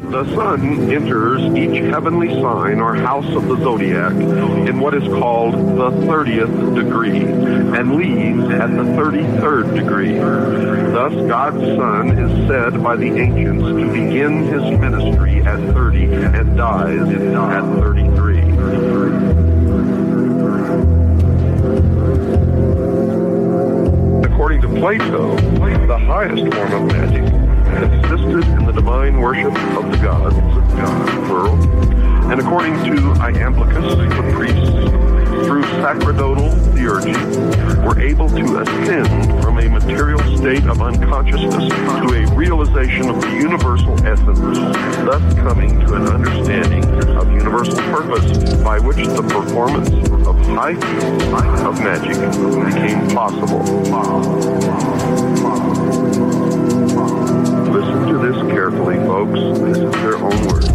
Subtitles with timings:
[0.00, 5.54] The sun enters each heavenly sign or house of the zodiac in what is called
[5.54, 10.14] the 30th degree and leaves at the 33rd degree.
[10.14, 16.56] Thus, God's Son is said by the ancients to begin his ministry at 30 and
[16.56, 18.38] dies at 33.
[24.24, 25.36] According to Plato,
[25.86, 27.37] the highest form of magic
[27.76, 30.34] consisted in the divine worship of the gods,
[31.26, 31.54] plural,
[32.30, 37.16] and according to Iamblichus, the priests, through sacerdotal theurgy,
[37.84, 43.30] were able to ascend from a material state of unconsciousness to a realization of the
[43.30, 46.84] universal essence, thus coming to an understanding
[47.16, 49.88] of universal purpose by which the performance
[50.26, 51.24] of high feats
[51.64, 52.16] of magic
[52.66, 55.07] became possible.
[57.70, 59.38] Listen to this carefully, folks.
[59.60, 60.68] This is their own words.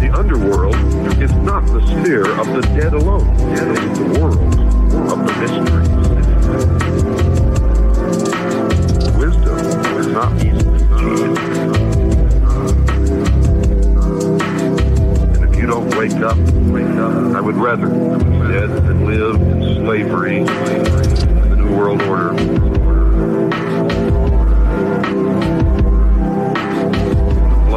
[0.00, 0.74] The underworld
[1.22, 3.28] is not the sphere of the dead alone.
[3.52, 4.38] It is the world
[5.12, 5.88] of the mysteries.
[9.18, 9.58] Wisdom
[9.98, 11.38] is not easily achieved.
[15.36, 16.38] And if you don't wake up,
[16.72, 17.36] wake up.
[17.36, 17.94] I would rather be
[18.52, 22.81] dead than live in slavery in the New World Order.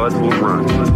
[0.08, 0.95] Blood will run.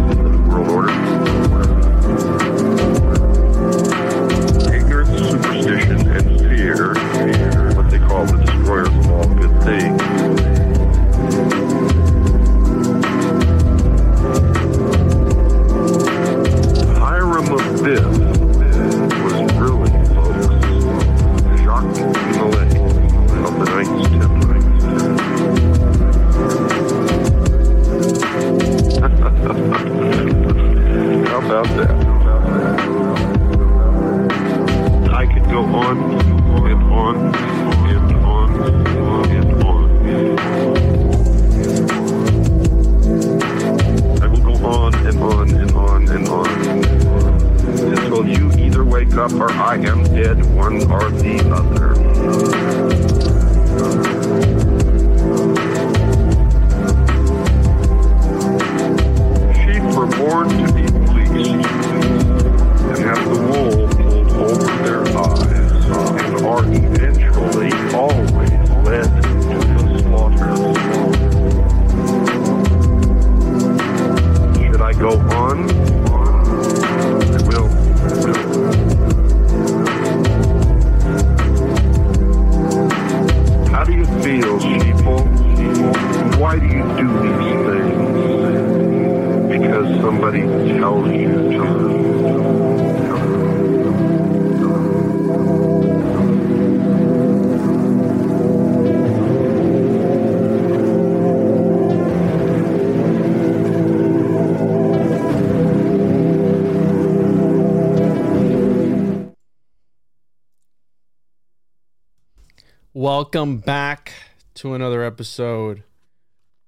[113.21, 114.13] Welcome back
[114.55, 115.83] to another episode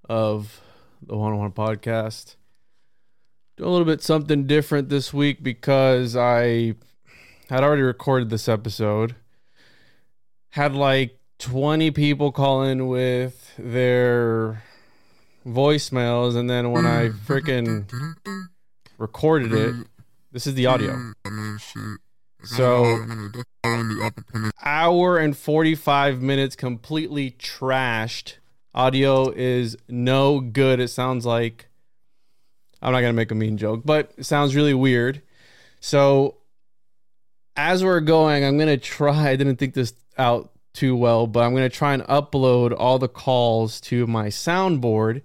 [0.08, 0.62] of
[1.02, 2.36] the Juan on Juan Podcast.
[3.58, 6.76] Do a little bit something different this week because I
[7.50, 9.16] had already recorded this episode.
[10.52, 14.62] Had like 20 people call in with their
[15.48, 17.92] voicemails, and then when I freaking
[19.00, 19.74] recorded it,
[20.32, 21.14] this is the audio.
[22.44, 23.06] So,
[24.64, 28.36] hour and 45 minutes completely trashed
[28.76, 30.80] Audio is no good.
[30.80, 31.68] It sounds like
[32.82, 35.22] I'm not gonna make a mean joke, but it sounds really weird.
[35.80, 36.38] So
[37.56, 39.30] as we're going, I'm gonna try.
[39.30, 43.08] I didn't think this out too well, but I'm gonna try and upload all the
[43.08, 45.22] calls to my soundboard,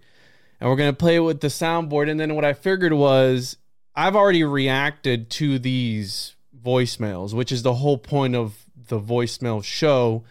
[0.60, 2.10] and we're gonna play it with the soundboard.
[2.10, 3.56] And then what I figured was
[3.94, 6.34] I've already reacted to these
[6.68, 10.24] voicemails, which is the whole point of the voicemail show.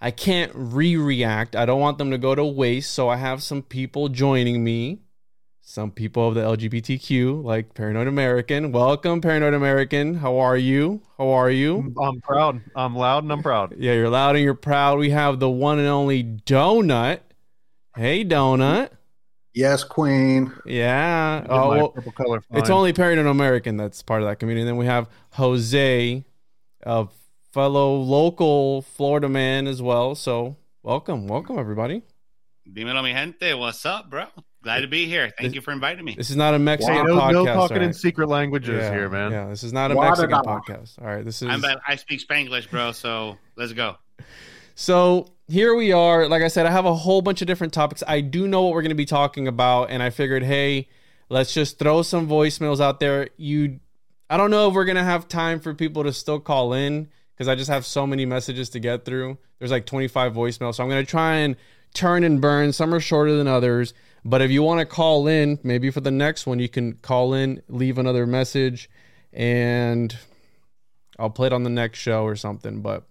[0.00, 1.54] I can't re react.
[1.54, 2.92] I don't want them to go to waste.
[2.92, 5.00] So I have some people joining me.
[5.66, 8.70] Some people of the LGBTQ, like Paranoid American.
[8.70, 10.14] Welcome, Paranoid American.
[10.14, 11.00] How are you?
[11.16, 11.94] How are you?
[12.00, 12.60] I'm proud.
[12.76, 13.74] I'm loud and I'm proud.
[13.78, 14.98] Yeah, you're loud and you're proud.
[14.98, 17.20] We have the one and only DoeNut.
[17.96, 18.90] Hey, DoeNut.
[19.54, 20.52] Yes, Queen.
[20.66, 21.46] Yeah.
[21.48, 22.38] Oh, well, purple color.
[22.38, 22.70] it's fine.
[22.72, 24.62] only Paranoid American that's part of that community.
[24.62, 26.24] And then we have Jose,
[26.82, 27.08] a
[27.52, 30.16] fellow local Florida man as well.
[30.16, 32.02] So welcome, welcome everybody.
[32.68, 33.54] Dímelo, mi gente.
[33.54, 34.26] What's up, bro?
[34.64, 35.30] Glad to be here.
[35.38, 36.16] Thank you for inviting me.
[36.16, 37.32] This is not a Mexican Hey, no, podcast.
[37.32, 39.30] no talking in secret languages yeah, here, man.
[39.30, 41.00] Yeah, this is not a Water Mexican podcast.
[41.00, 41.62] All right, this is I'm.
[41.86, 42.90] I speak Spanglish, bro.
[42.90, 43.98] So let's go.
[44.74, 46.28] So here we are.
[46.28, 48.02] Like I said, I have a whole bunch of different topics.
[48.06, 50.88] I do know what we're going to be talking about, and I figured, hey,
[51.28, 53.28] let's just throw some voicemails out there.
[53.36, 53.80] You,
[54.30, 57.08] I don't know if we're going to have time for people to still call in
[57.34, 59.38] because I just have so many messages to get through.
[59.58, 61.56] There's like 25 voicemails, so I'm going to try and
[61.92, 62.72] turn and burn.
[62.72, 63.92] Some are shorter than others,
[64.24, 67.34] but if you want to call in, maybe for the next one, you can call
[67.34, 68.88] in, leave another message,
[69.32, 70.16] and
[71.18, 72.80] I'll play it on the next show or something.
[72.80, 73.04] But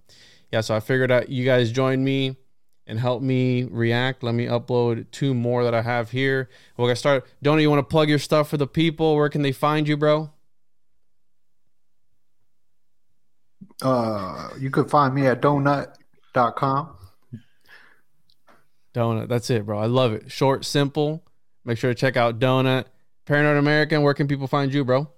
[0.54, 2.38] yeah, so I figured out you guys join me
[2.86, 4.22] and help me react.
[4.22, 6.48] Let me upload two more that I have here.
[6.78, 7.26] We're gonna start.
[7.42, 9.16] Donnie, you want to plug your stuff for the people?
[9.16, 10.30] Where can they find you, bro?
[13.82, 16.98] Uh, you can find me at donut.com.
[18.94, 19.28] DoeNut.
[19.30, 19.80] That's it, bro.
[19.80, 20.32] I love it.
[20.32, 21.26] Short, simple.
[21.66, 22.86] Make sure to check out DoeNut.
[23.26, 24.04] Paranoid American.
[24.04, 25.10] Where can people find you, bro?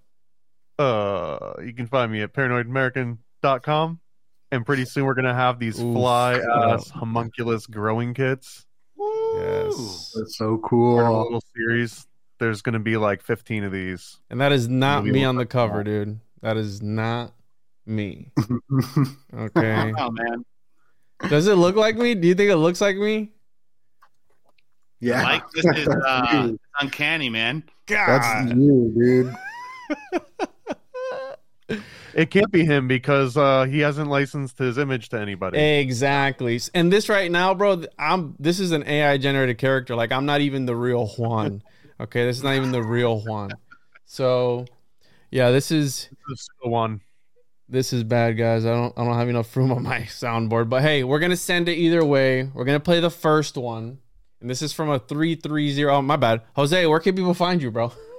[0.79, 3.99] Uh, you can find me at paranoidamerican.com.
[4.55, 5.93] And pretty soon we're gonna have these Oof.
[5.93, 8.65] fly ass homunculus growing kits.
[8.97, 10.13] Yes.
[10.15, 11.23] That's so We're a cool.
[11.23, 12.07] little series.
[12.39, 14.17] There's gonna be like 15 of these.
[14.29, 16.19] And that is not Maybe me we'll on the cover, about dude.
[16.41, 17.33] That is not
[17.85, 18.31] me.
[19.37, 19.93] Okay.
[19.97, 20.45] Oh man,
[21.29, 22.15] Does it look like me?
[22.15, 23.31] Do you think it looks like me?
[25.01, 25.23] yeah.
[25.23, 27.63] like this is uh, uncanny, man.
[27.85, 28.21] God.
[28.21, 30.47] That's you, dude.
[32.13, 35.59] It can't be him because uh, he hasn't licensed his image to anybody.
[35.59, 36.59] Exactly.
[36.73, 39.95] And this right now, bro, I'm this is an AI generated character.
[39.95, 41.61] Like I'm not even the real Juan.
[41.97, 43.51] Okay, this is not even the real Juan.
[44.05, 44.65] So,
[45.31, 46.99] yeah, this is This is the one.
[47.69, 48.65] this is bad, guys.
[48.65, 50.67] I don't I don't have enough room on my soundboard.
[50.67, 52.49] But hey, we're gonna send it either way.
[52.53, 53.99] We're gonna play the first one,
[54.41, 55.95] and this is from a three three zero.
[55.95, 56.85] Oh, my bad, Jose.
[56.85, 57.93] Where can people find you, bro?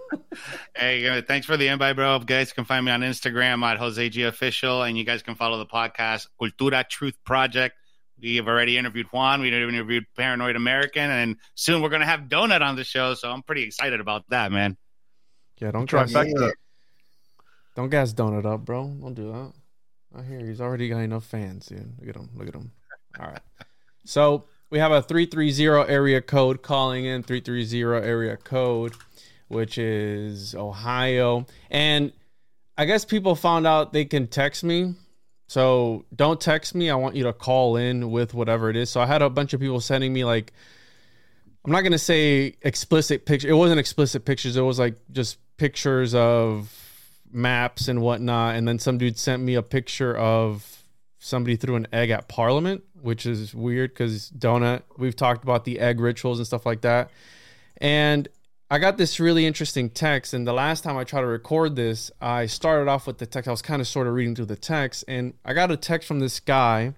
[0.75, 2.19] Hey, uh, thanks for the invite, bro.
[2.19, 5.35] You guys can find me on Instagram at Jose G Official, and you guys can
[5.35, 7.77] follow the podcast Cultura Truth Project.
[8.21, 9.41] We have already interviewed Juan.
[9.41, 13.15] We interviewed Paranoid American, and soon we're gonna have DoeNut on the show.
[13.15, 14.77] So I'm pretty excited about that, man.
[15.59, 16.53] Yeah, don't gas, Trifecta.
[17.75, 18.89] don't gas DoeNut up, bro.
[18.89, 19.53] Don't do that.
[20.19, 21.93] I hear he's already got enough fans, dude.
[21.99, 22.31] Look at him.
[22.35, 22.73] Look at him.
[23.21, 23.41] All right.
[24.05, 28.95] So we have a 330 area code calling in 330 area code,
[29.49, 31.47] which is Ohio.
[31.71, 32.13] And
[32.79, 34.95] I guess people found out they can text me.
[35.49, 36.91] So don't text me.
[36.91, 38.91] I want you to call in with whatever it is.
[38.91, 40.53] So I had a bunch of people sending me like
[41.65, 43.49] I'm not gonna say explicit picture.
[43.49, 44.57] It wasn't explicit pictures.
[44.57, 46.73] It was like just pictures of
[47.33, 48.55] maps and whatnot.
[48.55, 50.83] And then some dude sent me a picture of
[51.19, 54.83] somebody threw an egg at Parliament, which is weird because DoeNut.
[54.97, 57.11] We've talked about the egg rituals and stuff like that.
[57.79, 58.29] And
[58.69, 60.35] I got this really interesting text.
[60.35, 63.47] And the last time I tried to record this, I started off with the text.
[63.47, 66.09] I was kind of sort of reading through the text, and I got a text
[66.09, 66.95] from this guy.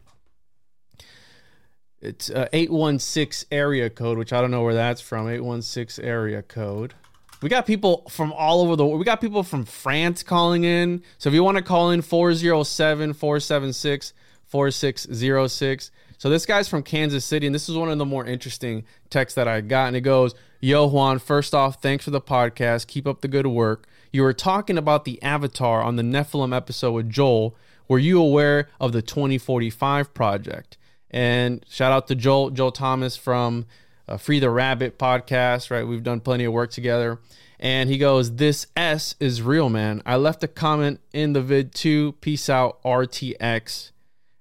[2.00, 5.28] It's uh, 816 area code, which I don't know where that's from.
[5.28, 6.94] 816 area code.
[7.42, 8.98] We got people from all over the world.
[8.98, 11.02] We got people from France calling in.
[11.18, 14.12] So if you want to call in 407 476
[14.46, 15.90] 4606.
[16.18, 19.37] So this guy's from Kansas City, and this is one of the more interesting texts
[19.37, 19.87] that I got.
[19.87, 22.88] And it goes, Yo, Juan, first off, thanks for the podcast.
[22.88, 23.87] Keep up the good work.
[24.12, 27.54] You were talking about the Avatar on the Nephilim episode with Joel.
[27.87, 30.76] Were you aware of the 2045 project?
[31.10, 33.66] And shout out to Joel, Joel Thomas from
[34.08, 35.87] uh, Free the Rabbit podcast, right?
[35.87, 37.20] We've done plenty of work together.
[37.60, 40.02] And he goes, This S is real, man.
[40.04, 42.12] I left a comment in the vid too.
[42.20, 43.92] Peace out, RTX.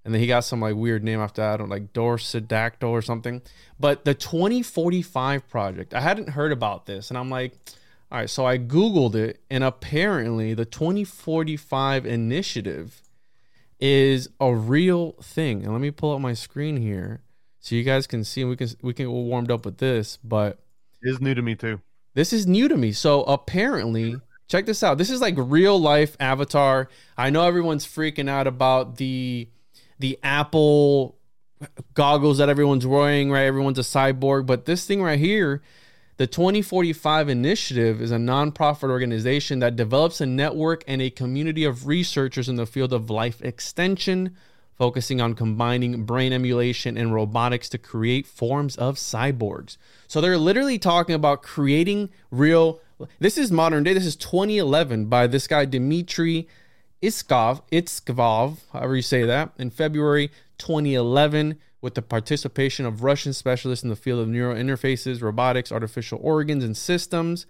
[0.08, 3.02] And then he got some like weird name after that, I don't like Dorsidactyl or
[3.02, 3.42] something.
[3.78, 7.52] But the 2045 project, I hadn't heard about this, and I'm like,
[8.10, 13.02] all right, so I googled it, and apparently the 2045 initiative
[13.82, 15.64] is a real thing.
[15.64, 17.22] And let me pull up my screen here
[17.60, 18.46] so you guys can see.
[18.46, 20.60] We can we can get warmed up with this, but
[21.04, 21.82] It is new to me too.
[22.14, 22.94] this is new to me.
[22.94, 24.16] So apparently,
[24.48, 24.98] check this out.
[24.98, 26.88] This is like real life Avatar.
[27.18, 29.50] I know everyone's freaking out about the
[30.00, 31.18] the Apple
[31.94, 33.46] goggles that everyone's wearing, right?
[33.46, 35.62] Everyone's a cyborg, but this thing right here,
[36.18, 41.88] the 2045 Initiative is a nonprofit organization that develops a network and a community of
[41.88, 44.36] researchers in the field of life extension,
[44.76, 49.78] focusing on combining brain emulation and robotics to create forms of cyborgs.
[50.08, 52.80] So they're literally talking about creating real.
[53.20, 53.94] This is modern day.
[53.94, 56.48] This is 2011 by this guy Dmitry
[57.02, 63.84] Iskov, Iskvov, however you say that, in February 2011 with the participation of Russian specialists
[63.84, 67.46] in the field of neural interfaces, robotics, artificial organs, and systems.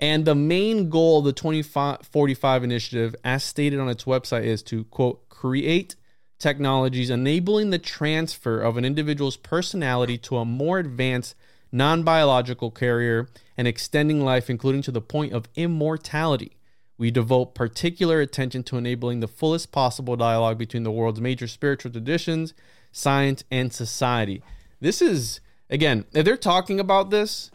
[0.00, 4.84] And the main goal of the 2045 initiative, as stated on its website, is to
[4.84, 5.94] quote, create
[6.40, 11.36] technologies enabling the transfer of an individual's personality to a more advanced
[11.70, 16.56] non biological carrier and extending life, including to the point of immortality.
[17.02, 21.90] We devote particular attention to enabling the fullest possible dialogue between the world's major spiritual
[21.90, 22.54] traditions,
[22.92, 24.40] science, and society.
[24.80, 27.50] This is, again, if they're talking about this,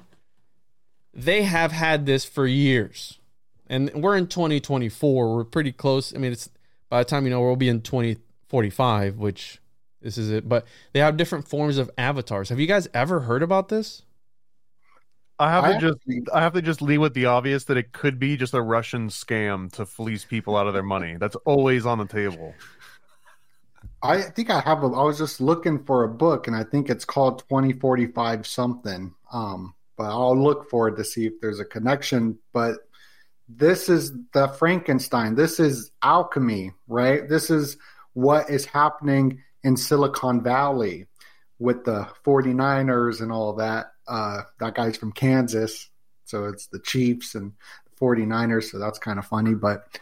[1.13, 3.19] they have had this for years.
[3.67, 5.37] And we're in 2024.
[5.37, 6.13] We're pretty close.
[6.13, 6.49] I mean, it's
[6.89, 9.61] by the time you know, we'll be in 2045, which
[10.01, 10.49] this is it.
[10.49, 12.49] But they have different forms of avatars.
[12.49, 14.01] Have you guys ever heard about this?
[15.39, 17.77] I have I to just actually- I have to just leave with the obvious that
[17.77, 21.17] it could be just a Russian scam to fleece people out of their money.
[21.17, 22.56] That's always on the table.
[24.01, 24.88] I think I have a.
[24.88, 28.46] I was just looking for a book, and I think it's called Twenty Forty Five
[28.48, 29.13] something.
[29.32, 32.38] Um, but I'll look for it to see if there's a connection.
[32.53, 32.77] But
[33.50, 35.36] this is the Frankenstein.
[35.36, 37.27] This is alchemy, right?
[37.27, 37.77] This is
[38.13, 41.08] what is happening in Silicon Valley
[41.60, 43.94] with the 49ers and all that.
[44.07, 45.89] Uh, that guy's from Kansas,
[46.25, 47.53] so it's the Chiefs and
[47.99, 48.71] 49ers.
[48.71, 49.99] So that's kind of funny, but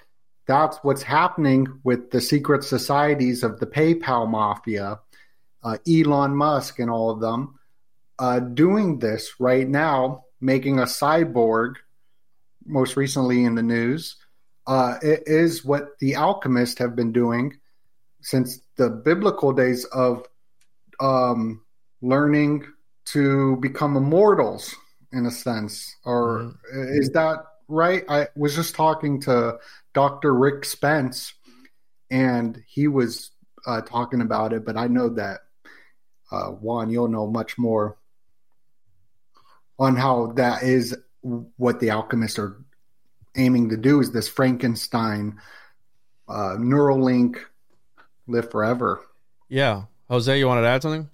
[0.47, 4.99] that's what's happening with the secret societies of the PayPal mafia,
[5.63, 7.59] uh, Elon Musk, and all of them
[8.19, 11.75] uh, doing this right now, making a cyborg.
[12.67, 14.15] Most recently in the news,
[14.65, 17.59] uh, it is what the alchemists have been doing
[18.21, 20.27] since the biblical days of
[20.99, 21.63] um,
[22.01, 22.65] learning
[23.05, 24.75] to become immortals,
[25.11, 25.95] in a sense.
[26.03, 28.03] Or is that right?
[28.09, 29.59] I was just talking to
[29.93, 30.33] Dr.
[30.33, 31.33] Rick Spence,
[32.09, 33.31] and he was
[33.65, 34.65] uh, talking about it.
[34.65, 35.41] But I know that
[36.31, 37.97] uh, Juan, you'll know much more
[39.77, 40.95] on how that is
[41.57, 42.63] what the alchemists are
[43.35, 43.99] aiming to do.
[43.99, 45.39] Is this Frankenstein
[46.27, 47.37] uh, Neuralink
[48.27, 49.01] live forever?
[49.49, 49.83] Yeah.
[50.09, 51.09] Jose, you wanted to add something?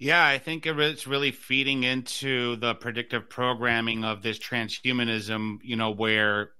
[0.00, 5.90] Yeah, I think it's really feeding into the predictive programming of this transhumanism, you know,
[5.90, 6.52] where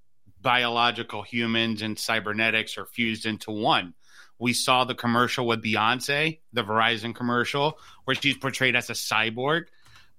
[0.42, 3.94] biological humans and cybernetics are fused into one.
[4.38, 9.64] We saw the commercial with Beyonce, the Verizon commercial, where she's portrayed as a cyborg.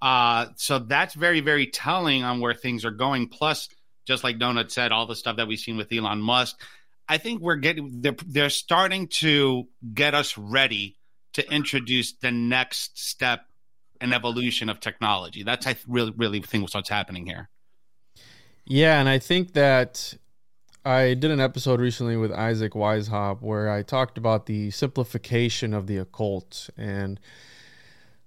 [0.02, 3.28] Uh, so that's very, very telling on where things are going.
[3.28, 3.70] Plus,
[4.08, 6.60] just like DoeNut said, all the stuff that we've seen with Elon Musk.
[7.08, 10.98] I think we're getting they're, they're starting to get us ready
[11.34, 13.46] to introduce the next step
[14.00, 15.44] in evolution of technology.
[15.44, 17.50] That's I really really think what's happening here.
[18.66, 20.14] Yeah, and I think that
[20.84, 25.88] I did an episode recently with Isaac Weishaupt where I talked about the simplification of
[25.88, 26.70] the occult.
[26.76, 27.20] And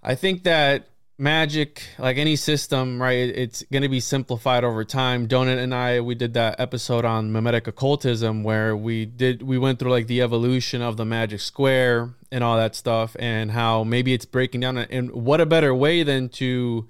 [0.02, 5.28] I think that magic, like any system, right, it's going to be simplified over time.
[5.28, 9.78] DoeNut and I, we did that episode on mimetic occultism where we did, we went
[9.78, 14.12] through like the evolution of the magic square and all that stuff and how maybe
[14.12, 14.78] it's breaking down.
[14.78, 16.88] And what a better way than to,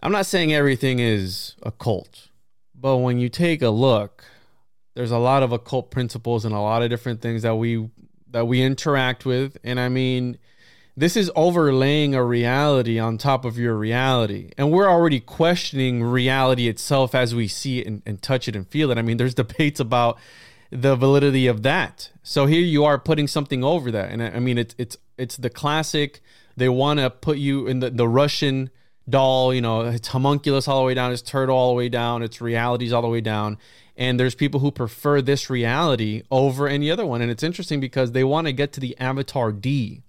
[0.00, 2.28] I'm not saying everything is occult,
[2.74, 4.24] but when you take a look,
[4.94, 7.90] there's a lot of occult principles and a lot of different things that we
[8.30, 9.56] that we interact with.
[9.62, 10.38] And I mean,
[10.96, 14.50] this is overlaying a reality on top of your reality.
[14.56, 18.66] And we're already questioning reality itself as we see it and, and touch it and
[18.66, 18.98] feel it.
[18.98, 20.18] I mean, there's debates about
[20.70, 22.10] the validity of that.
[22.22, 24.10] So here you are putting something over that.
[24.10, 26.20] And I, I mean, it's it's it's the classic.
[26.56, 28.70] They want to put you in the, the Russian
[29.08, 32.22] doll, you know, it's homunculus all the way down, it's turtle all the way down,
[32.22, 33.58] it's realities all the way down.
[33.96, 37.22] And there's people who prefer this reality over any other one.
[37.22, 40.02] And it's interesting because they want to get to the Avatar D,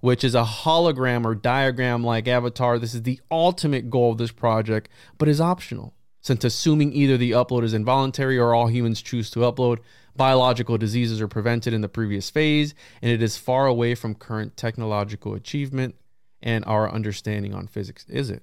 [0.00, 2.78] which is a hologram or diagram like Avatar.
[2.78, 5.94] This is the ultimate goal of this project, but is optional.
[6.20, 9.78] Since assuming either the upload is involuntary or all humans choose to upload,
[10.16, 14.56] biological diseases are prevented in the previous phase, and it is far away from current
[14.56, 15.94] technological achievement
[16.42, 18.04] and our understanding on physics.
[18.08, 18.42] Is it?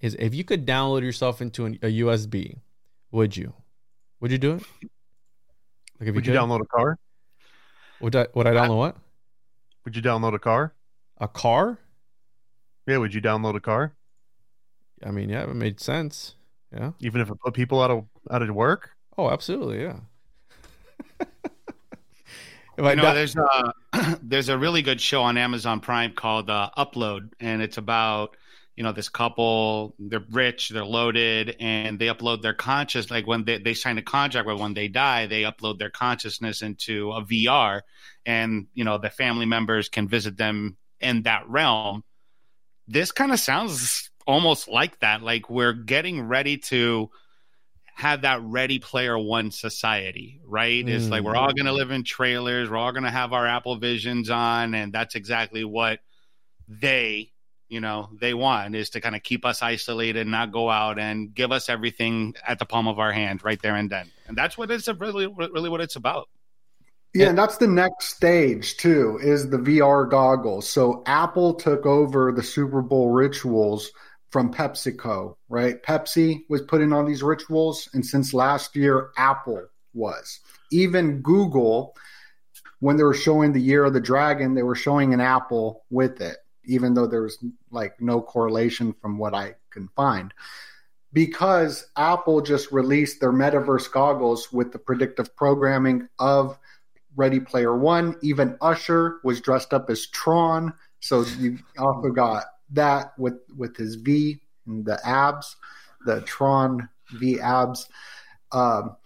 [0.00, 2.58] Is if you could download yourself into an, a USB,
[3.12, 3.54] would you?
[4.20, 4.64] Would you do it?
[6.00, 6.98] Like if would you, you download a car?
[8.00, 8.26] Would I?
[8.34, 8.96] Would I download what?
[9.84, 10.74] Would you download a car?
[11.22, 11.78] A car?
[12.86, 12.98] Yeah.
[12.98, 13.94] Would you download a car?
[15.04, 16.34] I mean, yeah, it made sense.
[16.72, 16.92] Yeah.
[17.00, 18.90] Even if it put people out of out of work.
[19.16, 20.00] Oh, absolutely, yeah.
[22.78, 23.72] you know, there's a
[24.22, 28.36] there's a really good show on Amazon Prime called uh, Upload, and it's about
[28.74, 29.94] you know this couple.
[30.00, 33.10] They're rich, they're loaded, and they upload their conscious.
[33.10, 36.62] Like when they they sign a contract, but when they die, they upload their consciousness
[36.62, 37.82] into a VR,
[38.26, 42.04] and you know the family members can visit them in that realm.
[42.88, 45.22] This kind of sounds almost like that.
[45.22, 47.10] Like we're getting ready to
[47.94, 50.84] have that ready player one society, right?
[50.84, 50.88] Mm.
[50.88, 53.46] It's like we're all going to live in trailers, we're all going to have our
[53.46, 56.00] Apple Visions on, and that's exactly what
[56.68, 57.32] they,
[57.68, 61.34] you know, they want is to kind of keep us isolated, not go out and
[61.34, 64.10] give us everything at the palm of our hand right there and then.
[64.26, 66.28] And that's what it's really, really what it's about.
[67.14, 70.68] Yeah, and that's the next stage too, is the VR goggles.
[70.68, 73.90] So Apple took over the Super Bowl rituals
[74.30, 75.82] from PepsiCo, right?
[75.82, 80.40] Pepsi was putting on these rituals, and since last year, Apple was.
[80.70, 81.94] Even Google,
[82.80, 86.22] when they were showing the year of the dragon, they were showing an apple with
[86.22, 90.32] it, even though there was like no correlation from what I can find.
[91.12, 96.58] Because Apple just released their metaverse goggles with the predictive programming of
[97.16, 98.16] Ready Player One.
[98.22, 100.72] Even Usher was dressed up as Tron.
[101.00, 105.56] So you also got that with with his V and the abs,
[106.06, 107.88] the Tron V abs,
[108.52, 108.96] um,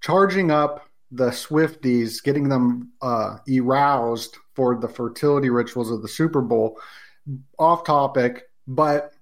[0.00, 6.40] charging up the Swifties, getting them uh, aroused for the fertility rituals of the Super
[6.40, 6.78] Bowl.
[7.58, 9.12] Off topic, but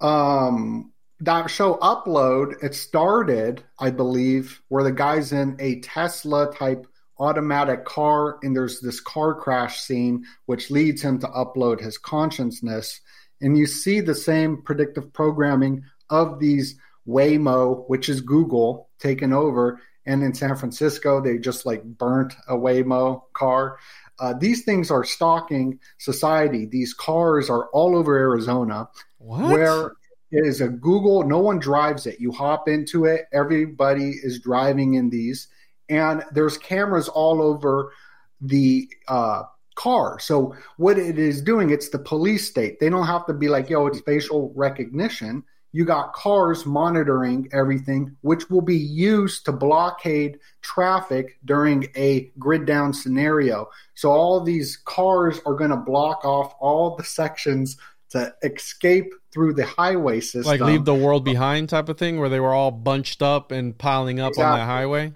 [0.00, 6.86] um, that show Upload, it started, I believe, where the guy's in a Tesla type
[7.20, 13.00] automatic car and there's this car crash scene which leads him to upload his consciousness.
[13.42, 19.80] And you see the same predictive programming of these waymo which is google taken over.
[20.06, 23.78] And in san francisco they just like burnt a waymo car.
[24.18, 26.66] Uh, these things are stalking society.
[26.66, 29.52] These cars are all over arizona what?
[29.52, 29.86] where
[30.32, 32.18] it is a google no one drives it.
[32.18, 35.48] You hop into it everybody is driving in these
[35.90, 37.92] and there's cameras all over
[38.40, 39.42] the uh,
[39.74, 40.18] car.
[40.18, 42.80] So what it is doing, it's the police state.
[42.80, 45.42] They don't have to be like, yo, it's facial recognition.
[45.72, 52.66] You got cars monitoring everything, which will be used to blockade traffic during a grid
[52.66, 53.68] down scenario.
[53.94, 57.76] So all these cars are going to block off all the sections
[58.10, 60.58] to escape through the highway system.
[60.58, 63.76] Like leave the world behind type of thing where they were all bunched up and
[63.78, 64.52] piling up exactly.
[64.52, 65.12] on the highway?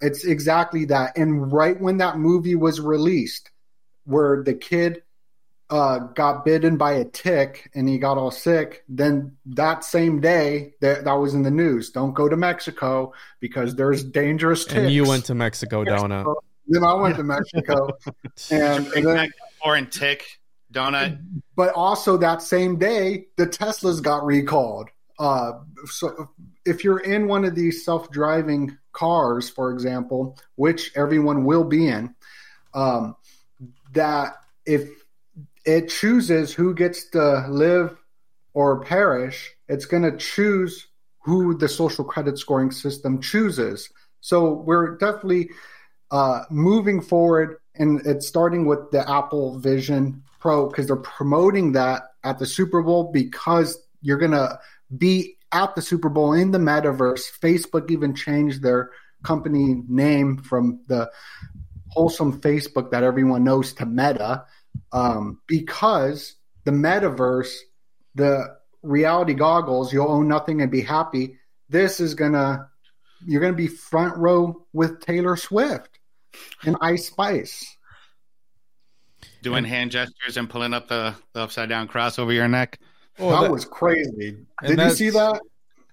[0.00, 1.16] It's exactly that.
[1.16, 3.50] And right when that movie was released,
[4.04, 5.02] where the kid
[5.70, 10.74] uh, got bitten by a tick and he got all sick, then that same day
[10.80, 11.90] that, that was in the news.
[11.90, 14.76] Don't go to Mexico because there's dangerous ticks.
[14.76, 16.34] And you went to Mexico, DoeNut.
[16.66, 17.88] Then I went to Mexico.
[18.50, 19.30] and, and then,
[19.62, 20.24] foreign tick
[20.72, 21.20] DoeNut.
[21.56, 24.88] But also that same day, the Teslas got recalled.
[25.18, 25.52] Uh,
[25.86, 26.30] so
[26.64, 32.14] if you're in one of these self-driving cars, for example, which everyone will be in,
[32.74, 33.16] um,
[33.92, 34.34] that
[34.66, 34.90] if
[35.64, 37.96] it chooses who gets to live
[38.52, 40.86] or perish, it's going to choose
[41.20, 43.88] who the social credit scoring system chooses.
[44.20, 45.50] So we're definitely
[46.10, 52.02] uh, moving forward, and it's starting with the Apple Vision Pro because they're promoting that
[52.22, 54.58] at the Super Bowl because you're going to
[54.98, 57.30] be at the Super Bowl in the metaverse.
[57.40, 58.90] Facebook even changed their
[59.22, 61.10] company name from the
[61.88, 64.44] wholesome Facebook that everyone knows to Meta
[64.92, 67.52] um, because the metaverse,
[68.14, 71.38] the reality goggles, you'll own nothing and be happy.
[71.68, 72.68] This is gonna
[73.26, 75.98] you're gonna be front row with Taylor Swift
[76.64, 77.76] and Ice Spice.
[79.42, 82.78] Doing hand gestures and pulling up the, the upside down cross over your neck.
[83.20, 84.36] Oh, that, that was crazy.
[84.62, 85.40] Did you see that?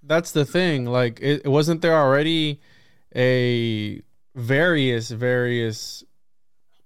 [0.07, 0.85] that's the thing.
[0.85, 2.61] Like, it, it wasn't there already
[3.15, 4.01] a
[4.35, 6.03] various various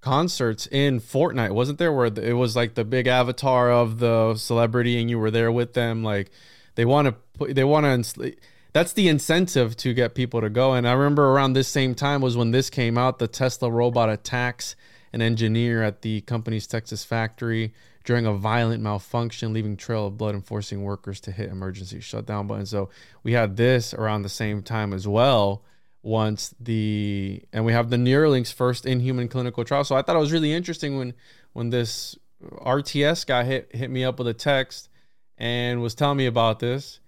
[0.02, 1.94] concerts in Fortnite, wasn't there?
[1.94, 5.74] Where it was like the big avatar of the celebrity, and you were there with
[5.74, 6.04] them.
[6.04, 6.32] Like,
[6.76, 8.36] they want to put, they want to.
[8.74, 10.74] That's the incentive to get people to go.
[10.74, 13.20] And I remember around this same time was when this came out.
[13.20, 14.76] The Tesla robot attacks
[15.12, 20.36] an engineer at the company's Texas factory during a violent malfunction, leaving trail of blood
[20.36, 22.66] and forcing workers to hit emergency shutdown button.
[22.66, 22.90] So
[23.24, 25.64] we had this around the same time as well.
[26.04, 29.84] Once the and we have the Neuralink's first in human clinical trial.
[29.84, 31.14] So I thought it was really interesting when
[31.54, 34.90] when this RTS guy hit hit me up with a text
[35.38, 37.00] and was telling me about this.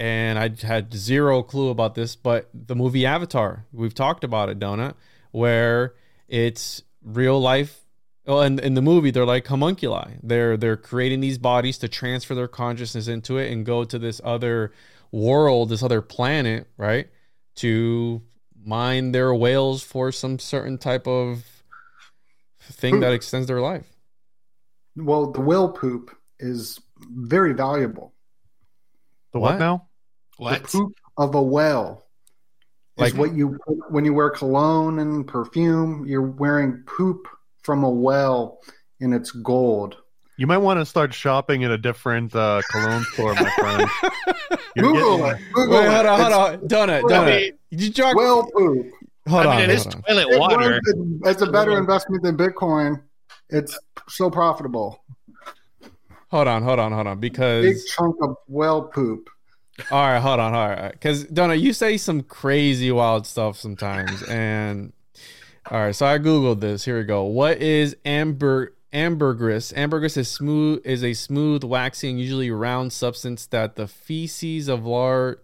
[0.00, 4.58] And I had zero clue about this, but the movie Avatar, we've talked about it,
[4.58, 4.94] DoeNut,
[5.30, 5.94] where
[6.26, 7.83] it's real life
[8.26, 10.14] well, in, in the movie, they're like homunculi.
[10.22, 14.20] They're they're creating these bodies to transfer their consciousness into it and go to this
[14.24, 14.72] other
[15.12, 17.08] world, this other planet, right?
[17.56, 18.22] To
[18.64, 21.44] mine their whales for some certain type of
[22.62, 23.86] thing that extends their life.
[24.96, 28.14] Well, the whale poop is very valuable.
[29.32, 29.88] The what, what now?
[30.38, 30.62] What?
[30.62, 32.06] The poop of a whale.
[32.96, 33.58] Like what you
[33.90, 37.26] when you wear cologne and perfume, you're wearing poop
[37.64, 38.60] from a well
[39.00, 39.96] and it's gold.
[40.36, 43.90] You might want to start shopping at a different uh, cologne store, my friend.
[44.76, 45.36] Google getting...
[45.36, 45.52] it.
[45.52, 46.66] Google Wait, hold on, hold on.
[46.66, 47.58] Done it, done it.
[47.70, 48.16] You talk...
[48.16, 48.90] Well poop.
[49.28, 50.80] Hold I mean, on, it is toilet it water.
[51.24, 53.00] it's a better investment than Bitcoin.
[53.48, 55.02] It's so profitable.
[56.30, 57.20] Hold on, hold on, hold on.
[57.20, 59.30] Because big chunk of well poop.
[59.90, 60.92] All right, hold on, all right.
[60.92, 64.92] Because Donna, you say some crazy wild stuff sometimes, and
[65.70, 66.84] all right, so I googled this.
[66.84, 67.24] Here we go.
[67.24, 69.72] What is amber ambergris?
[69.72, 74.84] Ambergris is smooth is a smooth, waxy, and usually round substance that the feces of
[74.84, 75.38] large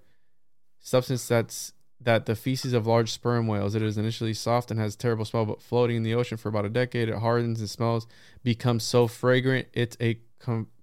[0.78, 3.74] substance that's that the feces of large sperm whales.
[3.74, 6.64] It is initially soft and has terrible smell, but floating in the ocean for about
[6.66, 8.06] a decade, it hardens and smells,
[8.42, 9.68] becomes so fragrant.
[9.72, 10.18] It's a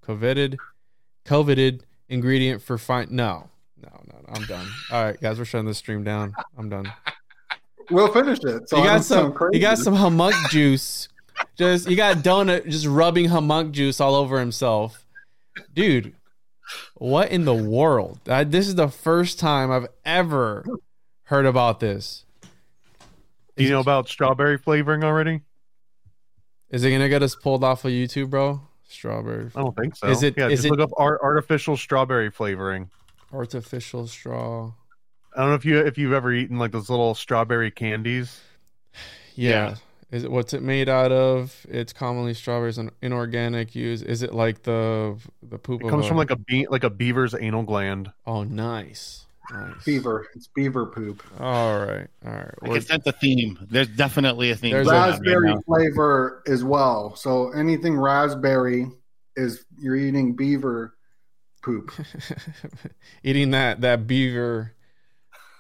[0.02, 0.58] coveted,
[1.26, 3.08] coveted ingredient for fine.
[3.12, 4.68] No, no, no, no, I'm done.
[4.92, 6.36] All right, guys, we're shutting this stream down.
[6.58, 6.92] I'm done
[7.90, 8.70] we'll finish it.
[8.70, 9.36] So you got some.
[9.52, 11.10] You got some hummock juice.
[11.58, 15.06] Just you got DoeNut just rubbing hummock juice all over himself,
[15.74, 16.14] dude.
[16.96, 18.20] What in the world?
[18.28, 20.66] I, this is the first time I've ever
[21.24, 22.26] heard about this.
[23.56, 25.42] Do you know about strawberry flavoring already?
[26.70, 28.62] Is it gonna get us pulled off of YouTube, bro?
[28.88, 29.50] Strawberry.
[29.56, 30.08] I don't think so.
[30.08, 30.36] Is it?
[30.38, 32.90] Yeah, is just it look up art, artificial strawberry flavoring.
[33.34, 34.72] Artificial straw.
[35.38, 38.42] I don't know if you if you've ever eaten like those little strawberry candies.
[39.36, 39.50] Yeah.
[39.52, 39.76] yeah.
[40.10, 41.66] Is it what's it made out of?
[41.70, 44.02] It's commonly strawberries and inorganic use.
[44.02, 45.84] Is it like the the poop?
[45.84, 48.12] It comes a, from like a be- like a beaver's anal gland.
[48.26, 49.28] Oh, nice.
[49.52, 49.84] Nice.
[49.86, 50.28] Beaver.
[50.34, 51.24] It's beaver poop.
[51.40, 52.08] All right.
[52.26, 52.54] All right.
[52.64, 53.60] I guess that's a theme.
[53.70, 54.72] There's definitely a theme.
[54.72, 57.16] There's raspberry right flavor as well.
[57.16, 58.88] So anything raspberry
[59.36, 60.96] is you're eating beaver
[61.62, 61.92] poop.
[63.24, 64.74] eating that that beaver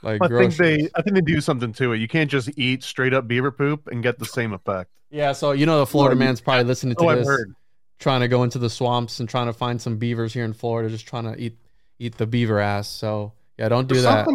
[0.03, 1.97] like I think they, I think they do something to it.
[1.97, 4.91] You can't just eat straight up beaver poop and get the same effect.
[5.10, 7.55] Yeah, so you know the Florida man's probably listening to oh, this, heard.
[7.99, 10.89] trying to go into the swamps and trying to find some beavers here in Florida,
[10.89, 11.57] just trying to eat
[11.99, 12.88] eat the beaver ass.
[12.88, 14.27] So yeah, don't do There's that.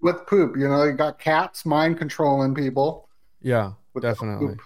[0.00, 3.08] with poop, you know, you got cats mind controlling people.
[3.40, 4.56] Yeah, definitely.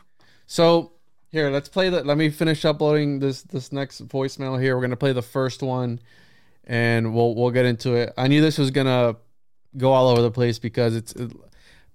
[0.46, 0.92] So
[1.30, 2.06] here, let's play that.
[2.06, 4.76] Let me finish uploading this this next voicemail here.
[4.76, 6.00] We're gonna play the first one,
[6.64, 8.12] and we'll we'll get into it.
[8.18, 9.16] I knew this was gonna
[9.76, 11.32] go all over the place because it's it,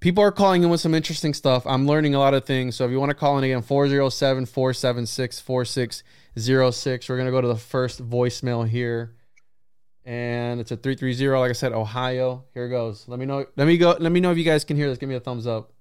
[0.01, 1.65] people are calling in with some interesting stuff.
[1.65, 2.75] I'm learning a lot of things.
[2.75, 7.09] So if you want to call in again, 407 476 4606.
[7.09, 9.15] We're going to go to the first voicemail here.
[10.03, 12.45] And it's a 330, like I said, Ohio.
[12.53, 13.07] Here goes.
[13.07, 13.45] Let me know.
[13.55, 13.95] Let me go.
[13.99, 14.97] Let me know if you guys can hear this.
[14.97, 15.71] Give me a thumbs up.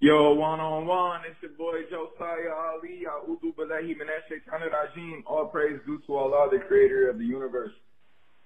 [0.00, 3.04] Yo, Juan on Juan, it's your boy Josiah Ali.
[3.28, 5.22] Udu Balahi Rajim.
[5.26, 7.72] All praise due to Allah, the creator of the universe.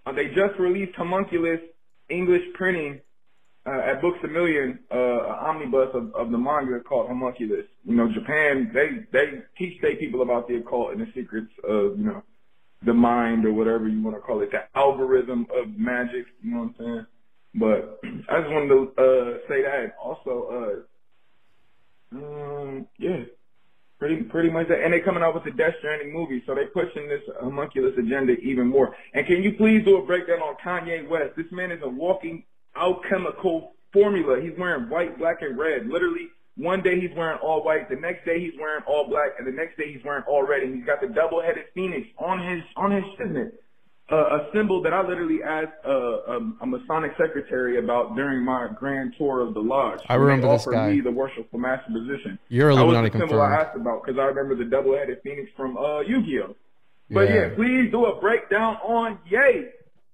[0.06, 1.60] Uh, they just released Homunculus
[2.12, 3.00] English printing
[3.66, 7.66] uh, at Books a Million, uh, an omnibus of, of the manga called Homunculus.
[7.84, 11.98] You know, Japan, they, they teach their people about the occult and the secrets of,
[11.98, 12.22] you know,
[12.84, 16.62] the mind or whatever you want to call it, the algorithm of magic, you know
[16.62, 17.06] what I'm saying?
[17.54, 19.94] But I just wanted to, uh, say that.
[20.02, 20.84] Also,
[22.12, 23.24] uh, um, yeah,
[24.02, 24.82] Pretty, pretty much that.
[24.82, 28.32] And they're coming out with the Death Stranding movie, so they're pushing this homunculus agenda
[28.32, 28.96] even more.
[29.14, 31.36] And can you please do a breakdown on Kanye West?
[31.36, 32.42] This man is a walking
[32.74, 34.40] alchemical formula.
[34.42, 35.86] He's wearing white, black, and red.
[35.86, 39.46] Literally, one day he's wearing all white, the next day he's wearing all black, and
[39.46, 40.64] the next day he's wearing all red.
[40.64, 43.54] And he's got the double-headed phoenix on his on his signet.
[44.12, 48.68] A, a symbol that I literally asked uh, a, a Masonic secretary about during my
[48.78, 50.00] grand tour of the lodge.
[50.08, 50.90] I remember they this offered guy.
[50.92, 52.38] me the worshipful master position.
[52.48, 55.50] You're That was Illuminati the symbol I asked about because I remember the double-headed phoenix
[55.56, 56.54] from uh, Yu-Gi-Oh.
[57.10, 57.34] But Yeah.
[57.34, 57.48] yeah.
[57.54, 59.68] please do a breakdown on Ye.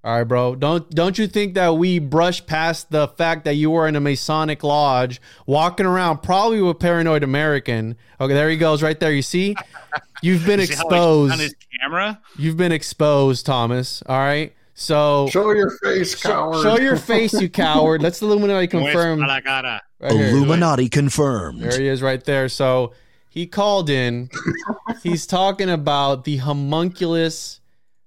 [0.08, 0.54] All right, bro.
[0.54, 4.00] Don't don't you think that we brush past the fact that you were in a
[4.00, 7.94] Masonic lodge, walking around probably with paranoid American?
[8.18, 9.12] Okay, there he goes, right there.
[9.12, 9.54] You see,
[10.22, 11.32] you've been You see how he's exposed.
[11.34, 12.22] on his camera.
[12.38, 14.02] You've been exposed, Thomas.
[14.06, 14.54] All right.
[14.72, 16.62] So Show your face, show, coward.
[16.62, 18.00] show your face, you coward.
[18.00, 19.18] Let's Illuminati confirm.
[19.18, 19.82] Muestra la cara.
[20.00, 20.12] Right.
[20.12, 21.60] Illuminati confirmed.
[21.60, 22.48] There he is right there.
[22.48, 22.94] So
[23.28, 24.30] he called in.
[25.02, 27.60] He's talking about the homunculus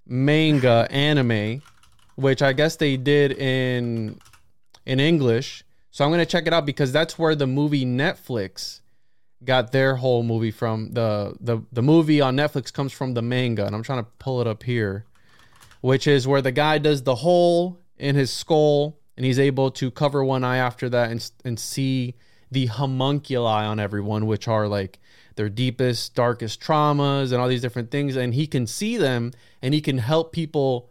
[0.04, 1.62] manga anime,
[2.16, 4.18] which I guess they did in
[4.86, 5.64] in English.
[5.90, 8.80] So I'm gonna check it out because that's where the movie Netflix
[9.44, 10.92] got their whole movie from.
[10.92, 14.40] The the the movie on Netflix comes from the manga, and I'm trying to pull
[14.40, 15.04] it up here,
[15.80, 19.90] which is where the guy does the hole in his skull, and he's able to
[19.90, 22.14] cover one eye after that and and see
[22.50, 24.98] the homunculi on everyone, which are like
[25.36, 29.72] their deepest, darkest traumas and all these different things, and he can see them and
[29.72, 30.90] he can help people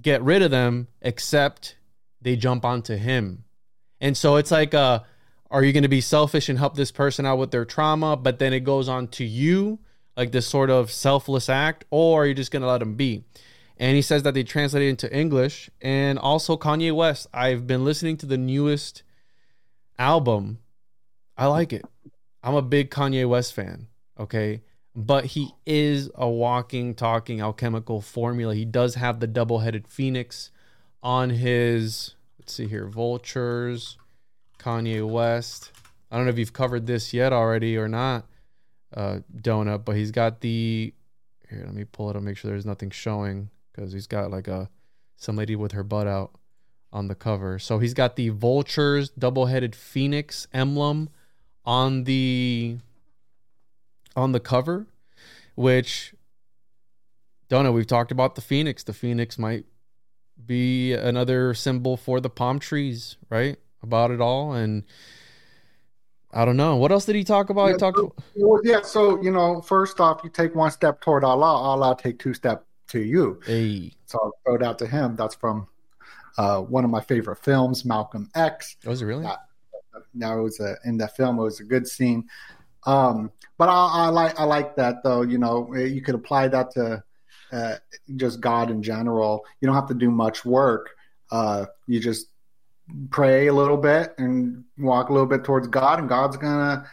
[0.00, 1.76] get rid of them, except
[2.20, 3.44] they jump onto him.
[4.00, 5.00] And so it's like, uh,
[5.50, 8.38] are you going to be selfish and help this person out with their trauma, but
[8.38, 9.78] then it goes on to you,
[10.16, 13.24] like this sort of selfless act, or are you just going to let them be?
[13.76, 15.70] And he says that they translated into English.
[15.80, 17.26] And also Kanye West.
[17.32, 19.02] I've been listening to the newest
[19.98, 20.58] album.
[21.36, 21.84] I like it.
[22.42, 23.88] I'm a big Kanye West fan.
[24.18, 24.60] Okay.
[24.94, 28.54] But he is a walking, talking alchemical formula.
[28.54, 30.50] He does have the double headed phoenix
[31.02, 33.96] on his, let's see here, vultures,
[34.58, 35.72] Kanye West.
[36.10, 38.26] I don't know if you've covered this yet already or not,
[38.94, 40.92] uh, DoeNut, but he's got the,
[41.48, 44.48] here, let me pull it up, make sure there's nothing showing because he's got like
[44.48, 44.68] a,
[45.16, 46.32] some lady with her butt out
[46.92, 47.60] on the cover.
[47.60, 51.10] So he's got the vultures, double headed phoenix emblem
[51.64, 52.78] on the
[54.16, 54.86] on the cover,
[55.54, 56.14] which
[57.48, 57.72] don't know.
[57.72, 58.82] We've talked about the phoenix.
[58.82, 59.66] The phoenix might
[60.44, 63.58] be another symbol for the palm trees, right?
[63.82, 64.84] About it all, and
[66.32, 67.70] I don't know what else did he talk about.
[67.70, 67.98] he talked.
[68.36, 72.18] well, yeah, so you know, first off, you take one step toward Allah, Allah take
[72.18, 73.40] two step to you.
[73.46, 75.16] Hey, So I wrote throw out to him.
[75.16, 75.66] That's from
[76.38, 78.76] uh, one of my favorite films, Malcolm X.
[78.84, 79.24] was it really?
[79.24, 79.36] Yeah.
[80.14, 81.38] Now it was a in that film.
[81.38, 82.28] It was a good scene.
[82.84, 85.22] Um, but I, I like I like that though.
[85.22, 87.02] You know, you could apply that to
[87.52, 87.74] uh,
[88.16, 89.44] just God in general.
[89.60, 90.90] You don't have to do much work.
[91.30, 92.26] Uh, you just
[93.10, 96.86] pray a little bit and walk a little bit towards God, and God's gonna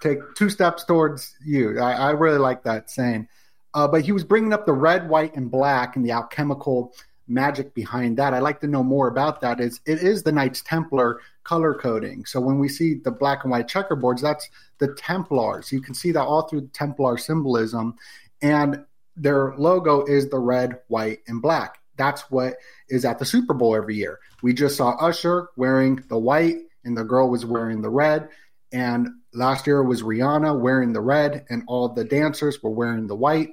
[0.00, 1.78] take two steps towards you.
[1.80, 3.28] I, I really like that saying.
[3.74, 6.92] Uh, but he was bringing up the red, white, and black and the alchemical
[7.28, 8.34] magic behind that.
[8.34, 9.60] I'd like to know more about that.
[9.60, 12.24] Is it is the Knights Templar color coding?
[12.26, 14.48] So when we see the black and white checkerboards, that's
[14.82, 15.70] the Templars.
[15.70, 17.94] You can see that all through Templar symbolism,
[18.42, 18.84] and
[19.16, 21.78] their logo is the red, white, and black.
[21.96, 22.56] That's what
[22.88, 24.18] is at the Super Bowl every year.
[24.42, 28.30] We just saw Usher wearing the white, and the girl was wearing the red.
[28.72, 33.14] And last year was Rihanna wearing the red, and all the dancers were wearing the
[33.14, 33.50] white.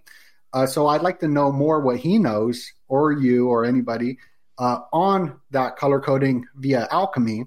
[0.51, 4.17] Uh, so I'd like to know more what he knows, or you, or anybody,
[4.57, 7.43] uh, on that color coding via alchemy.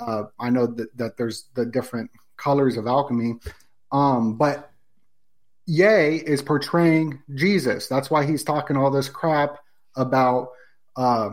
[0.00, 2.10] Uh, I know that, that there's the different
[2.40, 3.34] colors of alchemy,
[3.92, 4.70] um, but
[5.66, 7.86] Ye is portraying Jesus.
[7.86, 9.58] That's why he's talking all this crap
[9.94, 10.48] about,
[10.96, 11.30] uh,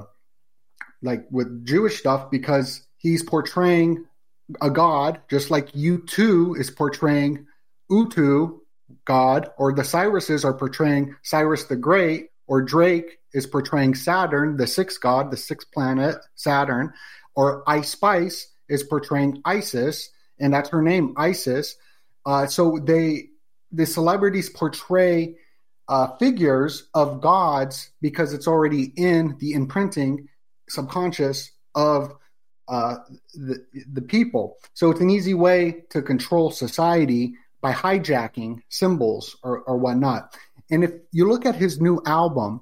[1.01, 4.05] like with Jewish stuff, because he's portraying
[4.61, 7.47] a god, just like U2 is portraying
[7.89, 8.59] Utu,
[9.05, 14.67] God, or the Cyruses are portraying Cyrus the Great, or Drake is portraying Saturn, the
[14.67, 16.93] sixth god, the sixth planet, Saturn,
[17.35, 21.75] or Ice Spice is portraying Isis, and that's her name, Isis.
[22.25, 23.29] Uh, so they,
[23.71, 25.35] the celebrities portray
[25.87, 30.27] uh, figures of gods because it's already in the imprinting
[30.69, 32.13] subconscious of
[32.67, 32.97] uh,
[33.33, 34.57] the, the people.
[34.73, 40.35] So it's an easy way to control society by hijacking symbols or, or whatnot.
[40.69, 42.61] And if you look at his new album,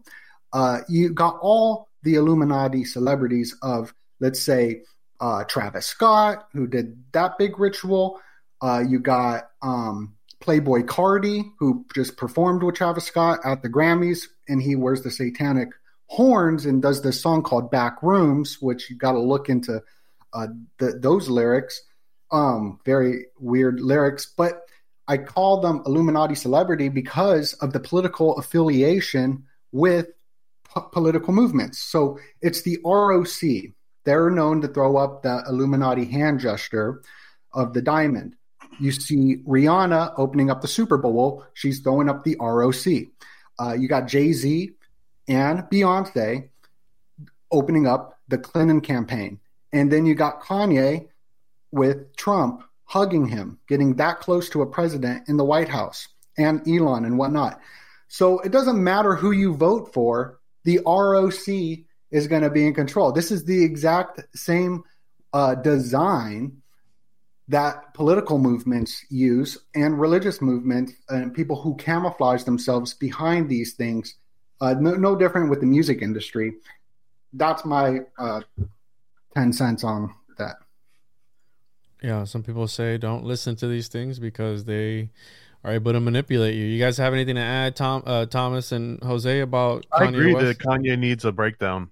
[0.54, 4.84] uh, you got all the Illuminati celebrities of, let's say,
[5.26, 8.22] uh, Travis Scott, who did that big ritual.
[8.62, 14.28] Uh, you got um, Playboi Carti, who just performed with Travis Scott at the Grammys,
[14.48, 15.70] and he wears the satanic
[16.06, 19.82] horns and does this song called Back Rooms, which you got to look into
[20.32, 21.82] uh, the, those lyrics.
[22.32, 24.62] Um, very weird lyrics, but
[25.08, 30.10] I call them Illuminati celebrity because of the political affiliation with
[30.66, 31.80] po- political movements.
[31.80, 33.74] So it's the ROC.
[34.06, 37.02] They're known to throw up the Illuminati hand gesture
[37.54, 38.36] of the diamond.
[38.80, 41.46] You see Rihanna opening up the Super Bowl.
[41.54, 43.08] She's throwing up the ROC.
[43.60, 44.72] Uh, you got Jay Z
[45.28, 46.50] and Beyonce
[47.52, 49.40] opening up the Clinton campaign.
[49.72, 51.08] And then you got Kanye
[51.72, 56.68] with Trump hugging him, getting that close to a president in the White House, and
[56.68, 57.60] Elon and whatnot.
[58.08, 62.74] So it doesn't matter who you vote for, the ROC is going to be in
[62.74, 63.12] control.
[63.12, 64.84] This is the exact same
[65.34, 66.62] uh, design
[67.48, 74.16] that political movements use and religious movements and people who camouflage themselves behind these things.
[74.62, 76.54] Uh, no, no, different with the music industry.
[77.34, 78.42] That's my uh,
[79.36, 80.56] 10 cents on that.
[82.02, 85.10] Yeah, some people say don't listen to these things because they
[85.64, 86.66] are able to manipulate you.
[86.66, 89.86] You guys have anything to add, Tom, uh, Thomas and Jose about?
[89.92, 90.46] I Kanye agree West?
[90.46, 91.90] that Kanye needs a breakdown.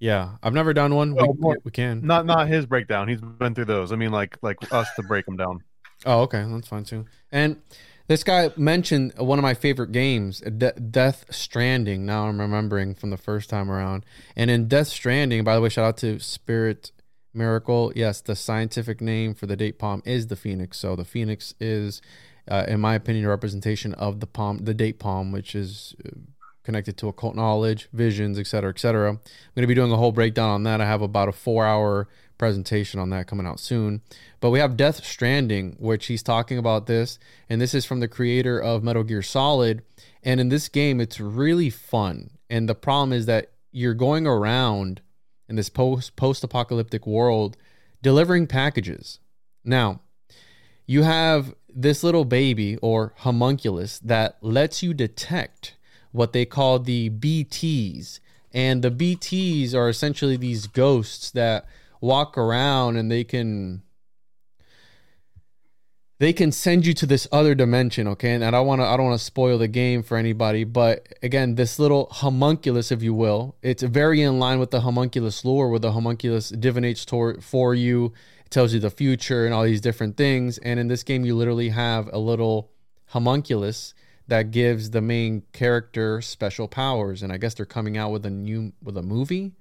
[0.00, 1.14] Yeah, I've never done one.
[1.14, 2.06] Well, we, we can.
[2.06, 3.08] Not not his breakdown.
[3.08, 3.92] He's been through those.
[3.92, 5.62] I mean, like like us to break them down.
[6.06, 7.06] Oh, okay, that's fine too.
[7.32, 7.60] And
[8.06, 12.06] this guy mentioned one of my favorite games, De- Death Stranding.
[12.06, 14.06] Now I'm remembering from the first time around.
[14.36, 16.92] And in Death Stranding, by the way, shout out to Spirit
[17.34, 17.92] Miracle.
[17.96, 20.78] Yes, the scientific name for the date palm is the phoenix.
[20.78, 22.00] So the phoenix is,
[22.48, 26.10] uh, in my opinion, a representation of the palm, the date palm, which is uh,
[26.68, 29.08] connected to occult knowledge, visions, etc., etc.
[29.08, 29.20] I'm
[29.54, 30.82] going to be doing a whole breakdown on that.
[30.82, 34.02] I have about a four-hour presentation on that coming out soon.
[34.38, 38.06] But we have Death Stranding, which he's talking about this, and this is from the
[38.06, 39.82] creator of Metal Gear Solid.
[40.22, 42.32] And in this game, it's really fun.
[42.50, 45.00] And the problem is that you're going around
[45.48, 47.56] in this post post apocalyptic world
[48.02, 49.20] delivering packages.
[49.64, 50.02] Now,
[50.84, 55.76] you have this little baby or homunculus that lets you detect
[56.12, 58.20] what they call the BTs.
[58.52, 61.66] And the BTs are essentially these ghosts that
[62.00, 63.82] walk around and they can
[66.20, 68.32] they can send you to this other dimension, okay?
[68.32, 71.06] And I don't want to I don't want to spoil the game for anybody, but
[71.22, 75.68] again, this little homunculus if you will, it's very in line with the homunculus lore
[75.68, 78.12] where the homunculus divinates tor- for you,
[78.44, 81.36] it tells you the future and all these different things, and in this game you
[81.36, 82.70] literally have a little
[83.08, 83.94] homunculus
[84.28, 88.30] that gives the main character special powers and I guess they're coming out with a
[88.30, 89.54] new with a movie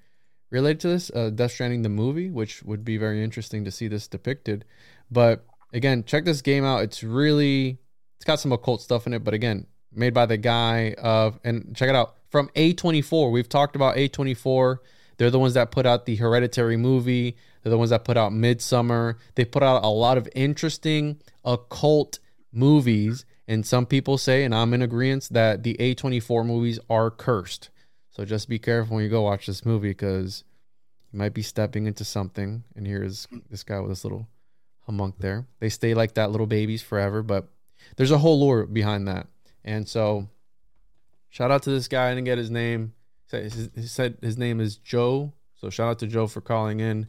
[0.49, 3.87] related to this, uh, Death Stranding the movie, which would be very interesting to see
[3.87, 4.65] this depicted.
[5.11, 6.83] But again, check this game out.
[6.83, 7.79] It's really
[8.17, 11.75] it's got some occult stuff in it, but again, made by the guy of and
[11.75, 13.31] check it out from A24.
[13.31, 14.77] We've talked about A24.
[15.17, 17.37] They're the ones that put out the Hereditary movie.
[17.63, 19.15] They're the ones that put out Midsommar.
[19.35, 22.19] They put out a lot of interesting occult
[22.51, 23.25] movies.
[23.47, 27.69] And some people say, and I'm in agreement, that the A24 movies are cursed.
[28.11, 30.43] So just be careful when you go watch this movie because
[31.13, 32.63] you might be stepping into something.
[32.75, 34.27] And here's this guy with this little
[34.87, 35.45] humunk there.
[35.59, 37.47] They stay like that, little babies forever, but
[37.95, 39.27] there's a whole lore behind that.
[39.63, 40.27] And so,
[41.29, 42.07] shout out to this guy.
[42.07, 42.93] I didn't get his name.
[43.31, 45.33] He said- He said his name is Joe.
[45.55, 47.07] So shout out to Joe for calling in.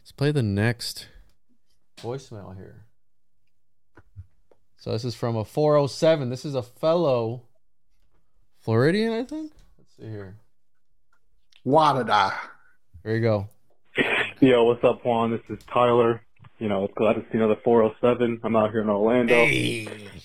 [0.00, 1.08] Let's play the next
[1.98, 2.85] voicemail here.
[4.86, 6.30] So this is from a 407.
[6.30, 7.42] This is a fellow
[8.60, 9.50] Floridian, I think.
[9.76, 10.36] Let's see here.
[11.66, 12.32] Wadada.
[13.02, 13.48] There you go.
[14.38, 15.32] Yo, what's up, Juan?
[15.32, 16.22] This is Tyler.
[16.60, 18.42] You know, glad to see another 407.
[18.44, 19.34] I'm out here in Orlando.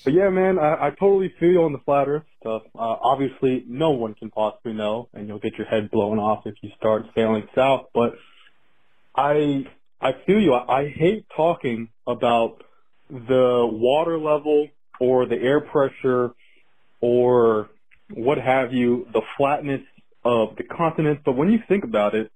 [0.03, 2.61] But yeah, man, I, I totally feel you on the flat Earth stuff.
[2.75, 6.53] Uh, obviously, no one can possibly know, and you'll get your head blown off if
[6.61, 7.87] you start sailing south.
[7.95, 8.13] But
[9.15, 9.65] I,
[9.99, 10.53] I feel you.
[10.53, 12.61] I, I hate talking about
[13.11, 14.69] the water level
[14.99, 16.31] or the air pressure
[17.01, 17.69] or
[18.13, 19.81] what have you, the flatness
[20.23, 21.19] of the continent.
[21.25, 22.31] But when you think about it,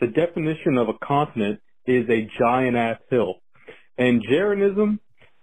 [0.00, 3.36] the definition of a continent is a giant ass hill.
[3.98, 5.00] And Jeranism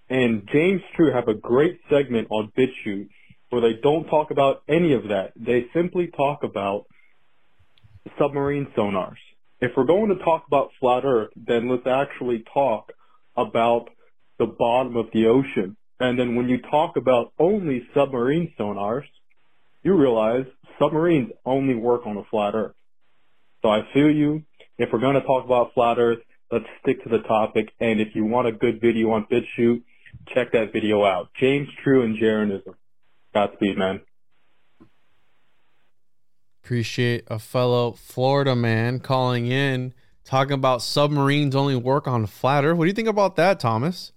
[0.10, 3.10] and James True have a great segment on BitChute
[3.50, 5.34] where they don't talk about any of that.
[5.36, 6.86] They simply talk about
[8.17, 9.17] submarine sonars.
[9.60, 12.91] If we're going to talk about flat Earth, then let's actually talk
[13.36, 13.89] about
[14.38, 15.76] the bottom of the ocean.
[16.00, 19.05] And then when you talk about only submarine sonars,
[19.84, 20.45] you realize
[20.80, 22.76] submarines only work on a flat Earth.
[23.61, 24.43] So I feel you.
[24.78, 26.20] If we're going to talk about flat Earth,
[26.51, 27.72] let's stick to the topic.
[27.80, 29.82] And if you want a good video on BitChute,
[30.28, 31.30] check that video out.
[31.39, 32.76] James True and Jeranism.
[33.34, 34.01] Godspeed, man.
[36.64, 39.93] Appreciate a fellow Florida man calling in
[40.26, 42.78] talking about submarines only work on flat Earth.
[42.78, 44.11] What do you think about that, Thomas?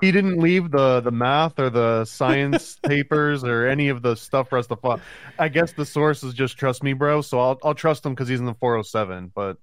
[0.00, 4.48] He didn't leave the the math or the science papers or any of the stuff
[4.48, 5.00] for us to follow.
[5.38, 7.20] I guess the source is just trust me, bro.
[7.20, 9.32] So I'll I'll trust him because he's in the 407.
[9.34, 9.58] But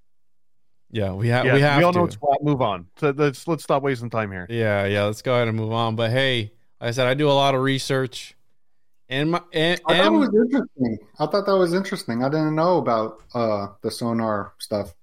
[0.92, 2.00] Yeah, we have yeah, we have we all to.
[2.00, 2.44] know it's flat.
[2.44, 2.88] Move on.
[2.98, 4.48] So let's let's stop wasting time here.
[4.50, 5.04] Yeah, yeah.
[5.04, 5.96] Let's go ahead and move on.
[5.96, 8.36] But hey, like I said I do a lot of research,
[9.10, 10.98] and my and, I thought it was interesting.
[11.20, 12.24] I thought that was interesting.
[12.24, 14.94] I didn't know about uh, the sonar stuff.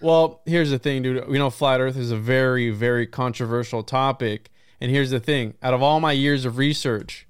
[0.00, 1.24] Well, here's the thing, dude.
[1.28, 4.50] You know, flat Earth is a very, very controversial topic.
[4.80, 7.26] And here's the thing: out of all my years of research,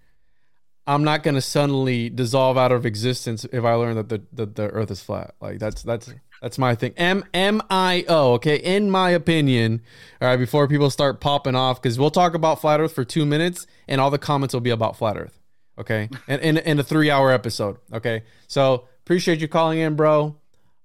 [0.87, 4.55] I'm not going to suddenly dissolve out of existence if I learn that the, that
[4.55, 5.35] the Earth is flat.
[5.41, 6.93] Like that's that's that's my thing.
[6.97, 8.35] M M I O.
[8.35, 9.81] Okay, in my opinion.
[10.21, 13.25] All right, before people start popping off, because we'll talk about flat Earth for two
[13.25, 15.41] minutes, and all the comments will be about flat Earth.
[15.79, 17.79] Okay, and in in a three hour episode.
[17.93, 20.37] Okay, so appreciate you calling in, bro.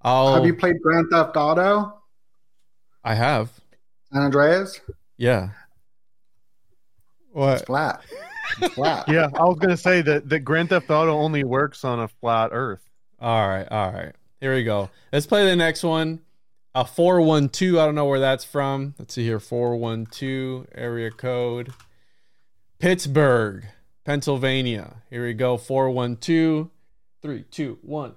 [0.01, 2.01] I'll, Have you played Grand Theft Auto?
[3.03, 3.51] I have.
[4.13, 4.79] San Andreas?
[5.17, 5.49] Yeah.
[7.29, 7.65] It's What?
[7.65, 8.01] flat.
[8.61, 9.07] It's flat.
[9.09, 12.49] Yeah, I was gonna say that that Grand Theft Auto only works on a flat
[12.51, 12.81] Earth.
[13.19, 14.13] All right, all right.
[14.41, 14.89] Here we go.
[15.11, 16.21] Let's play the next one.
[16.75, 17.75] A 412.
[17.77, 18.93] I don't know where that's from.
[18.99, 19.39] Let's see here.
[19.39, 21.73] 412 area code.
[22.79, 23.65] Pittsburgh,
[24.05, 24.97] Pennsylvania.
[25.09, 25.57] Here we go.
[25.57, 26.69] 412.
[27.21, 28.15] Three, two, one.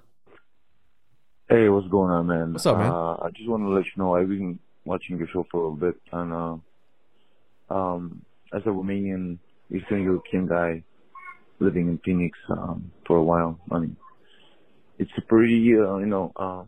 [1.49, 2.53] Hey, what's going on, man?
[2.53, 2.89] What's up, man?
[2.89, 5.63] Uh, I just want to let you know I've been watching your show for a
[5.69, 6.31] little bit, and
[7.69, 8.21] uh, um,
[8.53, 9.39] as a Romanian
[9.73, 10.83] Eastern European guy
[11.59, 13.95] living in Phoenix um, for a while, I mean,
[14.99, 16.63] it's pretty, uh, you know, uh,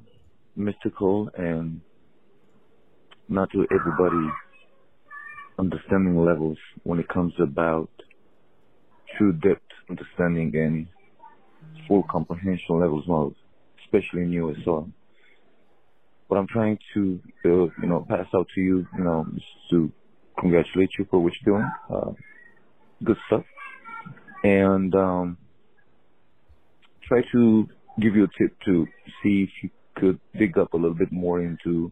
[0.56, 1.82] mystical and
[3.28, 4.30] not to everybody
[5.58, 7.90] understanding levels when it comes about
[9.18, 10.88] true depth understanding and
[11.88, 13.34] full comprehension levels, well,
[13.84, 14.58] especially in US.
[14.66, 14.90] So,
[16.28, 19.92] what I'm trying to, uh, you know, pass out to you, you know, is to
[20.40, 21.72] congratulate you for what you're doing.
[21.90, 22.12] Uh,
[23.04, 23.44] good stuff.
[24.44, 25.38] And, um,
[27.08, 27.68] try to
[28.00, 28.88] give you a tip to
[29.22, 31.92] see if you could dig up a little bit more into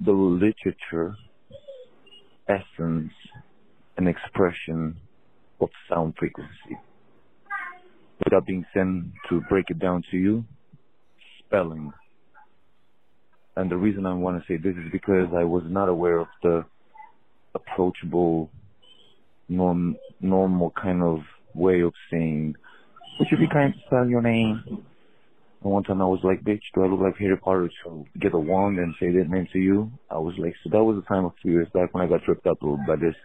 [0.00, 1.14] the literature,
[2.48, 3.12] essence,
[3.96, 4.96] and expression
[5.60, 6.78] of sound frequency.
[8.24, 10.44] With that being sent to break it down to you,
[11.40, 11.92] spelling.
[13.56, 16.28] And the reason I want to say this is because I was not aware of
[16.42, 16.64] the
[17.60, 18.50] approachable,
[19.48, 21.20] norm, normal kind of
[21.54, 22.54] way of saying,
[23.18, 24.62] would you be kind to spell your name?
[25.62, 28.32] And one time I was like, bitch, do I look like Harry Potter to get
[28.34, 29.90] a wand and say that name to you?
[30.10, 32.22] I was like, so that was the time a few years back when I got
[32.22, 33.16] tripped up by this.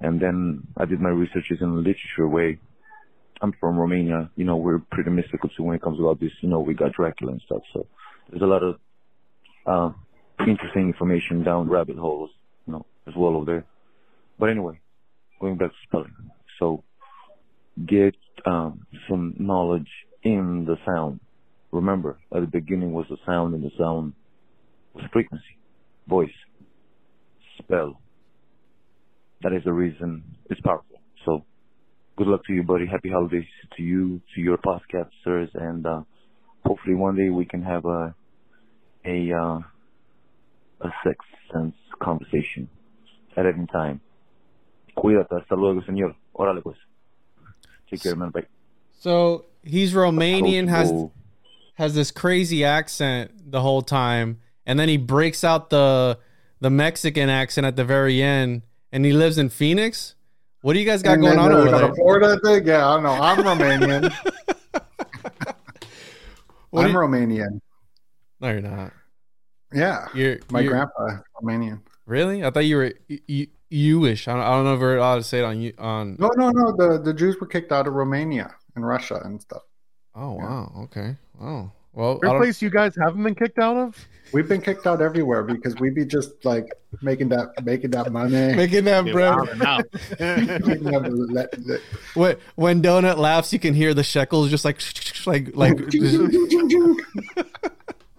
[0.00, 2.58] And then I did my researches in a literature way.
[3.40, 4.30] I'm from Romania.
[4.34, 6.32] You know, we're pretty mystical too when it comes about this.
[6.40, 7.62] You know, we got Dracula and stuff.
[7.72, 7.86] So
[8.30, 8.78] there's a lot of
[9.66, 9.92] uh,
[10.46, 12.30] interesting information down rabbit holes,
[12.68, 13.64] you know, as well over there.
[14.38, 14.78] But anyway,
[15.40, 16.14] going back to spelling.
[16.60, 16.84] So
[17.86, 18.14] get
[18.46, 19.88] um, some knowledge
[20.22, 21.20] in the sound.
[21.72, 24.12] Remember, at the beginning was the sound, and the sound
[24.94, 25.58] was frequency,
[26.06, 26.30] voice,
[27.58, 28.00] spell.
[29.42, 31.00] That is the reason it's powerful.
[31.26, 31.44] So,
[32.16, 32.86] good luck to you, buddy.
[32.86, 33.44] Happy holidays
[33.76, 36.02] to you, to your podcasters, and uh,
[36.64, 38.14] hopefully one day we can have a
[39.04, 39.60] a uh,
[40.80, 42.68] a sex sense conversation
[43.36, 44.00] at any time.
[44.96, 46.14] Cuídate, hasta luego, señor.
[46.36, 46.76] Órale pues.
[47.90, 48.30] Take care, man.
[48.30, 48.46] Bye.
[49.00, 50.92] So he's Romanian, has
[51.74, 56.18] has this crazy accent the whole time, and then he breaks out the
[56.60, 58.62] the Mexican accent at the very end,
[58.92, 60.14] and he lives in Phoenix.
[60.62, 61.90] What do you guys got And going on there's over got there?
[61.92, 62.66] a Florida thing.
[62.66, 63.10] Yeah, I know.
[63.10, 64.12] I'm Romanian.
[66.74, 67.60] I'm you- Romanian.
[68.40, 68.92] No, you're not.
[69.72, 70.06] Yeah.
[70.14, 71.80] You're My you're- grandpa Romanian.
[72.06, 72.44] Really?
[72.44, 72.92] I thought you were
[73.26, 74.28] you, Jewish.
[74.28, 76.16] I don't, I don't know if we're allowed to say it on you on.
[76.18, 76.74] No, no, no.
[76.76, 79.62] The the Jews were kicked out of Romania and Russia and stuff.
[80.14, 80.72] Oh wow.
[80.84, 81.16] Okay.
[81.38, 82.18] Oh well.
[82.24, 84.08] I place you guys haven't been kicked out of?
[84.32, 88.54] We've been kicked out everywhere because we'd be just like making that making that money.
[88.56, 89.34] making that Dude, bread.
[92.14, 94.80] When when DoeNut laughs, you can hear the shekels just like
[95.26, 95.76] like like.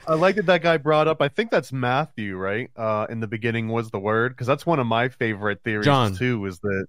[0.10, 1.22] I like that that guy brought up.
[1.22, 2.72] I think that's Matthew, right?
[2.76, 6.16] Uh, in the beginning was the word because that's one of my favorite theories John.
[6.16, 6.45] too.
[6.47, 6.88] Is that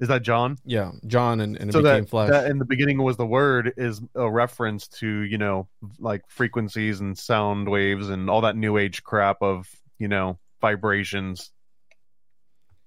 [0.00, 0.58] is that John?
[0.64, 2.30] yeah, John and, and it so became that, flesh.
[2.30, 7.00] that in the beginning was the word is a reference to you know like frequencies
[7.00, 11.52] and sound waves and all that new age crap of you know vibrations.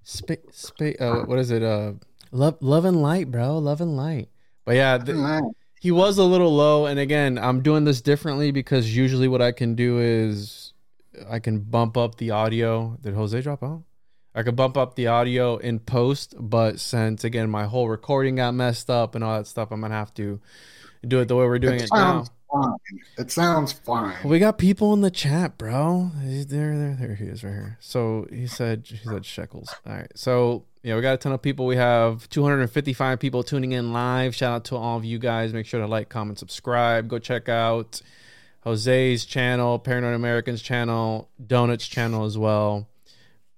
[0.03, 1.63] Spa- spa- uh, what is it?
[1.63, 1.93] Uh,
[2.31, 3.57] love, love and light, bro.
[3.59, 4.29] Love and light.
[4.65, 5.17] But yeah, th-
[5.79, 6.85] he was a little low.
[6.85, 10.73] And again, I'm doing this differently because usually what I can do is
[11.29, 12.97] I can bump up the audio.
[13.01, 13.83] Did Jose drop out?
[14.35, 18.53] I could bump up the audio in post, but since again my whole recording got
[18.53, 20.39] messed up and all that stuff, I'm gonna have to
[21.07, 21.97] do it the way we're doing it, it now.
[21.97, 22.99] sounds fine.
[23.17, 24.15] It sounds fine.
[24.23, 26.11] We got people in the chat, bro.
[26.15, 26.45] There,
[26.77, 27.77] there, there he is, right here.
[27.79, 29.73] So he said, he said shekels.
[29.85, 30.11] All right.
[30.15, 31.65] So yeah, we got a ton of people.
[31.65, 34.33] We have 255 people tuning in live.
[34.33, 35.53] Shout out to all of you guys.
[35.53, 37.09] Make sure to like, comment, subscribe.
[37.09, 38.01] Go check out
[38.63, 42.87] Jose's channel, Paranoid Americans channel, DoeNut's channel as well.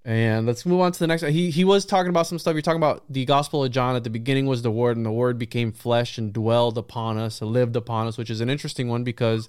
[0.04, 1.22] And let's move on to the next.
[1.22, 2.54] He he was talking about some stuff.
[2.54, 3.96] You're talking about the Gospel of John.
[3.96, 7.40] At the beginning was the Word, and the Word became flesh and dwelled upon us,
[7.40, 9.48] lived upon us, which is an interesting one because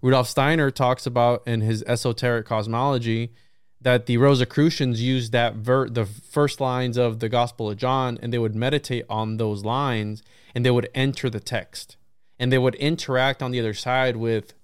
[0.00, 3.32] Rudolf Steiner talks about in his esoteric cosmology
[3.80, 8.32] that the Rosicrucians used that ver- the first lines of the Gospel of John, and
[8.32, 10.22] they would meditate on those lines,
[10.54, 11.96] and they would enter the text,
[12.38, 14.54] and they would interact on the other side with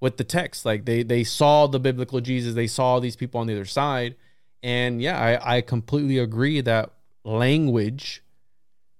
[0.00, 0.64] with the text.
[0.64, 4.16] Like they they saw the biblical Jesus, they saw these people on the other side
[4.64, 6.90] and yeah, I, I completely agree that
[7.22, 8.22] language,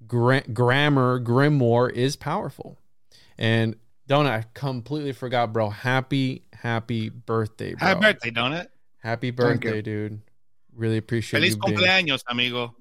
[0.07, 2.77] gra- grammar, grimoire is powerful.
[3.39, 3.75] And
[4.07, 5.71] don't I completely forgot, bro.
[5.71, 7.89] Happy, happy birthday, bro.
[7.89, 8.71] Happy birthday, don't it?
[9.05, 10.21] Happy birthday, dude.
[10.75, 11.61] Really appreciate Feliz you.
[11.61, 12.75] being- cumpleaños, amigo.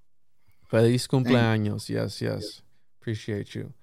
[0.69, 1.89] Feliz cumpleaños.
[1.89, 2.61] Yes, yes.
[2.99, 3.73] Appreciate you.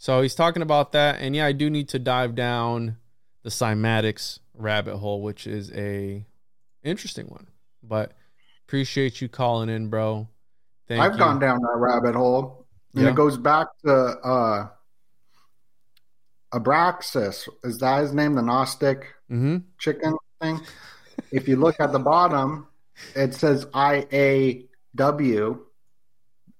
[0.00, 1.20] So he's talking about that.
[1.20, 2.96] And yeah, I do need to dive down
[3.44, 6.24] the cymatics rabbit hole, which is a
[6.82, 7.46] interesting one.
[7.82, 8.12] But
[8.66, 10.28] appreciate you calling in, bro.
[10.88, 11.18] Thank I've you.
[11.18, 13.10] gone down that rabbit hole, and Yeah.
[13.10, 14.68] it goes back to uh,
[16.52, 17.48] Abraxas.
[17.64, 18.34] Is that his name?
[18.34, 19.56] The Gnostic Mm-hmm.
[19.78, 20.60] chicken thing.
[21.32, 22.66] If you look at the bottom,
[23.14, 25.58] it says IAW,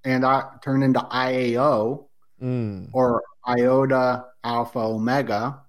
[0.04, 2.06] and I turn into IAO
[2.42, 2.88] Mm.
[2.92, 5.60] or iota alpha omega.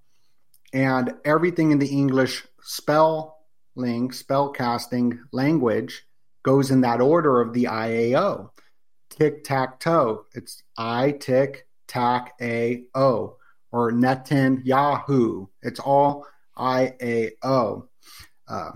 [0.74, 6.04] And everything in the english spelling spell casting language
[6.42, 8.50] goes in that order of the iao
[9.12, 13.38] tic tac toe it's i tick tac a o
[13.72, 16.26] or Netanyahu it's all
[16.58, 17.88] iao
[18.48, 18.72] uh,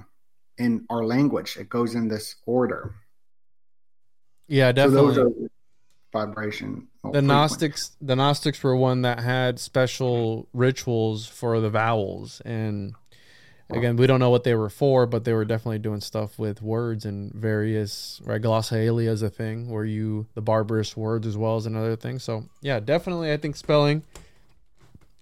[0.57, 2.95] in our language it goes in this order
[4.47, 5.07] Yeah, so definitely.
[5.07, 5.31] those are
[6.13, 12.95] vibration the Gnostics, the Gnostics were one that had special rituals for the vowels, and
[13.69, 16.61] again, we don't know what they were for, but they were definitely doing stuff with
[16.61, 18.21] words and various.
[18.23, 22.19] Right, glossolalia is a thing where you the barbarous words as well as another thing.
[22.19, 24.03] So yeah, definitely, I think spelling,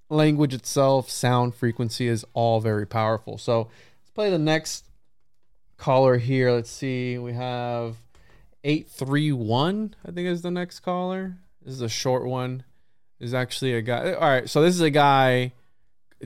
[0.09, 3.37] language itself, sound frequency is all very powerful.
[3.37, 3.59] So
[4.01, 4.84] let's play the next
[5.77, 6.51] caller here.
[6.51, 7.97] Let's see, we have.
[8.65, 11.37] 831 i think is the next caller.
[11.63, 12.63] This is a short one.
[13.19, 14.13] This is actually a guy.
[14.13, 15.53] All right so this is a guy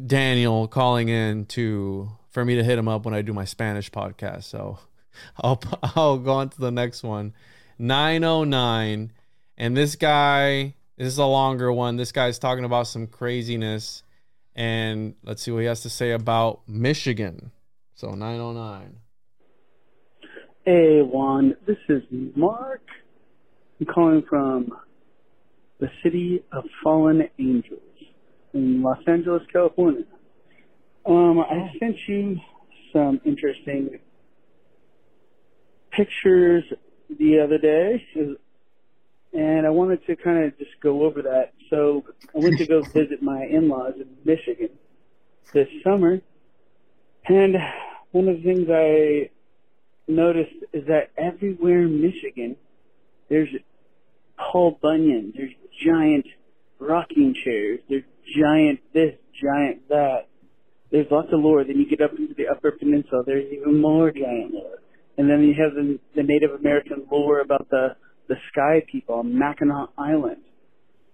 [0.05, 3.91] daniel calling in to for me to hit him up when i do my spanish
[3.91, 4.45] podcast.
[4.45, 4.79] So
[5.37, 7.33] i'll i'll go on to the next one.
[7.77, 9.11] 909
[9.57, 11.97] and this guy this is a longer one.
[11.97, 14.03] This guy's talking about some craziness
[14.55, 17.51] and let's see what he has to say about michigan.
[17.95, 18.99] So 909
[20.65, 21.55] Hey, Juan.
[21.65, 22.03] This is
[22.35, 22.81] Mark.
[23.79, 24.77] I'm calling from
[25.79, 27.79] the city of Fallen Angels
[28.53, 30.03] in Los Angeles, California.
[31.05, 32.41] Um, I sent you
[32.91, 33.99] some interesting
[35.91, 36.65] pictures
[37.09, 38.05] the other day,
[39.33, 41.53] and I wanted to kind of just go over that.
[41.69, 42.03] So
[42.35, 44.71] I went to go visit my in-laws in Michigan
[45.53, 46.19] this summer,
[47.27, 47.55] and
[48.11, 49.29] one of the things I
[50.09, 52.55] noticed is that everywhere in Michigan,
[53.29, 53.49] there's
[54.37, 55.51] Paul Bunyan, there's
[55.85, 56.25] giant
[56.79, 58.03] rocking chairs, there's
[58.37, 60.27] giant this, giant that.
[60.91, 61.63] There's lots of lore.
[61.63, 64.79] Then you get up into the Upper Peninsula, there's even more giant lore.
[65.17, 67.95] And then you have the, the Native American lore about the
[68.29, 70.43] the Sky People on Mackinac Island.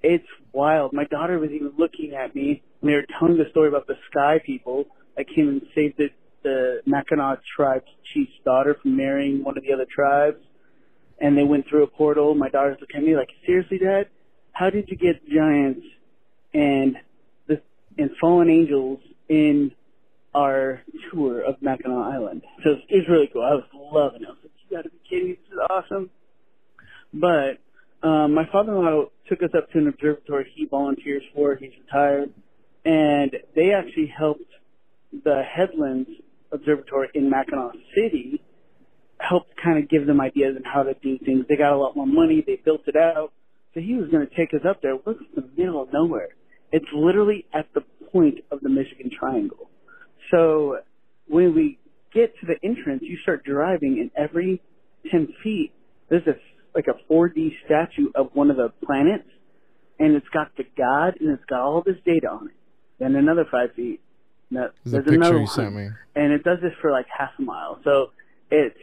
[0.04, 0.93] It's wild.
[0.93, 3.96] My daughter was even looking at me when they were telling the story about the
[4.12, 4.84] Sky People
[5.18, 6.10] that came and saved the
[6.46, 10.38] the Mackinac tribe's chief's daughter from marrying one of the other tribes,
[11.20, 12.36] and they went through a portal.
[12.36, 14.10] My daughter's looking at me like, "Seriously, Dad?
[14.52, 15.86] How did you get giants
[16.54, 16.98] and
[17.48, 17.62] the
[17.98, 19.72] and fallen angels in
[20.36, 23.41] our tour of Mackinac Island?" So it was really cool.
[23.41, 24.28] I was loving it.
[24.28, 25.34] I was like, "You got to be kidding me!
[25.34, 26.12] This is awesome!"
[27.12, 27.58] But
[28.08, 31.56] um, my father-in-law took us up to an observatory he volunteers for.
[31.56, 32.32] He's retired,
[32.86, 34.52] and they actually helped
[35.24, 36.10] the Headlands
[36.56, 38.41] Observatory in Mackinaw City
[39.20, 41.45] helped kind of give them ideas on how to do things.
[41.47, 42.43] They got a lot more money.
[42.45, 43.32] They built it out.
[43.74, 44.95] So he was going to take us up there.
[44.95, 46.30] We're in the middle of nowhere.
[46.72, 47.82] It's literally at the
[48.12, 49.70] point of the Michigan Triangle.
[50.32, 50.80] So
[51.28, 51.80] when we
[52.14, 54.62] get to the entrance, you start driving, and every
[55.12, 55.74] ten feet,
[56.10, 56.36] there's a
[56.74, 59.30] like a 4D statue of one of the planets,
[59.97, 62.56] and it's got the god and it's got all this data on it.
[62.99, 64.01] Then another five feet.
[64.56, 65.89] No, There's another you one, sent me.
[66.16, 67.80] and it does this for like half a mile.
[67.84, 68.12] So
[68.49, 68.78] it's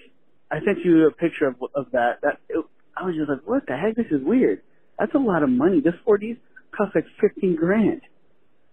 [0.51, 2.21] I sent you a picture of of that.
[2.23, 2.63] That it,
[2.97, 3.97] I was just like, what the heck?
[3.97, 4.61] This is weird.
[4.99, 5.81] That's a lot of money.
[5.81, 6.37] This 4Ds
[6.77, 8.03] cost like 15 grand,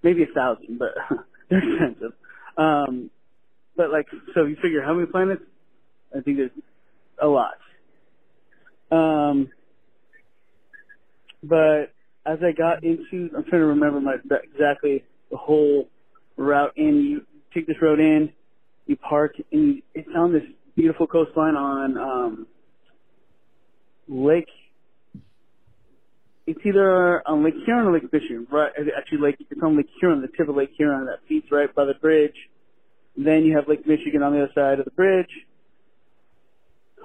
[0.03, 0.89] maybe a thousand, but
[1.49, 2.11] they're expensive.
[2.57, 3.09] Um,
[3.77, 5.41] but like, so you figure how many planets?
[6.15, 6.51] I think there's
[7.21, 7.53] a lot.
[8.91, 9.49] Um,
[11.41, 11.93] but
[12.25, 15.87] as I got into, I'm trying to remember my exactly the whole
[16.39, 17.01] route in.
[17.03, 18.31] You take this road in,
[18.87, 20.43] you park, and you, it's on this
[20.75, 22.47] beautiful coastline on um,
[24.07, 24.49] Lake.
[26.47, 28.47] It's either on Lake Huron or Lake Michigan.
[28.51, 31.73] Right, actually, Lake it's on Lake Huron, the tip of Lake Huron that feeds right
[31.75, 32.35] by the bridge.
[33.15, 35.29] Then you have Lake Michigan on the other side of the bridge.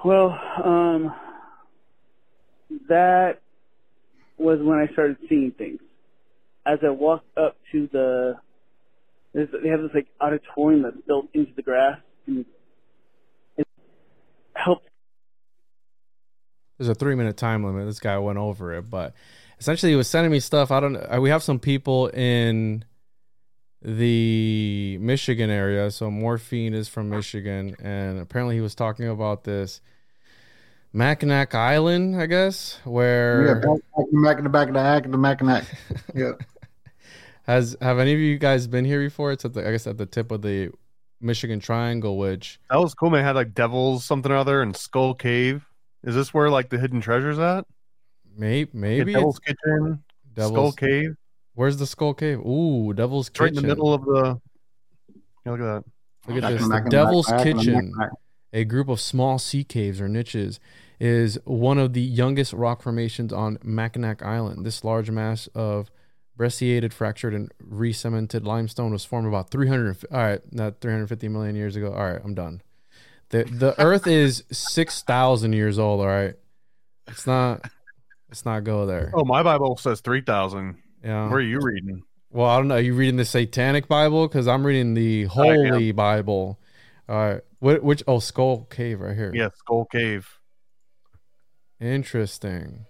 [0.05, 1.14] Well, um,
[2.89, 3.41] that
[4.39, 5.80] was when I started seeing things.
[6.66, 8.35] As I walked up to the,
[9.35, 12.47] there's, they have this like auditorium that's built into the grass, and
[13.59, 13.66] it
[14.55, 14.87] helps.
[16.78, 17.87] There's a three minute time limit.
[17.87, 19.12] This guy went over it, but
[19.59, 20.70] essentially he was sending me stuff.
[20.70, 21.20] I don't.
[21.20, 22.85] We have some people in
[23.82, 25.91] the Michigan area.
[25.91, 29.80] So morphine is from Michigan, and apparently he was talking about this
[30.93, 33.80] Mackinac Island, I guess, Yeah, where back,
[34.22, 35.64] back in the back of the hack, the back.
[36.14, 36.32] Yeah.
[37.45, 39.32] Has have any of you guys been here before?
[39.32, 40.70] It's at the I guess at the tip of the
[41.20, 43.20] Michigan Triangle, which That was cool, man.
[43.20, 45.66] It had like devils something or other and Skull Cave.
[46.03, 47.64] Is this where like the hidden treasures at?
[48.36, 50.05] Maybe maybe Yeah, Devil's it's Kitchen,
[50.36, 51.16] Skull Cave.
[51.55, 52.40] Where's the Skull Cave?
[52.40, 54.40] Ooh, Devil's It's right in the middle of the.
[55.47, 55.84] Yeah, look at that.
[56.26, 56.62] Look at this.
[56.62, 58.18] the The back in the Devil's back, back in the Kitchen, back, back.
[58.53, 60.59] a group of small sea caves or niches,
[60.99, 64.66] is one of the youngest rock formations on Mackinac Island.
[64.66, 65.90] This large mass of
[66.37, 69.97] brecciated, fractured, and re-cemented limestone was formed about 300.
[70.11, 71.93] All right, not 350 million years ago.
[71.93, 72.62] All right, I'm done.
[73.30, 76.01] the The Earth is 6,000 years old.
[76.01, 76.35] All right,
[77.07, 77.68] it's not.
[78.28, 79.12] Let's not go there.
[79.14, 80.78] Oh, my Bible says three thousand.
[81.05, 81.28] Yeah.
[81.28, 82.03] Where are you reading?
[82.30, 82.74] Well, I don't know.
[82.74, 84.26] Are you reading the Satanic Bible?
[84.26, 86.59] Because I'm reading the Holy Bible.
[87.09, 87.41] All right.
[87.61, 88.03] What, which?
[88.09, 89.30] Oh, Skull Cave right here.
[89.32, 90.41] Yeah, Skull Cave.
[91.80, 92.87] Interesting.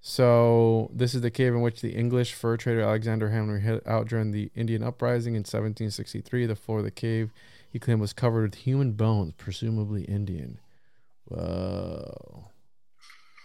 [0.00, 4.08] So this is the cave in which the English fur trader Alexander Hamlin hid out
[4.08, 6.46] during the Indian uprising in 1763.
[6.46, 7.30] The floor of the cave
[7.70, 10.58] he claimed was covered with human bones, presumably Indian.
[11.26, 12.46] Whoa.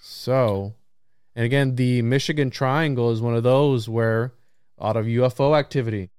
[0.01, 0.73] So,
[1.35, 4.33] and again, the Michigan Triangle is one of those where
[4.77, 6.09] a lot of UFO activity,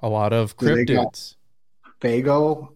[0.00, 1.34] a lot of Do they got- cryptids.
[2.00, 2.68] Fago.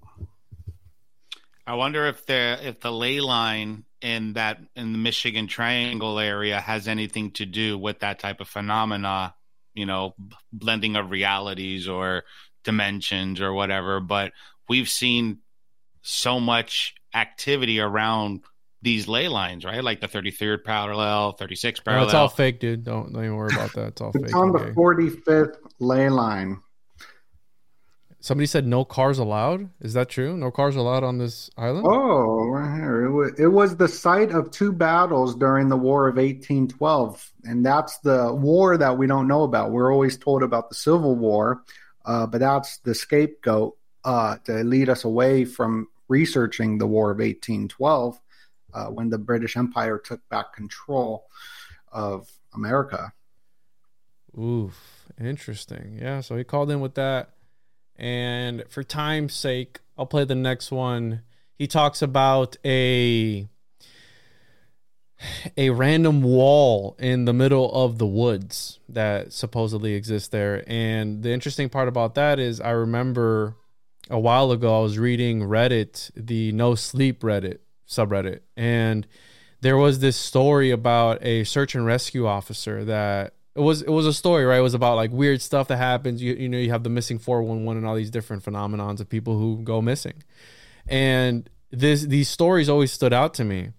[1.67, 6.61] I wonder if the if the ley line in that in the Michigan Triangle area
[6.61, 9.35] has anything to do with that type of phenomena,
[9.75, 10.15] you know,
[10.53, 12.25] blending of realities or
[12.65, 14.01] dimensions or whatever.
[14.01, 14.33] But
[14.69, 15.39] we've seen
[16.03, 18.41] so much activity around
[18.83, 19.83] these ley lines, right?
[19.85, 22.05] Like the 33rd parallel, 36th Oh, parallel.
[22.07, 22.83] it's all fake, dude.
[22.83, 23.89] Don't don't even worry about that.
[23.89, 24.35] It's all fake.
[24.35, 26.59] On the 45th ley line.
[28.23, 29.69] Somebody said no cars allowed.
[29.81, 30.37] Is that true?
[30.37, 31.85] No cars allowed on this island?
[31.91, 33.05] Oh, right here.
[33.05, 37.33] It was, it was the site of two battles during the War of 1812.
[37.43, 39.73] And that's the war that we don't know about.
[39.73, 41.65] We're always told about the Civil War,
[42.05, 47.19] uh, but that's the scapegoat uh, to lead us away from researching the War of
[47.19, 48.21] 1812
[48.73, 51.27] uh, when the British Empire took back control
[51.91, 53.13] of America.
[54.39, 55.99] Oof, interesting.
[56.01, 57.31] Yeah, so he called in with that.
[58.03, 61.23] And for time's sake, I'll play the next one.
[61.55, 63.47] He talks about a
[65.57, 70.65] a random wall in the middle of the woods that supposedly exists there.
[70.67, 73.55] And the interesting part about that is I remember
[74.11, 79.07] a while ago I was reading Reddit, the no sleep Reddit subreddit, and
[79.61, 84.07] there was this story about a search and rescue officer that it was it was
[84.07, 84.59] a story, right?
[84.59, 86.23] It was about like weird stuff that happens.
[86.23, 89.39] You you know, you have the missing 411 and all these different phenomenons of people
[89.39, 90.23] who go missing.
[90.89, 93.71] And this these stories always stood out to me.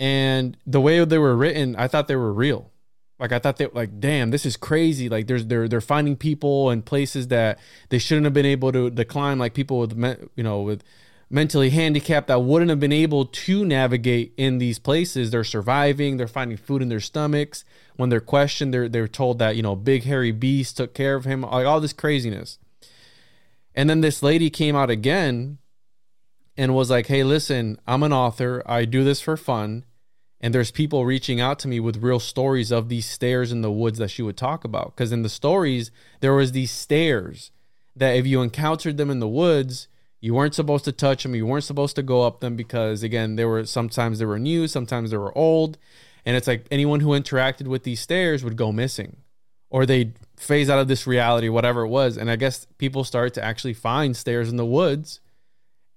[0.00, 2.70] And the way they were written, I thought they were real.
[3.18, 5.08] Like I thought they like, damn, this is crazy.
[5.08, 7.58] Like there's they're they're finding people and places that
[7.88, 9.98] they shouldn't have been able to, to climb, like people with
[10.36, 10.84] you know with
[11.30, 15.30] mentally handicapped that wouldn't have been able to navigate in these places.
[15.30, 16.16] They're surviving.
[16.16, 17.64] They're finding food in their stomachs.
[17.96, 21.24] When they're questioned, they're they're told that you know big hairy beast took care of
[21.24, 21.42] him.
[21.42, 22.58] Like all this craziness.
[23.74, 25.58] And then this lady came out again
[26.56, 28.62] and was like, "Hey, listen, I'm an author.
[28.66, 29.84] I do this for fun."
[30.40, 33.72] And there's people reaching out to me with real stories of these stairs in the
[33.72, 34.94] woods that she would talk about.
[34.94, 37.50] Because in the stories, there was these stairs
[37.96, 39.88] that if you encountered them in the woods,
[40.20, 41.34] you weren't supposed to touch them.
[41.34, 44.66] You weren't supposed to go up them because again, they were sometimes they were new,
[44.66, 45.78] sometimes they were old,
[46.24, 49.18] and it's like anyone who interacted with these stairs would go missing,
[49.70, 52.16] or they'd phase out of this reality, whatever it was.
[52.16, 55.20] And I guess people started to actually find stairs in the woods,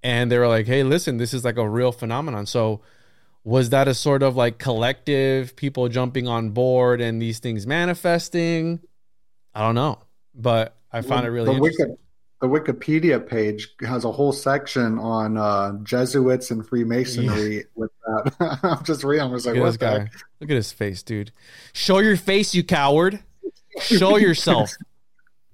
[0.04, 2.82] and they were like, "Hey, listen, this is like a real phenomenon." So
[3.44, 8.80] was that a sort of like collective people jumping on board and these things manifesting?
[9.54, 10.00] I don't know,
[10.36, 11.98] but I found it really the, interesting.
[12.42, 17.62] The Wikipedia page has a whole section on uh, Jesuits and Freemasonry yeah.
[17.76, 18.60] with that.
[18.64, 19.28] I'm just reading.
[19.28, 20.10] I was like, what this guy.
[20.40, 21.32] Look at his face, dude.
[21.72, 23.20] Show your face, you coward.
[23.80, 24.72] Show yourself.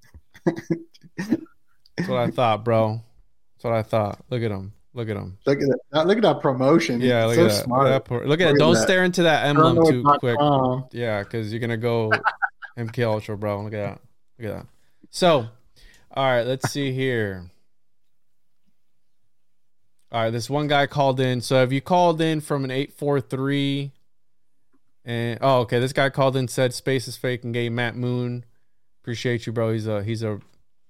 [0.45, 3.01] That's what I thought, bro.
[3.55, 4.23] That's what I thought.
[4.29, 4.71] Look at him.
[4.93, 5.37] Look at him.
[5.45, 6.07] Look at that.
[6.07, 7.01] Look at that promotion.
[7.01, 7.63] Yeah, look so at that.
[7.65, 7.83] smart.
[7.83, 8.27] Look at that.
[8.27, 8.59] Look at it.
[8.59, 10.37] Don't stare into that emblem too quick.
[10.91, 12.11] Yeah, because you're gonna go
[12.77, 13.63] MK Ultra, bro.
[13.63, 14.01] Look at that.
[14.39, 14.67] Look at that.
[15.09, 15.47] So,
[16.17, 17.51] all right, let's see here.
[20.11, 21.41] All right, this one guy called in.
[21.41, 23.91] So, have you called in from an eight four three?
[25.05, 27.69] And oh, okay, this guy called in said space is fake and gay.
[27.69, 28.45] Matt Moon,
[29.03, 29.71] appreciate you, bro.
[29.71, 30.39] He's a he's a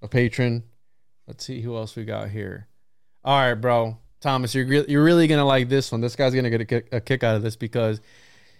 [0.01, 0.63] a patron.
[1.27, 2.69] Let's see who else we got here.
[3.25, 3.97] All right, bro.
[4.21, 5.99] Thomas, you're re- you're really gonna like this one.
[5.99, 7.99] This guy's gonna get a kick, a kick out of this because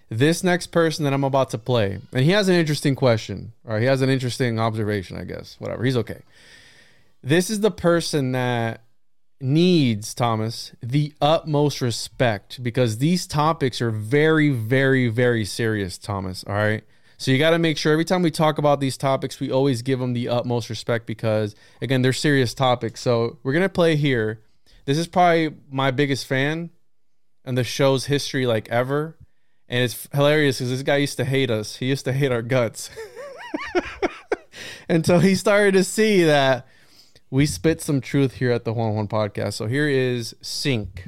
[0.10, 3.80] this next person that I'm about to play, and he has an interesting question, or
[3.80, 5.56] he has an interesting observation, I guess.
[5.60, 6.24] Whatever, he's okay.
[7.28, 8.86] This is the person that
[9.42, 16.46] needs Thomas the utmost respect because these topics are very, very, very serious, Thomas.
[16.48, 16.86] All right.
[17.18, 19.82] So you got to make sure every time we talk about these topics, we always
[19.82, 23.02] give them the utmost respect because, again, they're serious topics.
[23.02, 24.42] So we're gonna play here
[24.86, 26.70] this is probably my biggest fan
[27.44, 29.18] and the show's history like ever.
[29.68, 31.76] And it's hilarious because this guy used to hate us.
[31.76, 32.90] He used to hate our guts.
[34.90, 36.66] Until he started to see that
[37.30, 39.54] we spit some truth here at the One One podcast.
[39.54, 41.08] So here is Sync.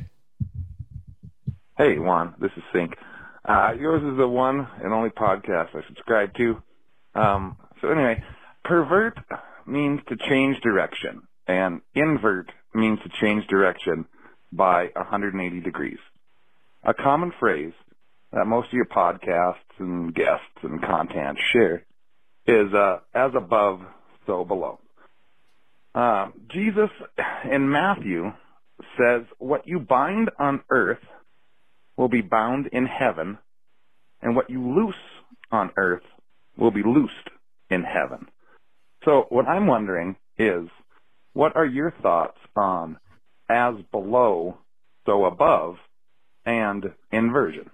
[1.78, 2.95] Hey Juan, this is Sync.
[3.45, 6.61] Uh, yours is the one and only podcast I subscribe to.
[7.15, 8.24] Um, so anyway,
[8.65, 9.17] pervert
[9.65, 14.05] means to change direction, and invert means to change direction
[14.51, 15.99] by 180 degrees.
[16.84, 17.74] A common phrase
[18.34, 21.86] that most of your podcasts and guests and content share
[22.45, 23.82] is uh, as above,
[24.28, 24.80] so below.
[25.93, 26.89] Uh, Jesus
[27.51, 28.31] in Matthew
[28.97, 31.03] says, What you bind on earth
[31.97, 33.37] will be bound in heaven,
[34.21, 34.95] and what you loose
[35.51, 36.03] on earth
[36.57, 37.29] will be loosed
[37.69, 38.27] in heaven.
[39.03, 40.67] So, what I'm wondering is,
[41.33, 42.97] what are your thoughts on
[43.49, 44.57] as below,
[45.05, 45.77] so above,
[46.45, 47.69] and inversion?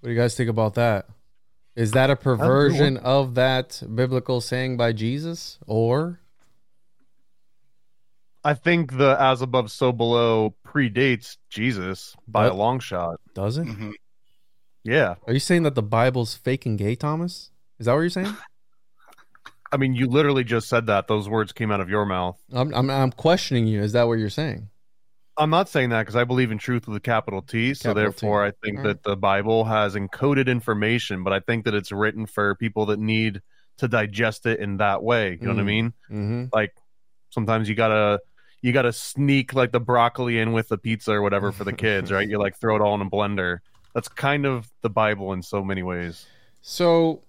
[0.00, 1.06] What do you guys think about that?
[1.78, 6.18] Is that a perversion of that biblical saying by Jesus, or?
[8.42, 12.52] I think the as above, so below predates Jesus by What?
[12.52, 13.20] a long shot.
[13.32, 13.66] Does it?
[13.68, 13.92] Mm-hmm.
[14.82, 15.14] Yeah.
[15.28, 17.52] Are you saying that the Bible's fake and gay, Thomas?
[17.78, 18.36] Is that what you're saying?
[19.70, 21.06] I mean, you literally just said that.
[21.06, 22.42] Those words came out of your mouth.
[22.52, 23.82] I'm, I'm, I'm questioning you.
[23.82, 24.68] Is that what you're saying?
[25.38, 27.72] I'm not saying that because I believe in truth with a capital T.
[27.74, 28.48] So Capital therefore, T.
[28.48, 32.26] I think All that the Bible has encoded information, but I think that it's written
[32.26, 33.40] for people that need
[33.78, 35.38] to digest it in that way.
[35.40, 35.66] You know what I Mm.
[35.66, 35.86] mean?
[36.10, 36.44] Mm-hmm.
[36.52, 36.74] Like
[37.30, 38.20] sometimes you gotta
[38.60, 42.10] you gotta sneak like the broccoli in with the pizza or whatever for the kids,
[42.10, 42.28] right?
[42.30, 43.58] You like throw it all in a blender.
[43.94, 46.26] That's kind of the Bible in so many ways.
[46.62, 47.22] So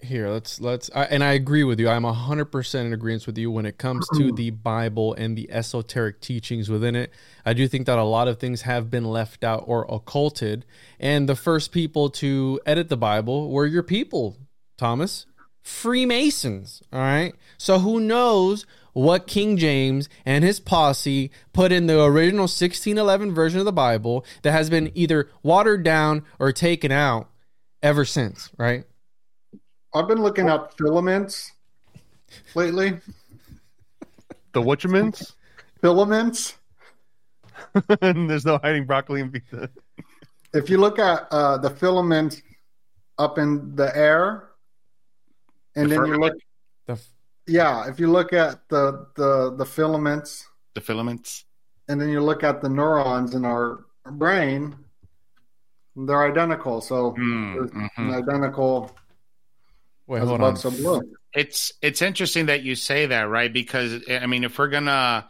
[0.00, 1.88] here, let's let's I, and I agree with you.
[1.88, 4.36] I'm 100% in agreement with you when it comes to mm-hmm.
[4.36, 7.12] the Bible and the esoteric teachings within it.
[7.44, 10.64] I do think that a lot of things have been left out or occulted,
[11.00, 14.36] and the first people to edit the Bible were your people,
[14.76, 15.26] Thomas.
[15.62, 17.34] Freemasons, all right?
[17.58, 23.58] So who knows what King James and his posse put in the original 1611 version
[23.58, 27.28] of the Bible that has been either watered down or taken out
[27.82, 28.84] ever since, right?
[29.94, 31.52] I've been looking up filaments
[32.54, 32.98] lately.
[34.52, 35.34] The Witchaments?
[35.80, 36.56] Filaments.
[38.02, 39.70] and there's no hiding broccoli and pizza.
[40.54, 42.42] If you look at uh, the filament
[43.18, 44.50] up in the air,
[45.76, 46.34] and The then you look,
[46.86, 47.06] firmament?
[47.46, 51.44] yeah, if you look at the the the filaments, The filaments.
[51.88, 54.76] and then you look at the neurons in our brain,
[55.96, 56.80] they're identical.
[56.80, 57.88] So Mm, there's mhm.
[57.98, 58.90] an identical
[60.08, 60.56] Wait, hold on.
[61.34, 63.52] It's it's interesting that you say that, right?
[63.52, 65.28] Because I mean, if we're gonna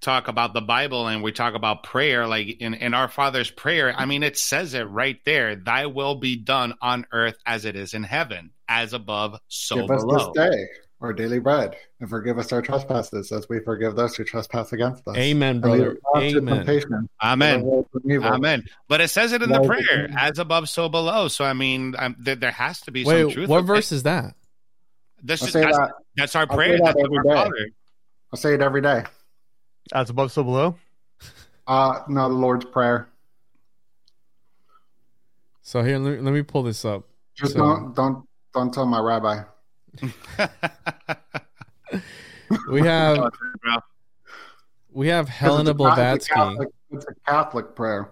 [0.00, 3.94] talk about the Bible and we talk about prayer, like in, in our Father's prayer,
[3.96, 7.76] I mean, it says it right there: "Thy will be done on earth as it
[7.76, 10.66] is in heaven, as above, so Give us below." this day
[11.00, 15.06] our daily bread, and forgive us our trespasses, as we forgive those who trespass against
[15.06, 15.16] us.
[15.16, 15.92] Amen, brother.
[15.92, 17.08] us not into Amen.
[17.22, 17.60] Amen.
[17.60, 18.32] but deliver us from evil.
[18.32, 18.64] Amen.
[18.88, 21.28] But it says it in the Lord, prayer, as above, so below.
[21.28, 23.48] So I mean, um, there, there has to be some truth.
[23.48, 24.34] what verse is that?
[25.22, 25.92] This I is that's, that.
[26.16, 26.78] that's our prayer.
[26.78, 27.34] that That's every our day.
[27.34, 27.68] Father.
[28.32, 29.04] I say it every day.
[29.92, 30.76] As above, so below.
[31.66, 33.08] Uh, no, the Lord's prayer.
[35.62, 37.04] So here, let, let me pull this up.
[37.34, 39.42] Just So- don't, don't, don't tell my rabbi.
[42.68, 43.32] We have
[44.92, 46.34] we have 'Cause Helena it's a- it's a Blavatsky.
[46.34, 48.10] Catholic- It's a Catholic prayer.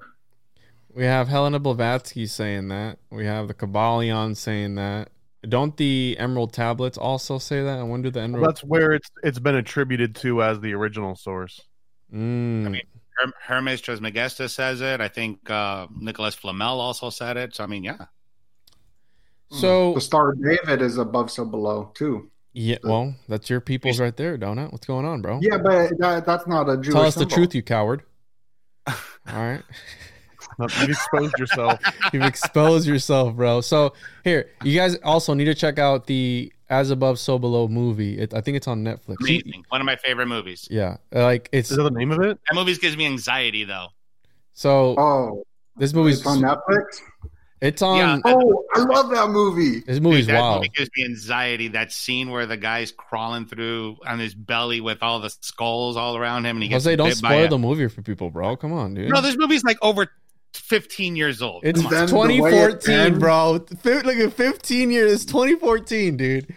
[0.94, 2.98] We have Helena Blavatsky saying that.
[3.10, 5.10] We have the Kybalion saying that.
[5.48, 7.78] Don't the Emerald Tablets also say that?
[7.78, 8.48] I wonder the Emerald.
[8.48, 11.60] That's where it's it's been attributed to as the original source.
[12.12, 12.66] Mm.
[12.66, 12.82] I mean,
[13.18, 15.00] Herm- Hermes Trismegistus says it.
[15.00, 17.54] I think uh, Nicholas Flamel also said it.
[17.54, 18.06] So I mean, yeah.
[19.52, 19.60] Mm-hmm.
[19.60, 22.30] so The Star David is above, so below too.
[22.54, 24.72] yeah, well, that's your people's right there, DoeNut.
[24.72, 25.40] What's going on, bro?
[25.42, 26.94] Yeah, but that, that's not a Jewish.
[26.94, 28.02] Tell us the truth, you coward.
[28.86, 28.94] All
[29.28, 29.62] right.
[30.58, 31.80] You've exposed yourself.
[32.12, 33.60] You've exposed yourself, bro.
[33.62, 38.18] So here, you guys also need to check out the As Above, So Below movie.
[38.18, 39.16] It, I think it's on Netflix.
[39.20, 39.64] Amazing.
[39.70, 40.68] One of my favorite movies.
[40.70, 42.38] yeah, like it's Is that the name of it?
[42.48, 43.88] That movie gives me anxiety though.
[44.52, 44.94] so.
[44.98, 45.44] Oh,
[45.76, 47.00] this movie's it's on Netflix.
[47.62, 47.96] It's on.
[47.96, 48.18] Yeah.
[48.24, 49.80] Oh, I love that movie.
[49.86, 50.56] This movie's Dude, that wild.
[50.56, 51.68] movie gives me anxiety.
[51.68, 56.16] That scene where the guy's crawling through on his belly with all the skulls all
[56.16, 58.56] around him, and he gets Jose, don't spoil the movie for people, bro.
[58.56, 59.10] Come on, dude.
[59.10, 60.08] No, this movie's like over
[60.54, 61.62] 15 years old.
[61.64, 61.92] It's Come on.
[61.92, 63.58] Then the way it 2014, bro.
[63.82, 65.24] Fi- Look at 15 years.
[65.26, 66.54] 2014, dude.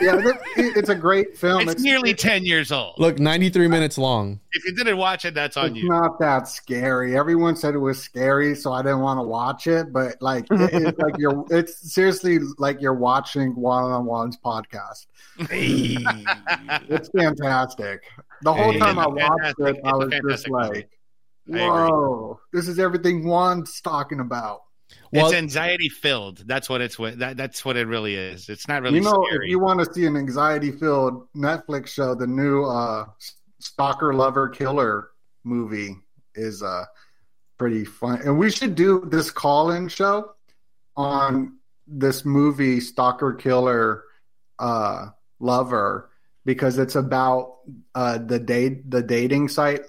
[0.00, 0.20] Yeah,
[0.56, 1.68] it's a great film.
[1.68, 2.94] It's, nearly 10 years old.
[2.98, 4.40] Look, 93 minutes long.
[4.52, 5.88] If you didn't watch it, that's on It's you.
[5.88, 7.16] not that scary.
[7.16, 9.92] Everyone said it was scary, so I didn't want to watch it.
[9.92, 11.44] But like, it- it's like you're.
[11.50, 15.06] It's seriously like you're watching Juan on Juan's podcast.
[16.88, 18.02] It's fantastic.
[18.42, 18.78] The whole Hey.
[18.78, 20.64] time I watched it, I was just fantastic movie.
[20.68, 20.84] like, I agree.
[21.46, 24.62] "Whoa, this is everything Juan's talking about."
[25.12, 26.38] Well, it's anxiety filled.
[26.46, 27.18] That's what it's with.
[27.18, 28.48] That, that's what it really is.
[28.48, 29.46] It's not really you know, scary.
[29.46, 33.06] if you want to see an anxiety-filled Netflix show, the new uh,
[33.58, 35.10] Stalker Lover Killer
[35.44, 35.96] movie
[36.34, 36.84] is uh,
[37.58, 38.20] pretty fun.
[38.22, 40.32] And we should do this call-in show
[40.96, 44.04] on this movie, Stalker Killer
[44.58, 45.08] uh,
[45.40, 46.10] Lover,
[46.44, 47.58] because it's about
[47.94, 49.82] uh, the date, the dating site,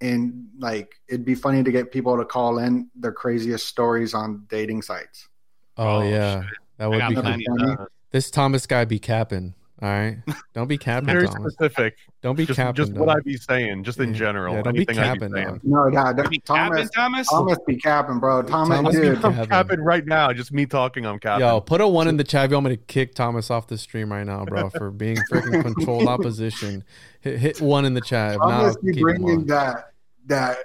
[0.00, 4.44] and like it'd be funny to get people to call in their craziest stories on
[4.48, 5.28] dating sites.
[5.76, 6.42] oh, Oh, yeah.
[6.42, 6.50] shit.
[6.78, 7.76] That would be plenty funny.
[8.10, 9.54] This Thomas guy be capping.
[9.80, 10.18] All right.
[10.54, 11.52] Don't be capping, Very Thomas.
[11.52, 11.96] specific.
[12.20, 12.74] Don't be Just, capping.
[12.74, 13.18] just what dog.
[13.18, 14.18] I be saying, just in Yeah.
[14.18, 14.54] general.
[14.56, 15.48] Yeah, don't be anything I capping, be saying.
[15.48, 15.60] dog.
[15.62, 17.28] No, yeah, You be Thomas, capping, Thomas?
[17.28, 18.42] Thomas be capping, bro.
[18.42, 19.24] Thomas, Thomas be dude.
[19.24, 20.32] I'm capping right now.
[20.32, 21.06] Just me talking.
[21.06, 21.46] I'm capping.
[21.46, 22.46] Yo, put a one in the chat.
[22.46, 25.16] If you want me to kick Thomas off the stream right now, bro, for being
[25.30, 26.82] freaking controlled opposition.
[27.20, 28.32] Hit, hit one in the chat.
[28.34, 29.92] If not, Thomas I'll be keep bringing that
[30.26, 30.56] that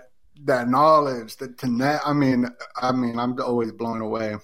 [0.45, 2.01] that knowledge, that to net.
[2.03, 2.47] I mean,
[2.81, 4.37] I mean, I'm always blown away.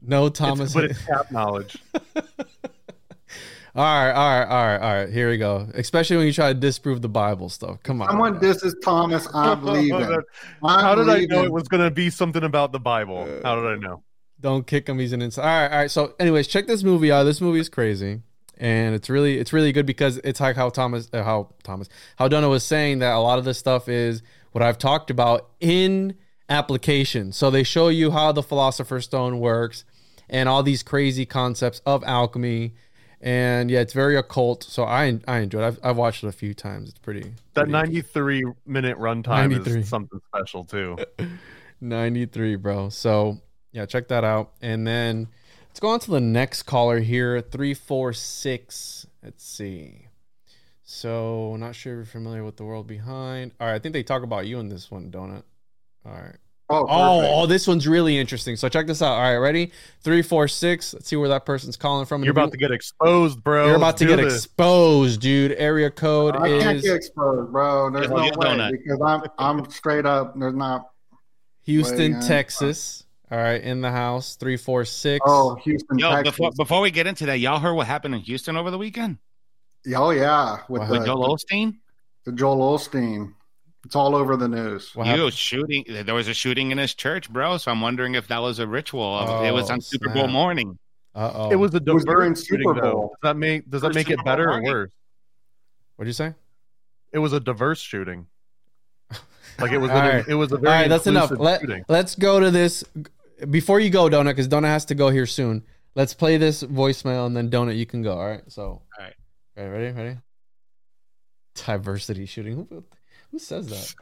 [0.00, 0.74] No, Thomas, It's- Thomas.
[0.74, 1.76] but it's cap knowledge.
[3.78, 5.08] All right, all right, all right, all right.
[5.08, 5.68] Here we go.
[5.72, 7.80] Especially when you try to disprove the Bible stuff.
[7.84, 8.08] Come on.
[8.08, 8.40] Someone bro.
[8.40, 10.02] disses Thomas, I'm leaving.
[10.64, 13.24] I'm How did I know it was going to be something about the Bible?
[13.44, 14.02] How did I know?
[14.40, 14.98] Don't kick him.
[14.98, 15.42] He's an inside.
[15.42, 15.90] All right, all right.
[15.92, 17.22] So, anyways, check this movie out.
[17.22, 18.20] This movie is crazy,
[18.56, 22.26] and it's really, it's really good because it's like how Thomas, uh, how Thomas, how
[22.26, 26.16] Donna was saying that a lot of this stuff is what I've talked about in
[26.48, 27.30] application.
[27.30, 29.84] So they show you how the Philosopher's Stone works,
[30.28, 32.74] and all these crazy concepts of alchemy.
[33.20, 34.62] And yeah, it's very occult.
[34.62, 35.66] So I I enjoy it.
[35.66, 36.90] I've, I've watched it a few times.
[36.90, 37.32] It's pretty.
[37.54, 39.80] That pretty 93 minute runtime 93.
[39.80, 40.98] is something special too.
[41.80, 42.88] 93, bro.
[42.88, 43.38] So
[43.72, 44.52] yeah, check that out.
[44.62, 45.28] And then
[45.68, 47.40] let's go on to the next caller here.
[47.40, 49.06] 346.
[49.22, 50.06] Let's see.
[50.84, 53.52] So not sure if you're familiar with the world behind.
[53.60, 55.44] All right, I think they talk about you in this one, don't it?
[56.06, 56.36] All right.
[56.70, 58.56] Oh, Oh, oh, this one's really interesting.
[58.56, 59.12] So check this out.
[59.14, 59.72] All right, ready?
[60.02, 60.92] Three, four, six.
[60.92, 62.22] Let's see where that person's calling from.
[62.22, 63.66] You're about to get exposed, bro.
[63.66, 64.34] You're about to get this.
[64.44, 65.52] exposed, dude.
[65.52, 67.90] Area code I can't is get exposed, bro.
[67.90, 68.72] There's no way DoeNut.
[68.72, 70.38] because I'm I'm straight up.
[70.38, 70.90] There's not.
[71.64, 73.04] Houston, Way, Texas.
[73.30, 74.36] All right, in the house.
[74.36, 75.22] Three, four, six.
[75.26, 76.32] Oh, Houston, Yo, Texas.
[76.32, 79.18] before, before we get into that, y'all heard what happened in Houston over the weekend
[79.94, 80.86] oh yeah, with Wow.
[80.88, 81.76] the, with Joel Osteen?
[82.24, 83.34] the Joel Osteen.
[83.84, 84.94] It's all over the news.
[84.94, 85.32] What You happened?
[85.34, 85.84] shooting.
[85.88, 87.56] There was a shooting in his church, bro.
[87.58, 89.16] So I'm wondering if that was a ritual.
[89.18, 90.78] Of, it was Oh, on Super Bowl morning.
[91.14, 91.50] Uh oh.
[91.50, 92.92] It was a It during diverse shooting, Super though.
[92.92, 93.08] Bowl.
[93.10, 94.90] Does that make does that First make Super it better or worse?
[95.96, 96.34] What'd you say?
[97.12, 98.26] It was a diverse shooting.
[99.60, 99.90] Like it was.
[99.90, 100.28] All an- right.
[100.28, 100.72] It was a All very.
[100.82, 101.30] right, that's enough.
[101.32, 101.84] Let, shooting.
[101.88, 102.84] let's go to this
[103.50, 105.64] before you go, DoeNut, because DoeNut has to go here soon.
[105.96, 108.12] Let's play this voicemail and then DoeNut, you can go.
[108.18, 108.42] All right.
[108.48, 109.14] So, All right.
[109.56, 109.90] okay, ready?
[109.96, 110.18] Ready?
[111.66, 112.68] Diversity shooting.
[113.30, 113.94] Who, says that?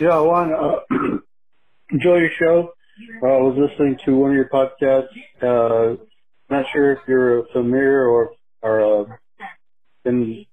[0.00, 1.18] Yeah, I want to uh,
[1.90, 2.72] enjoy your show.
[3.22, 5.08] Uh, I was listening to one of your podcasts.
[5.40, 5.96] Uh,
[6.50, 8.32] not sure if you're familiar or
[8.62, 9.04] or uh,
[10.04, 10.46] been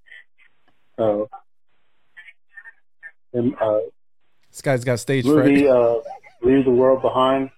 [0.98, 1.24] uh,
[3.34, 3.80] in, uh,
[4.52, 5.76] This guy's got stage movie fright.
[5.76, 6.00] uh,
[6.42, 7.50] Leave the World Behind.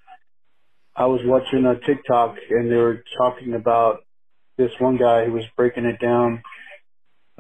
[0.96, 4.04] I was watching a TikTok and they were talking about
[4.58, 6.42] this one guy who was breaking it down.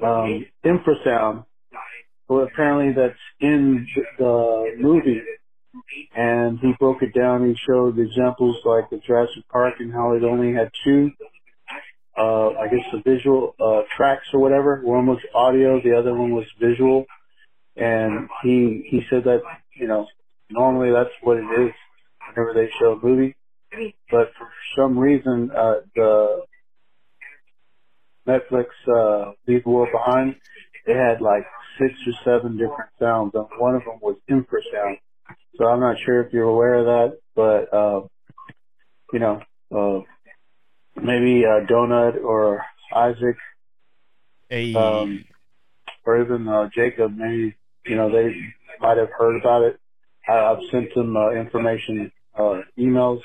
[0.01, 1.45] Um, infrasound.
[2.27, 5.21] Well, apparently that's in the movie.
[6.15, 7.47] And he broke it down.
[7.47, 11.11] He showed examples like the Jurassic Park and how it only had two,
[12.17, 14.81] uh, I guess the visual, uh, tracks or whatever.
[14.83, 17.05] One was audio, the other one was visual.
[17.75, 19.41] And he, he said that,
[19.75, 20.07] you know,
[20.49, 21.73] normally that's what it is
[22.27, 23.35] whenever they show a movie.
[24.09, 26.43] But for some reason, uh, the
[28.27, 30.35] Netflix, uh, Leave the World Behind,
[30.85, 31.45] it had like
[31.79, 34.97] six or seven different sounds and one of them was infrasound.
[35.57, 38.01] So I'm not sure if you're aware of that, but, uh,
[39.11, 39.41] you know,
[39.75, 40.01] uh,
[41.01, 42.63] maybe, uh, DoeNut or
[42.93, 43.37] Isaac,
[44.49, 44.73] Hey.
[44.75, 45.25] um,
[46.05, 47.55] or even, uh, Jacob, maybe,
[47.85, 48.35] you know, they
[48.79, 49.79] might have heard about it.
[50.27, 53.21] I, I've sent them, uh, information, uh, emails.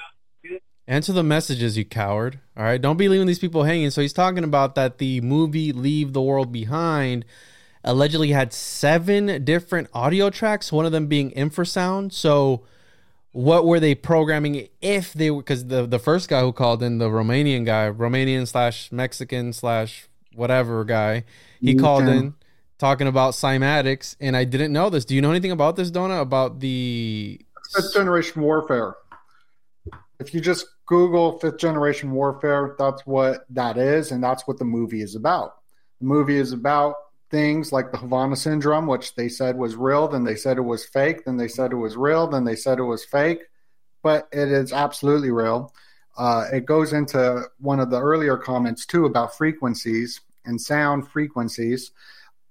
[0.89, 2.41] Answer the messages, you coward.
[2.57, 2.81] All right.
[2.81, 3.91] Don't be leaving these people hanging.
[3.91, 7.25] So he's talking about that the movie Leave the World Behind
[7.85, 12.13] allegedly had seven different audio tracks, one of them being infrasound.
[12.13, 12.63] So
[13.33, 16.99] what were they programming if they were because the the first guy who called in,
[16.99, 21.25] the Romanian guy, Romanian slash Mexican slash whatever guy,
[21.61, 22.35] he called in
[22.79, 25.05] talking about cymatics, and I didn't know this.
[25.05, 26.21] Do you know anything about this, Donna?
[26.21, 27.41] About the
[27.75, 28.97] Fifth generation warfare.
[30.21, 34.65] If you just Google fifth generation warfare, that's what that is, and that's what the
[34.65, 35.57] movie is about.
[36.01, 36.97] The movie is about
[37.33, 40.85] things like the Havana syndrome, which they said was real, then they said it was
[40.85, 43.41] fake, then they said it was real, then they said it was fake,
[44.03, 45.75] but it is absolutely real.
[46.17, 51.91] Uh, it goes into one of the earlier comments too about frequencies and sound frequencies.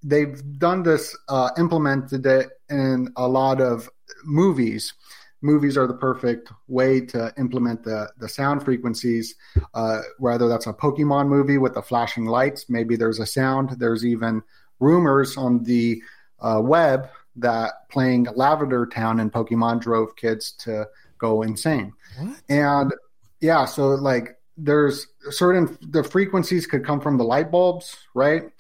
[0.03, 3.88] They've done this, uh, implemented it in a lot of
[4.23, 4.95] movies.
[5.43, 9.36] Movies are the perfect way to implement the, the sound frequencies.
[9.75, 13.75] Uh, whether that's a Pokemon movie with the flashing lights, maybe there's a sound.
[13.77, 14.41] There's even
[14.82, 16.01] rumors on the
[16.41, 17.07] uh, web
[17.38, 21.93] that playing Lavender Town in Pokemon drove kids to go insane.
[22.19, 22.41] What?
[22.49, 22.93] And
[23.39, 28.51] yeah, so like there's certain the frequencies could come from the light bulbs, right?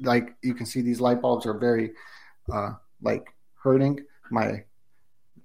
[0.00, 1.92] Like you can see these light bulbs are very
[2.52, 3.26] uh like
[3.62, 4.64] hurting my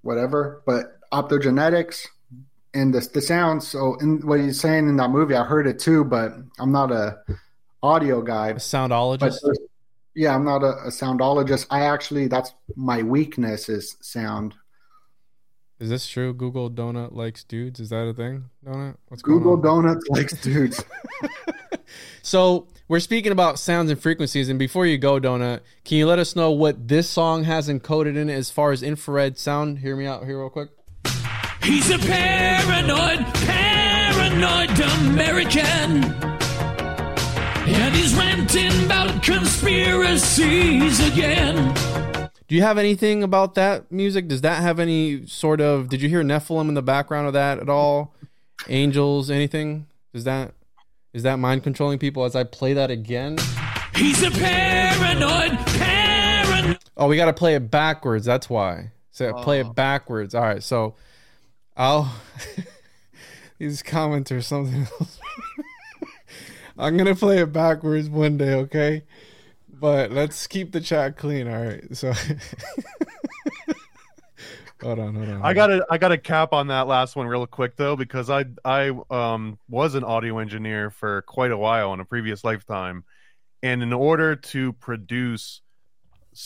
[0.02, 2.06] whatever, but optogenetics
[2.74, 3.68] and the the sounds.
[3.68, 6.92] So in what he's saying in that movie, I heard it too, but I'm not
[6.92, 7.20] a
[7.82, 8.50] audio guy.
[8.50, 9.40] a soundologist?
[9.44, 9.58] But
[10.16, 11.68] yeah, I'm not a, a soundologist.
[11.70, 14.56] I actually that's my weakness is sound.
[15.80, 16.34] Is this true?
[16.34, 17.80] Google DoeNut likes dudes.
[17.80, 18.46] Is that a thing?
[18.66, 18.98] DoeNut?
[19.08, 19.62] What's going Google on?
[19.84, 20.84] Donuts likes dudes.
[22.22, 26.20] So we're speaking about sounds and frequencies, and before you go, DoeNut, can you let
[26.20, 29.80] us know what this song has encoded in it as far as infrared sound?
[29.80, 30.70] Hear me out here real quick.
[31.64, 36.31] He's a paranoid, paranoid American.
[37.68, 41.74] And he's ranting about conspiracies again.
[42.48, 44.28] Do you have anything about that music?
[44.28, 45.88] Does that have any sort of?
[45.88, 48.14] Did you hear Nephilim in the background of that at all?
[48.68, 49.88] Angels, anything?
[50.14, 50.54] Is that
[51.14, 53.38] is that mind controlling people as I play that again?
[53.96, 56.80] He's a paranoid, paranoid.
[56.98, 58.26] Oh, we got to play it backwards.
[58.26, 58.92] That's why.
[59.12, 59.44] So oh.
[59.44, 60.34] play it backwards.
[60.34, 60.64] All right.
[60.64, 60.96] So
[61.76, 62.14] I'll
[63.60, 65.20] these comments or something else.
[66.82, 69.04] I'm gonna play it backwards one day, okay?
[69.70, 71.48] But let's keep the chat clean.
[71.48, 71.96] All right.
[71.96, 72.12] So
[74.82, 75.42] hold on, hold on.
[75.44, 78.32] I got to I got to cap on that last one real quick though because
[78.32, 83.04] I I um was an audio engineer for quite a while in a previous lifetime,
[83.62, 85.62] and in order to produce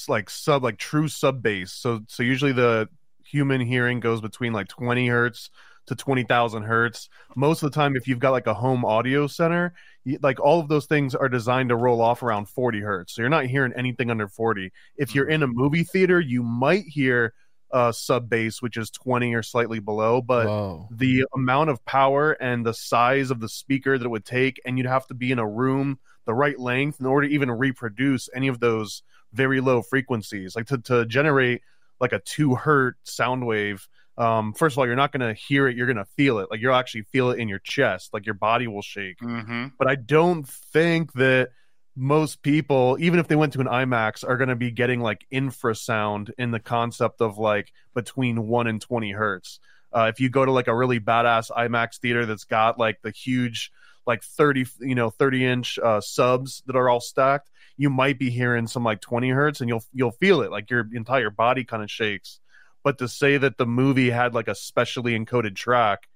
[0.09, 2.89] like sub like true sub bass, so so usually the
[3.25, 5.49] human hearing goes between like twenty hertz
[5.88, 7.09] to twenty thousand hertz.
[7.36, 9.73] Most of the time, if you've got like a home audio center,
[10.22, 13.30] like all of those things are designed to roll off around forty hertz, so you're
[13.30, 14.72] not hearing anything under forty.
[14.97, 17.34] If you're in a movie theater, you might hear
[17.72, 20.22] uh, sub bass, which is 20 or slightly below.
[20.22, 20.88] But Whoa.
[20.91, 24.78] the amount of power and the size of the speaker that it would take, and
[24.78, 28.30] you'd have to be in a room the right length in order to even reproduce
[28.34, 29.03] any of those
[29.34, 30.56] very low frequencies.
[30.56, 31.62] Like to, to generate
[31.99, 33.88] like a two hertz sound wave.
[34.18, 35.76] Um, first of all, you're not going to hear it.
[35.76, 36.47] You're going to feel it.
[36.49, 38.13] Like you'll actually feel it in your chest.
[38.13, 39.20] Like your body will shake.
[39.20, 39.68] Mm-hmm.
[39.78, 41.49] But I don't think that
[41.95, 45.26] most people, even if they went to an IMAX, are going to be getting like
[45.32, 49.59] infrasound in the concept of like between one and 20 hertz.
[49.93, 53.11] Uh, if you go to like a really badass IMAX theater that's got like the
[53.11, 53.72] huge,
[54.05, 58.30] like 30, you know, 30 inch uh, subs that are all stacked, you might be
[58.30, 61.82] hearing some like 20 hertz and you'll, you'll feel it like your entire body kind
[61.82, 62.39] of shakes.
[62.86, 66.07] But to say that the movie had like a specially encoded track,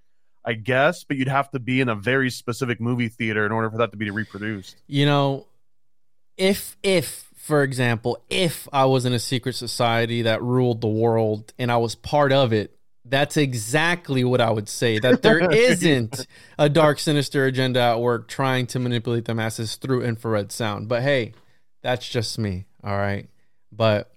[0.46, 3.72] I guess, but you'd have to be in a very specific movie theater in order
[3.72, 4.76] for that to be reproduced.
[4.86, 5.48] You know,
[6.38, 11.54] if if for example, if I was in a secret society that ruled the world
[11.58, 15.00] and I was part of it, that's exactly what I would say.
[15.00, 16.28] That there isn't
[16.60, 20.88] a dark, sinister agenda at work trying to manipulate the masses through infrared sound.
[20.88, 21.34] But hey,
[21.82, 22.66] that's just me.
[22.84, 23.28] All right.
[23.72, 24.12] But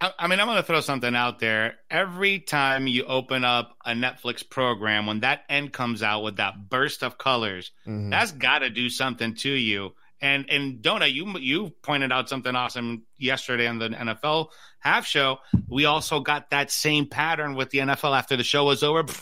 [0.00, 1.76] I, I mean, I'm going to throw something out there.
[1.90, 6.68] Every time you open up a Netflix program, when that end comes out with that
[6.70, 8.10] burst of colors, Mhm.
[8.10, 9.94] that's got to do something to you.
[10.20, 14.48] And and Dona, you you pointed out something awesome yesterday on the NFL
[14.80, 15.38] half show.
[15.68, 19.04] We also got that same pattern with the NFL after the show was over.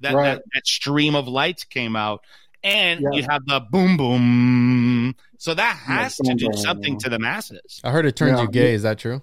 [0.00, 0.34] That Right.
[0.34, 2.24] that, that stream of lights came out,
[2.62, 3.08] and Yeah.
[3.12, 5.14] you have the boom boom.
[5.38, 6.56] So that has to do boom.
[6.58, 7.80] something to the masses.
[7.84, 8.42] I heard it turns Yeah.
[8.42, 8.74] you gay.
[8.74, 9.22] Is that true?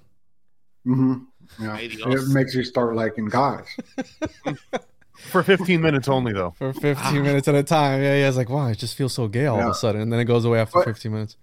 [0.83, 1.13] Hmm
[1.59, 1.77] Yeah.
[1.79, 3.65] It makes you start liking guys.
[5.29, 6.51] For 15 minutes only, though.
[6.57, 8.01] For 15 minutes at a time.
[8.01, 8.27] Yeah, yeah.
[8.27, 10.01] It's like, wow, it just feels so gay all of a sudden.
[10.01, 11.37] And then it goes away after But- 15 minutes.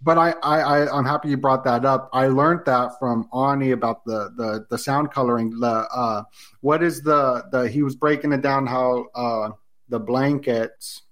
[0.00, 2.08] But I, I, I, I'm happy you brought that up.
[2.12, 5.58] I learned that from Ani about the, the, the sound coloring.
[5.58, 6.22] The uh,
[6.60, 9.50] what is the the he was breaking it down how uh,
[9.88, 11.02] the blankets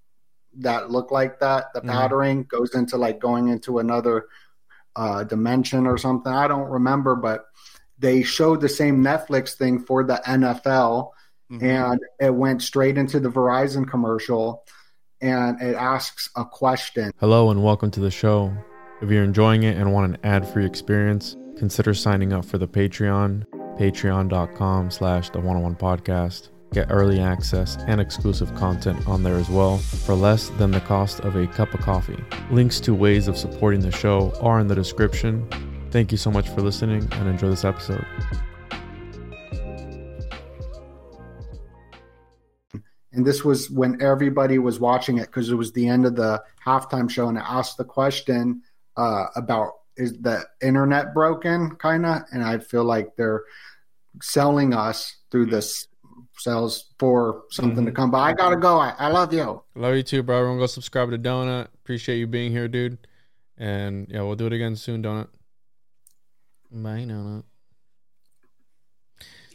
[0.58, 1.88] that look like that the Mhm.
[1.90, 4.26] patterning goes into like going into another
[4.94, 6.32] uh, dimension or something.
[6.32, 7.46] I don't remember, but
[8.00, 11.12] they showed the same Netflix thing for the NFL,
[11.52, 11.62] Mhm.
[11.62, 14.64] and it went straight into the Verizon commercial,
[15.20, 17.10] and it asks a question.
[17.20, 18.52] Hello and welcome to the show.
[19.02, 23.44] If you're enjoying it and want an ad-free experience, consider signing up for the Patreon,
[23.78, 26.48] patreon.com slash the Juan on Juan podcast.
[26.72, 31.20] Get early access and exclusive content on there as well for less than the cost
[31.20, 32.22] of a cup of coffee.
[32.50, 35.48] Links to ways of supporting the show are in the description.
[35.90, 38.06] Thank you so much for listening and enjoy this episode.
[43.12, 46.42] and this was when everybody was watching it because it was the end of the
[46.64, 48.62] halftime show and I asked the question
[48.96, 53.42] uh, about is the internet broken kind of and i feel like they're
[54.22, 55.88] selling us through this
[56.38, 60.02] sales for something to come but i gotta go i, I love you Love you
[60.02, 60.36] too, bro.
[60.38, 61.68] Everyone go subscribe to DoeNut.
[61.74, 62.98] Appreciate you being here, dude.
[63.56, 65.28] And yeah, we'll do it again soon, DoeNut.
[66.72, 67.44] Bye, DoeNut.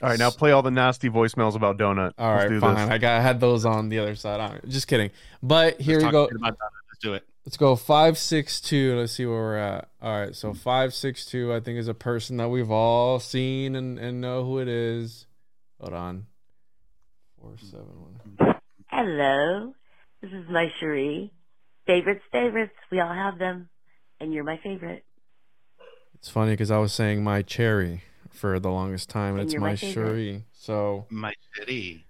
[0.01, 2.13] All right, now play all the nasty voicemails about DoeNut.
[2.17, 2.75] All Let's right, do fine.
[2.75, 2.89] this.
[2.89, 4.39] I got I had those on the other side.
[4.41, 5.09] All right, just kidding.
[5.41, 6.23] But here Let's we go.
[6.25, 6.69] about that.
[6.89, 7.23] Let's do it.
[7.45, 8.97] Let's go five six two.
[8.97, 9.89] Let's see where we're at.
[10.01, 11.53] All right, so five six two.
[11.53, 15.27] I think is a person that we've all seen and, and know who it is.
[15.79, 16.25] Hold on.
[17.39, 18.55] Four seven one.
[18.87, 19.73] Hello,
[20.21, 21.31] this is my Cherie.
[21.87, 22.73] Favorites, favorites.
[22.91, 23.69] We all have them,
[24.19, 25.05] and you're my favorite.
[26.25, 28.01] It's funny because I was saying my cherry
[28.31, 29.93] for the longest time, and And it's my, my favorite.
[30.09, 30.43] Cherie.
[30.53, 32.07] So My city.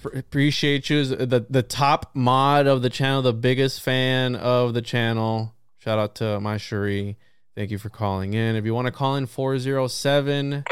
[0.00, 4.82] pr- appreciate you, the the top mod of the channel, the biggest fan of the
[4.82, 5.52] channel.
[5.78, 7.16] Shout out to my Cherie.
[7.56, 8.54] Thank you for calling in.
[8.54, 10.62] If you want to call in 407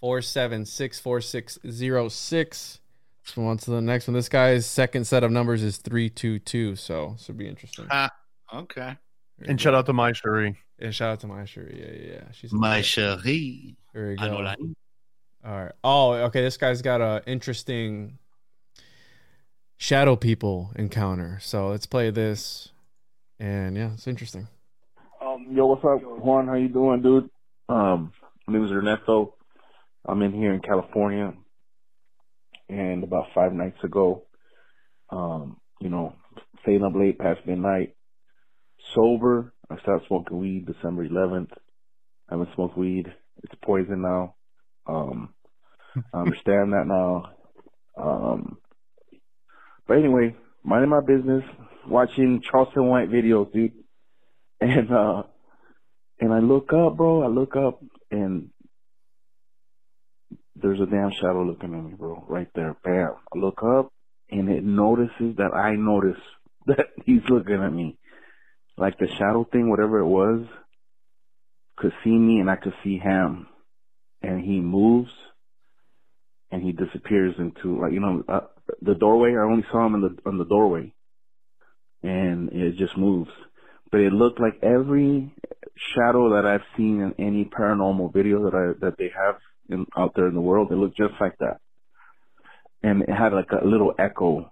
[0.00, 2.80] 476 4606.
[3.24, 4.14] Let's move on to the next one.
[4.14, 6.74] This guy's second set of numbers is 322.
[6.74, 7.86] So this would be interesting.
[7.88, 8.10] Ah,
[8.52, 8.96] okay.
[9.46, 10.56] And shout out to my Cherie.
[10.82, 11.78] Yeah, shout out to my Cherie.
[11.78, 12.32] Yeah, yeah, yeah.
[12.32, 13.76] She's My chérie.
[13.94, 14.42] There you go.
[14.42, 14.58] that.
[15.44, 15.72] All right.
[15.84, 16.42] Oh, okay.
[16.42, 18.18] This guy's got a interesting
[19.76, 21.38] shadow people encounter.
[21.40, 22.70] So let's play this.
[23.38, 24.48] And yeah, it's interesting.
[25.24, 26.48] Um, yo, what's up, Juan?
[26.48, 27.30] How you doing, dude?
[27.68, 28.12] Um,
[28.48, 29.36] my name is Ernesto.
[30.04, 31.32] I'm in here in California,
[32.68, 34.24] and about five nights ago,
[35.10, 36.16] um, you know,
[36.62, 37.94] staying up late past midnight,
[38.96, 39.52] sober.
[39.72, 41.52] I stopped smoking weed December 11th.
[42.28, 43.06] I haven't smoked weed.
[43.42, 44.34] It's poison now.
[44.86, 45.34] Um,
[46.12, 47.30] I understand that now.
[47.96, 48.58] Um,
[49.86, 51.42] but anyway, minding my business,
[51.88, 53.72] watching Charleston White videos, dude.
[54.60, 55.24] And uh
[56.20, 58.50] and I look up, bro, I look up and
[60.54, 62.24] there's a damn shadow looking at me, bro.
[62.28, 62.76] Right there.
[62.84, 63.14] Bam.
[63.34, 63.92] I look up
[64.30, 66.20] and it notices that I notice
[66.66, 67.98] that he's looking at me.
[68.76, 70.46] Like the shadow thing, whatever it was,
[71.76, 73.46] could see me and I could see him.
[74.22, 75.10] And he moves
[76.50, 78.40] and he disappears into like, you know, uh,
[78.80, 79.32] the doorway.
[79.32, 80.92] I only saw him in the, on the doorway
[82.02, 83.30] and it just moves.
[83.90, 85.34] But it looked like every
[85.94, 89.36] shadow that I've seen in any paranormal video that I, that they have
[89.68, 90.70] in, out there in the world.
[90.70, 91.58] It looked just like that.
[92.82, 94.50] And it had like a little echo,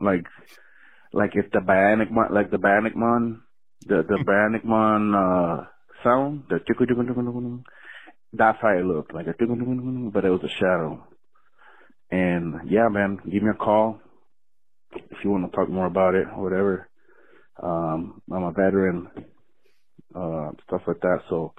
[0.00, 0.24] like,
[1.12, 3.42] like if the Bionic Mon, like the Bionic Mon,
[3.86, 5.64] the, the Bionic Mon, uh,
[6.04, 7.60] sound, the tickle, tickle, tickle, tickle,
[8.32, 11.04] that's how it looked, like a tickle, tickle, but it was a shadow.
[12.10, 14.00] And yeah, man, give me a call
[14.92, 16.88] if you want to talk more about it or whatever.
[17.62, 19.08] Um, I'm a veteran,
[20.14, 21.20] uh, stuff like that.
[21.28, 21.54] So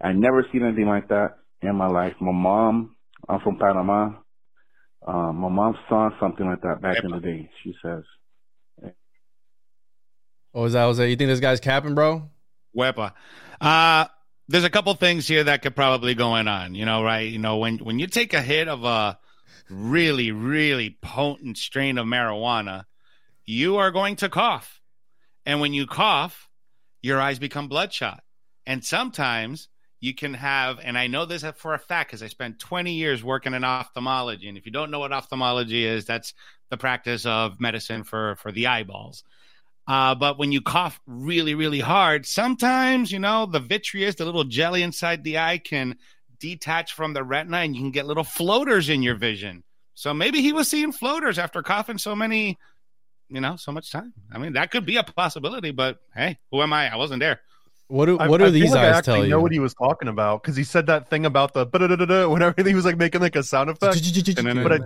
[0.00, 2.14] I never seen anything like that in my life.
[2.20, 2.96] My mom,
[3.28, 4.10] I'm from Panama.
[5.06, 7.50] Um, my mom saw something like that back in the day.
[7.62, 8.02] She says,
[10.54, 11.08] Oh, is that was that?
[11.08, 12.28] You think this guy's capping, bro?
[12.76, 13.12] Wepa.
[13.60, 14.06] Uh,
[14.48, 16.74] there's a couple things here that could probably going on.
[16.74, 17.30] You know, right?
[17.30, 19.18] You know, when when you take a hit of a
[19.68, 22.84] really, really potent strain of marijuana,
[23.44, 24.80] you are going to cough,
[25.44, 26.48] and when you cough,
[27.02, 28.22] your eyes become bloodshot,
[28.66, 29.68] and sometimes
[30.00, 33.24] you can have, and I know this for a fact because I spent 20 years
[33.24, 34.48] working in ophthalmology.
[34.48, 36.34] And if you don't know what ophthalmology is, that's
[36.70, 39.24] the practice of medicine for for the eyeballs.
[39.88, 44.44] Uh, but when you cough really, really hard, sometimes, you know, the vitreous, the little
[44.44, 45.96] jelly inside the eye can
[46.40, 49.64] detach from the retina and you can get little floaters in your vision.
[49.94, 52.58] So maybe he was seeing floaters after coughing so many,
[53.30, 54.12] you know, so much time.
[54.30, 56.92] I mean, that could be a possibility, but hey, who am I?
[56.92, 57.40] I wasn't there.
[57.88, 59.30] What do I- what do I feel these like I eyes actually tell you?
[59.30, 61.64] know what he was talking about because he said that thing about the
[62.28, 62.54] whatever.
[62.62, 63.94] He was like making like a sound effect.
[64.62, 64.78] but I,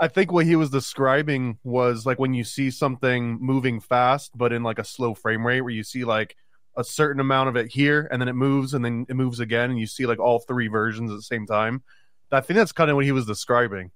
[0.00, 4.52] I think what he was describing was like when you see something moving fast, but
[4.52, 6.36] in like a slow frame rate, where you see like
[6.76, 9.70] a certain amount of it here, and then it moves, and then it moves again,
[9.70, 11.82] and you see like all three versions at the same time.
[12.30, 13.90] I think that's kind of what he was describing.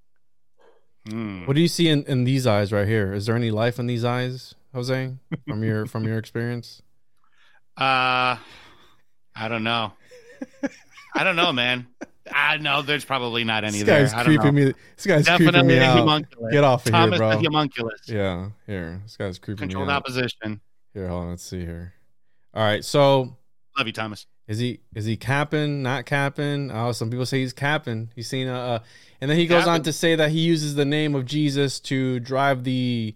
[1.46, 3.12] What do you see in, in these eyes right here?
[3.12, 5.14] Is there any life in these eyes, Jose?
[5.48, 6.82] From your from your experience?
[7.76, 8.36] Uh,
[9.34, 9.92] I don't know.
[11.14, 11.86] I don't know, man.
[12.34, 14.00] I know there's probably not any This there.
[14.02, 14.66] guy's I don't creeping know.
[14.66, 14.74] me.
[14.96, 15.98] This guy's Definitely creeping me a out.
[15.98, 16.52] homunculus.
[16.52, 17.30] Get off of Thomas here, bro.
[17.30, 18.00] the homunculus.
[18.06, 19.00] Yeah, here.
[19.04, 20.02] This guy's creeping Controlled me out.
[20.02, 20.60] opposition.
[20.94, 21.30] Here, hold on.
[21.30, 21.94] Let's see here.
[22.54, 23.36] All right, so
[23.78, 24.26] Love you, Thomas.
[24.48, 25.82] is he is he capping?
[25.82, 26.70] Not capping?
[26.72, 28.10] Oh, some people say he's capping.
[28.16, 28.78] He's seen a, uh,
[29.20, 32.18] and then he goes on to say that he uses the name of Jesus to
[32.20, 33.14] drive the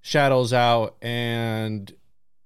[0.00, 1.92] shadows out, and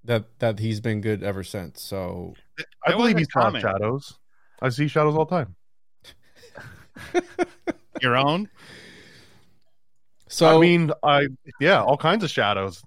[0.05, 1.83] that that he's been good ever since.
[1.83, 2.63] So I
[2.93, 3.61] That believe wasn't he saw common.
[3.61, 4.19] shadows.
[4.63, 5.55] I see shadows all the time.
[8.01, 8.48] Your own?
[10.28, 11.28] So I mean, I
[11.60, 12.82] yeah, all kinds of shadows.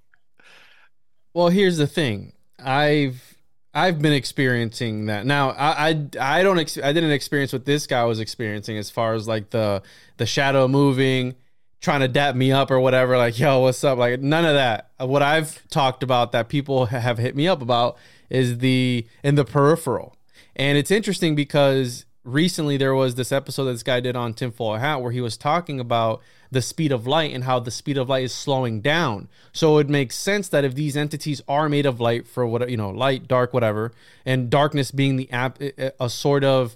[1.33, 2.33] Well, here's the thing.
[2.59, 3.37] I've
[3.73, 5.25] I've been experiencing that.
[5.25, 8.89] Now, I I, I don't ex- I didn't experience what this guy was experiencing as
[8.89, 9.83] far as like the
[10.17, 11.35] the shadow moving,
[11.81, 13.17] trying to dap me up or whatever.
[13.17, 13.97] Like, yo, what's up?
[13.97, 14.91] Like, none of that.
[14.97, 17.97] What I've talked about that people have hit me up about
[18.29, 20.15] is the in the peripheral,
[20.55, 24.77] and it's interesting because recently there was this episode that this guy did on Tinfoil
[24.77, 26.21] Hat where he was talking about
[26.51, 29.29] the speed of light and how the speed of light is slowing down.
[29.53, 32.77] So it makes sense that if these entities are made of light for what you
[32.77, 33.91] know, light, dark, whatever,
[34.25, 36.75] and darkness being the app a sort of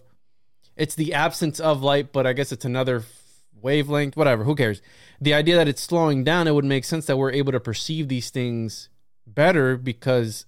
[0.78, 3.04] it's the absence of light, but I guess it's another
[3.62, 4.82] wavelength, whatever, who cares?
[5.20, 8.08] The idea that it's slowing down, it would make sense that we're able to perceive
[8.08, 8.88] these things
[9.28, 10.46] better because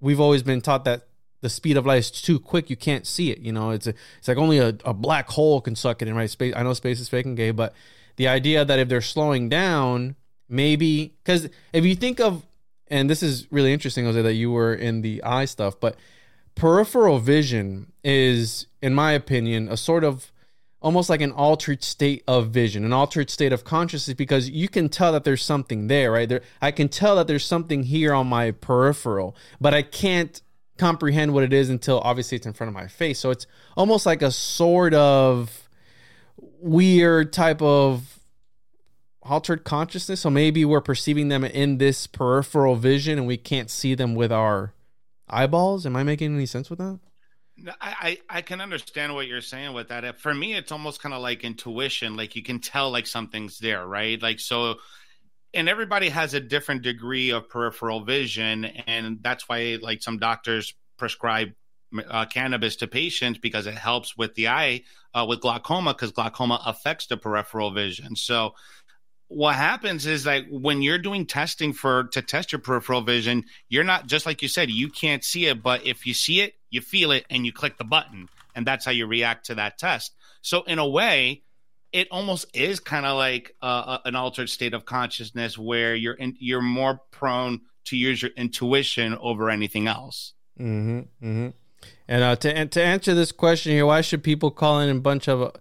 [0.00, 1.07] we've always been taught that
[1.40, 2.68] the speed of light is too quick.
[2.70, 3.38] You can't see it.
[3.38, 6.14] You know, it's a, it's like only a, a black hole can suck it in,
[6.14, 6.30] right?
[6.30, 6.54] Space.
[6.56, 7.74] I know space is fake and gay, but
[8.16, 10.16] the idea that if they're slowing down,
[10.48, 12.44] maybe because if you think of,
[12.88, 15.96] and this is really interesting, Jose, that you were in the eye stuff, but
[16.54, 20.32] peripheral vision is, in my opinion, a sort of
[20.80, 24.88] almost like an altered state of vision, an altered state of consciousness, because you can
[24.88, 26.28] tell that there's something there, right?
[26.28, 30.40] There, I can tell that there's something here on my peripheral, but I can't
[30.78, 33.18] comprehend what it is until obviously it's in front of my face.
[33.18, 33.46] So it's
[33.76, 35.68] almost like a sort of
[36.60, 38.20] weird type of
[39.22, 40.20] altered consciousness.
[40.20, 44.32] So maybe we're perceiving them in this peripheral vision and we can't see them with
[44.32, 44.72] our
[45.28, 45.84] eyeballs.
[45.84, 46.98] Am I making any sense with that?
[47.80, 50.20] I, I can understand what you're saying with that.
[50.20, 52.16] For me, it's almost kind of like intuition.
[52.16, 54.20] Like you can tell like something's there, right?
[54.22, 54.76] Like so,
[55.54, 60.74] and everybody has a different degree of peripheral vision, and that's why like some doctors
[60.96, 61.48] prescribe
[62.08, 64.82] uh, cannabis to patients because it helps with the eye
[65.14, 68.14] uh, with glaucoma because glaucoma affects the peripheral vision.
[68.14, 68.54] So
[69.28, 73.84] what happens is like when you're doing testing for to test your peripheral vision, you're
[73.84, 76.80] not just like you said, you can't see it, but if you see it, you
[76.80, 80.14] feel it and you click the button and that's how you react to that test.
[80.42, 81.42] So in a way,
[81.92, 86.36] it almost is kind of like uh, an altered state of consciousness where you're in,
[86.38, 90.34] you're more prone to use your intuition over anything else.
[90.60, 90.98] Mm-hmm.
[90.98, 91.48] Mm-hmm.
[92.08, 95.28] And uh, to to answer this question here, why should people call in a bunch
[95.28, 95.52] of?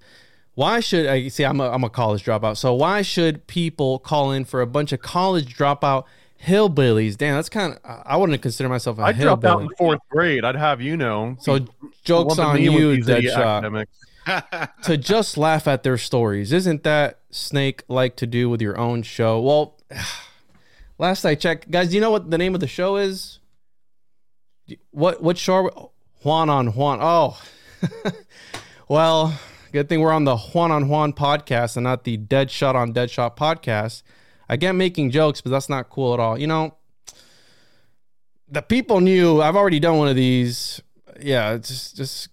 [0.57, 1.45] why should I see?
[1.45, 4.91] I'm a, I'm a college dropout, so why should people call in for a bunch
[4.91, 6.05] of college dropout
[6.43, 7.17] hillbillies?
[7.17, 8.03] Damn, that's kind of.
[8.05, 10.43] I wouldn't consider myself a I dropped out in fourth grade.
[10.43, 11.37] I'd have you know.
[11.39, 11.59] So
[12.03, 13.87] jokes on you, Deadshot.
[14.83, 16.51] to just laugh at their stories.
[16.51, 19.39] Isn't that Snake like to do with your own show?
[19.39, 19.77] Well,
[20.97, 23.39] last I checked, guys, do you know what the name of the show is?
[24.91, 25.53] What what show?
[25.55, 25.69] Are we?
[26.23, 26.99] Juan on Juan.
[27.01, 27.39] Oh,
[28.89, 29.39] well,
[29.71, 32.91] good thing we're on the Juan on Juan podcast and not the Dead Shot on
[32.91, 34.03] Dead Shot podcast.
[34.49, 36.37] I get making jokes, but that's not cool at all.
[36.39, 36.75] You know,
[38.49, 40.81] the people knew I've already done one of these.
[41.19, 42.29] Yeah, it's just just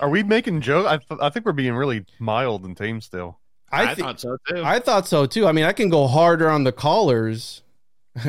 [0.00, 0.88] Are we making jokes?
[0.88, 3.38] I, th- I think we're being really mild and tame still.
[3.72, 4.62] I, thi- thought so too.
[4.64, 5.46] I thought so too.
[5.46, 7.62] I mean, I can go harder on the callers.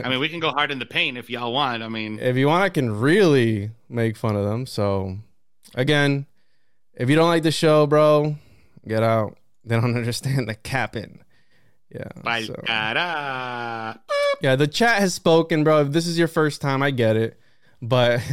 [0.03, 1.81] I mean, we can go hard in the paint if y'all want.
[1.81, 4.67] I mean, If you want, I can really make fun of them.
[4.67, 5.17] So,
[5.73, 6.27] again,
[6.93, 8.35] if you don't like the show, bro,
[8.87, 9.37] get out.
[9.65, 11.23] They don't understand the capping.
[11.93, 12.07] Yeah.
[12.45, 12.55] so-
[14.41, 15.81] yeah, the chat has spoken, bro.
[15.81, 17.39] If this is your first time, I get it.
[17.81, 18.21] But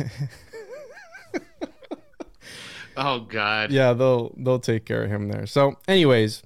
[2.97, 3.71] Oh God.
[3.71, 5.47] yeah, they'll they'll take care of him there.
[5.47, 6.43] So, anyways,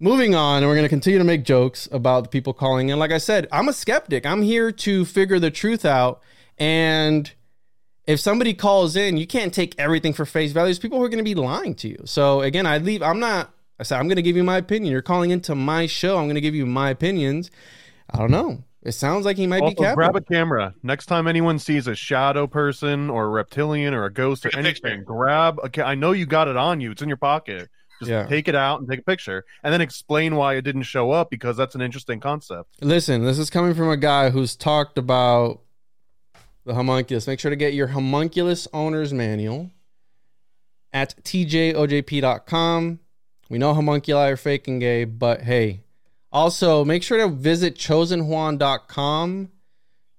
[0.00, 2.98] moving on, and we're gonna continue to make jokes about the people calling in.
[2.98, 4.26] Like I said, I'm a skeptic.
[4.26, 6.20] I'm here to figure the truth out.
[6.58, 7.30] And
[8.08, 10.66] if somebody calls in, you can't take everything for face value.
[10.66, 12.02] There's people who are gonna be lying to you.
[12.06, 13.00] So again, I leave.
[13.02, 13.53] I'm not.
[13.78, 14.92] I said I'm gonna give you my opinion.
[14.92, 16.18] You're calling into my show.
[16.18, 17.50] I'm gonna give you my opinions.
[18.10, 18.64] I don't know.
[18.82, 19.94] It sounds like he might Also, be capping.
[19.96, 20.74] grab a camera.
[20.82, 24.56] Next time anyone sees a shadow person or a reptilian or a ghost or Take
[24.56, 25.04] a anything, picture.
[25.04, 26.90] grab a ca- I know you got it on you.
[26.90, 27.70] It's in your pocket.
[28.00, 28.26] Just Yeah.
[28.26, 31.30] take it out and take a picture, and then explain why it didn't show up
[31.30, 32.68] because that's an interesting concept.
[32.82, 35.60] Listen, this is coming from a guy who's talked about
[36.66, 37.26] the homunculus.
[37.26, 39.70] Make sure to get your homunculus owner's manual
[40.92, 42.98] at tjojp.com.
[43.48, 45.82] We know homunculi are fake and gay, but hey,
[46.32, 49.50] also make sure to visit chosenjuan.com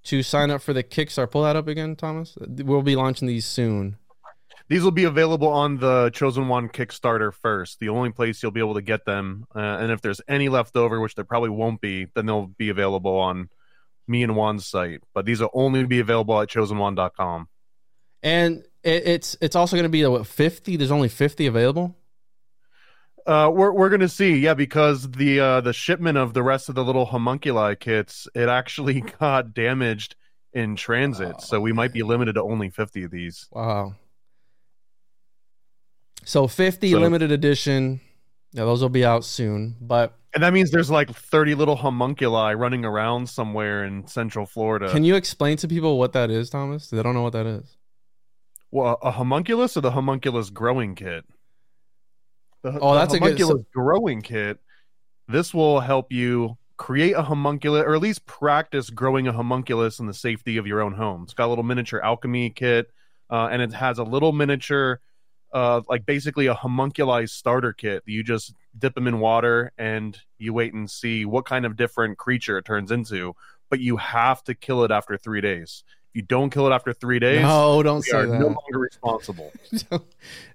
[0.04, 1.30] to sign up for the Kickstarter.
[1.30, 2.38] Pull that up again, Thomas.
[2.40, 3.98] We'll be launching these soon.
[4.68, 8.60] These will be available on the Chosen Juan Kickstarter first, the only place you'll be
[8.60, 9.46] able to get them.
[9.56, 12.70] Uh, and if there's any left over, which there probably won't be, then they'll be
[12.70, 13.50] available on
[14.08, 15.02] me and Juan's site.
[15.14, 17.48] But these will only be available at chosenjuan.com.
[18.24, 20.78] And it, it's it's also going to be what 50.
[20.78, 21.96] There's only 50 available.
[23.26, 26.76] Uh, we're we're gonna see, yeah, because the uh, the shipment of the rest of
[26.76, 30.16] the little homunculi kits, it actually got damaged
[30.54, 33.48] in transit, so we might be limited to only fifty of these.
[33.52, 33.96] Wow.
[36.24, 38.02] So 50 So- limited edition.
[38.52, 39.76] Yeah, those will be out soon.
[39.82, 44.90] But And that means there's like thirty little homunculi running around somewhere in Central Florida.
[44.92, 46.90] can you explain to people what that is, Thomas?
[46.90, 47.76] They don't know what that is.
[48.72, 51.26] well, a homunculus or the homunculus growing kit?
[52.66, 54.60] The, Oh, the that's a good- so- growing kit.
[55.28, 60.08] This will help you create a homunculus, or at least practice growing a homunculus in
[60.08, 61.24] the safety of your own home.
[61.24, 62.90] It's got a little miniature alchemy kit,
[63.30, 65.00] uh, and it has a little miniature,
[65.54, 68.02] uh, like basically a homunculized starter kit.
[68.08, 72.18] You just dip them in water, and you wait and see what kind of different
[72.18, 73.36] creature it turns into.
[73.70, 75.84] But you have to kill it after three days.
[76.16, 78.40] If you don't kill it after three days, No, don't we say are that.
[78.40, 79.52] no longer responsible.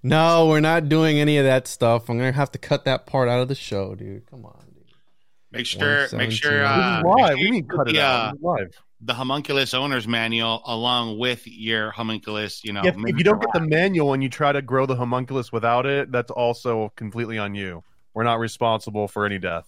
[0.02, 2.08] No, we're not doing any of that stuff.
[2.08, 4.24] I'm going to have to cut that part out of the show, dude.
[4.30, 4.56] Come on.
[4.74, 4.84] Dude.
[5.52, 6.64] Make sure, make sure.
[6.64, 7.04] Uh, live.
[7.04, 8.32] make sure We need to put cut it the, out.
[8.32, 8.74] uh, live.
[9.02, 12.64] the homunculus owner's manual along with your homunculus.
[12.64, 14.96] You know, if, if you don't get the manual and you try to grow the
[14.96, 17.84] homunculus without it, that's also completely on you.
[18.14, 19.66] We're not responsible for any death.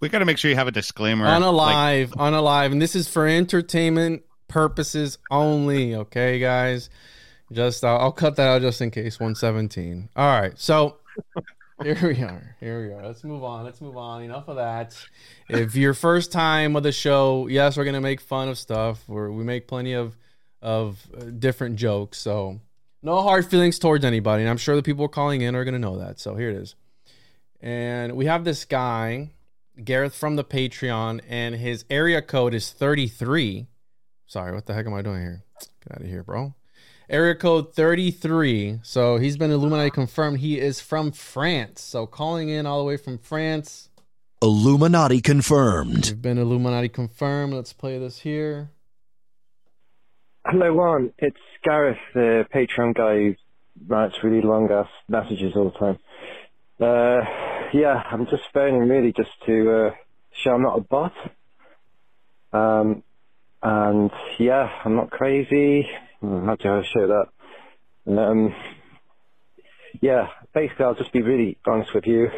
[0.00, 1.26] we got to make sure you have a disclaimer.
[1.26, 2.72] On a like- live, on a live.
[2.72, 4.22] And this is for entertainment
[4.52, 5.94] purposes only.
[5.94, 6.90] Okay, guys?
[7.50, 9.18] Just, I'll, I'll cut that out just in case.
[9.18, 10.10] 117.
[10.14, 10.58] All right.
[10.58, 10.98] So
[11.82, 12.56] here we are.
[12.60, 13.06] Here we are.
[13.06, 13.64] Let's move on.
[13.64, 14.22] Let's move on.
[14.22, 14.96] Enough of that.
[15.48, 19.02] If your first time with the show, yes, we're gonna make fun of stuff.
[19.08, 20.16] We're, we make plenty of
[20.60, 22.18] of uh, different jokes.
[22.18, 22.60] So
[23.02, 24.42] no hard feelings towards anybody.
[24.42, 26.20] And I'm sure the people calling in are gonna know that.
[26.20, 26.74] So here it is.
[27.60, 29.30] And we have this guy,
[29.82, 33.66] Gareth from the Patreon, and his area code is 33.
[34.32, 35.42] Sorry, what the heck am I doing here?
[35.86, 36.54] Get out of here, bro.
[37.10, 38.78] area code 33.
[38.82, 40.38] So he's been Illuminati confirmed.
[40.38, 41.82] He is from France.
[41.82, 43.90] So calling in all the way from France.
[44.40, 46.08] Illuminati confirmed.
[46.08, 47.52] You've been Illuminati confirmed.
[47.52, 48.70] Let's play this here.
[50.46, 51.12] Hello, Juan.
[51.18, 53.34] It's Gareth, the Patreon guy who
[53.86, 55.98] writes really long ass messages all the time.
[56.80, 57.20] Uh,
[57.74, 59.90] yeah, I'm just phoning really just to uh,
[60.32, 61.12] show I'm not a bot.
[62.54, 63.02] Um,
[63.62, 65.88] and yeah, I'm not crazy.
[66.20, 68.18] Hmm, How do I show that?
[68.18, 68.54] Um,
[70.00, 72.28] yeah, basically, I'll just be really honest with you.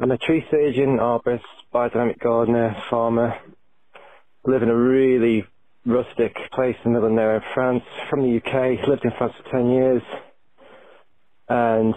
[0.00, 1.40] I'm a tree surgeon, arborist,
[1.74, 3.34] biodynamic gardener, farmer.
[4.46, 5.44] Live in a really
[5.86, 7.84] rustic place in the middle of nowhere in France.
[8.10, 10.02] From the UK, lived in France for 10 years.
[11.48, 11.94] And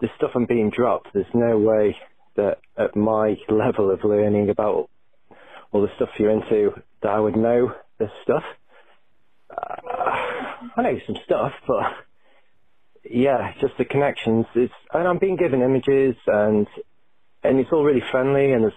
[0.00, 1.96] the stuff I'm being dropped, there's no way
[2.36, 4.90] that at my level of learning about
[5.74, 6.72] all the stuff you're into
[7.02, 8.44] that I would know this stuff.
[9.50, 9.80] Uh,
[10.76, 11.92] I know some stuff, but
[13.10, 14.46] yeah, just the connections.
[14.54, 16.66] It's and I'm being given images and
[17.42, 18.76] and it's all really friendly and it's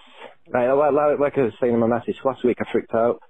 [0.52, 2.58] like, like, like I was saying in my message last week.
[2.60, 3.20] I freaked out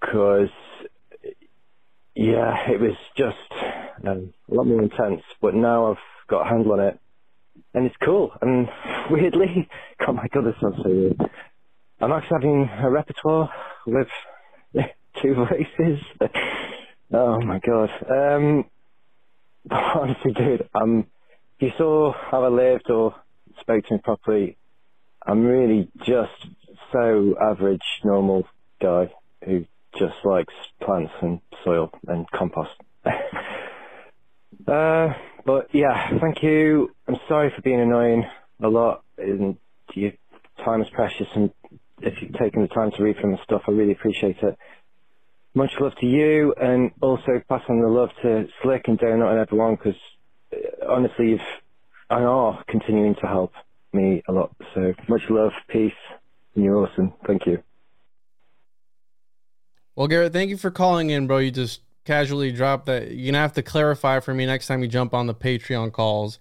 [0.00, 0.48] because
[2.14, 3.36] yeah, it was just
[4.06, 5.22] um, a lot more intense.
[5.40, 6.98] But now I've got a handle on it,
[7.74, 8.32] and it's cool.
[8.40, 8.68] And
[9.10, 9.68] weirdly,
[10.08, 11.20] oh my god, this sounds so weird.
[12.02, 13.48] I'm actually having a repertoire
[13.86, 14.08] with
[15.22, 16.00] two voices.
[17.12, 17.90] oh my god.
[18.10, 18.64] Um,
[19.70, 21.06] honestly, dude, um,
[21.60, 23.14] if you saw how I lived or
[23.60, 24.56] spoke to me properly,
[25.24, 26.32] I'm really just
[26.92, 28.48] so average, normal
[28.82, 29.12] guy
[29.44, 29.64] who
[29.96, 32.72] just likes plants and soil and compost.
[34.66, 35.12] uh,
[35.46, 36.90] but yeah, thank you.
[37.06, 38.24] I'm sorry for being annoying
[38.60, 39.04] a lot.
[39.18, 39.56] And
[39.94, 40.10] your
[40.64, 41.52] time is precious, and
[42.02, 44.56] if you've taken the time to read from the stuff, I really appreciate it.
[45.54, 49.38] Much love to you, and also pass on the love to Slick and DoeNut and
[49.38, 50.00] everyone, because
[50.52, 51.40] uh, honestly, you've
[52.12, 53.52] and are continuing to help
[53.92, 54.54] me a lot.
[54.74, 55.92] So much love, peace,
[56.54, 57.14] and you're awesome.
[57.26, 57.62] Thank you.
[59.96, 61.38] Well, Garrett, thank you for calling in, bro.
[61.38, 63.10] You just casually dropped that.
[63.10, 66.38] You're gonna have to clarify for me next time you jump on the Patreon calls.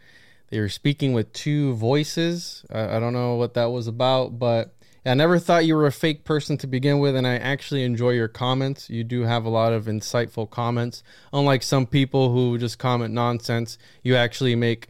[0.49, 2.65] That you're speaking with two voices.
[2.71, 4.75] I, I don't know what that was about, but
[5.05, 8.11] I never thought you were a fake person to begin with, and I actually enjoy
[8.11, 8.89] your comments.
[8.89, 11.01] You do have a lot of insightful comments.
[11.33, 14.89] Unlike some people who just comment nonsense, you actually make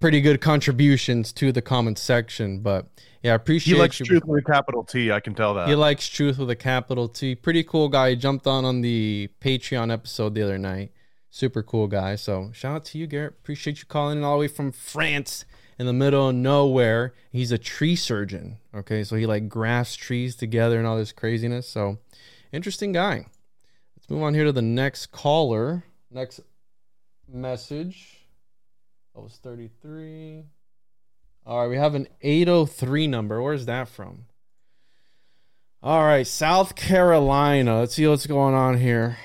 [0.00, 2.60] pretty good contributions to the comment section.
[2.60, 2.86] But
[3.22, 4.06] yeah, I appreciate He likes you.
[4.06, 5.10] truth with a capital T.
[5.10, 5.68] I can tell that.
[5.68, 7.34] He likes truth with a capital T.
[7.34, 8.10] Pretty cool guy.
[8.10, 10.92] He jumped on on the Patreon episode the other night.
[11.28, 12.14] Super cool guy.
[12.14, 13.32] So shout out to you, Garrett.
[13.32, 15.44] Appreciate you calling in all the way from France
[15.78, 17.14] in the middle of nowhere.
[17.30, 18.58] He's a tree surgeon.
[18.74, 21.68] Okay, so he like grafts trees together and all this craziness.
[21.68, 21.98] So
[22.52, 23.26] interesting guy.
[23.96, 25.84] Let's move on here to the next caller.
[26.10, 26.40] Next
[27.26, 28.18] message.
[29.14, 30.44] Oh, that was 33.
[31.46, 33.42] All right, we have an 803 number.
[33.42, 34.26] Where's that from?
[35.82, 37.80] All right, South Carolina.
[37.80, 39.18] Let's see what's going on here.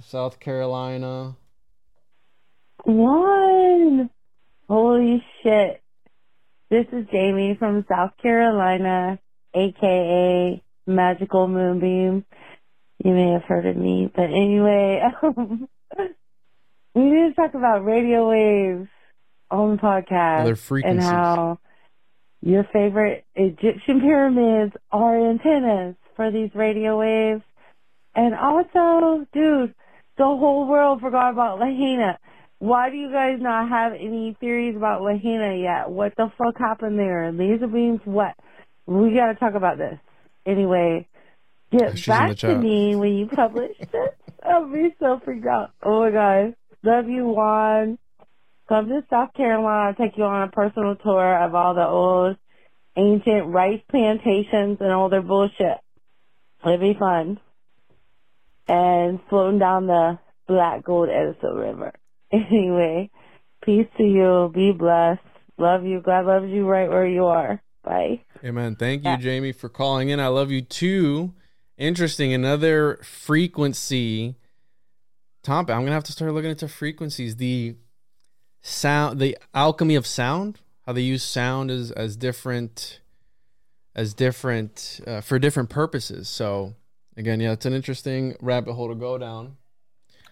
[0.00, 1.36] South Carolina.
[2.84, 4.10] One.
[4.68, 5.82] Holy shit.
[6.70, 9.18] This is Jamie from South Carolina,
[9.54, 12.24] aka Magical Moonbeam.
[13.04, 15.68] You may have heard of me, but anyway, um,
[16.94, 18.88] we need to talk about radio waves
[19.50, 21.58] on the podcast and how
[22.40, 27.42] your favorite Egyptian pyramids are antennas for these radio waves.
[28.14, 29.74] And also, dude,
[30.16, 32.18] the whole world forgot about Lahaina.
[32.64, 35.90] Why do you guys not have any theories about Lahaina yet?
[35.90, 37.30] What the fuck happened there?
[37.30, 38.00] Laser beams?
[38.06, 38.34] What?
[38.86, 39.98] We gotta talk about this.
[40.46, 41.06] Anyway,
[41.70, 44.14] get She's back to me when you publish this.
[44.42, 45.72] I'll be so freaked out.
[45.82, 46.54] Oh my god.
[46.82, 47.98] Love you, Juan.
[48.66, 49.90] Come to South Carolina.
[49.90, 52.38] I'll take you on a personal tour of all the old
[52.96, 55.80] ancient rice plantations and all their bullshit.
[56.64, 57.38] It'll be fun.
[58.66, 60.18] And floating down the
[60.48, 61.92] black gold Edisto River.
[62.50, 63.10] Anyway,
[63.64, 64.50] peace to you.
[64.52, 65.20] Be blessed.
[65.58, 66.00] Love you.
[66.00, 67.62] God loves you right where you are.
[67.84, 68.22] Bye.
[68.44, 68.76] Amen.
[68.76, 70.18] Thank you, Jamie, for calling in.
[70.18, 71.32] I love you too.
[71.76, 72.32] Interesting.
[72.32, 74.36] Another frequency
[75.42, 75.74] topic.
[75.74, 77.36] I'm gonna have to start looking into frequencies.
[77.36, 77.76] The
[78.62, 80.60] sound, the alchemy of sound.
[80.86, 83.00] How they use sound as as different,
[83.94, 86.28] as different uh, for different purposes.
[86.28, 86.74] So
[87.16, 89.56] again, yeah, it's an interesting rabbit hole to go down.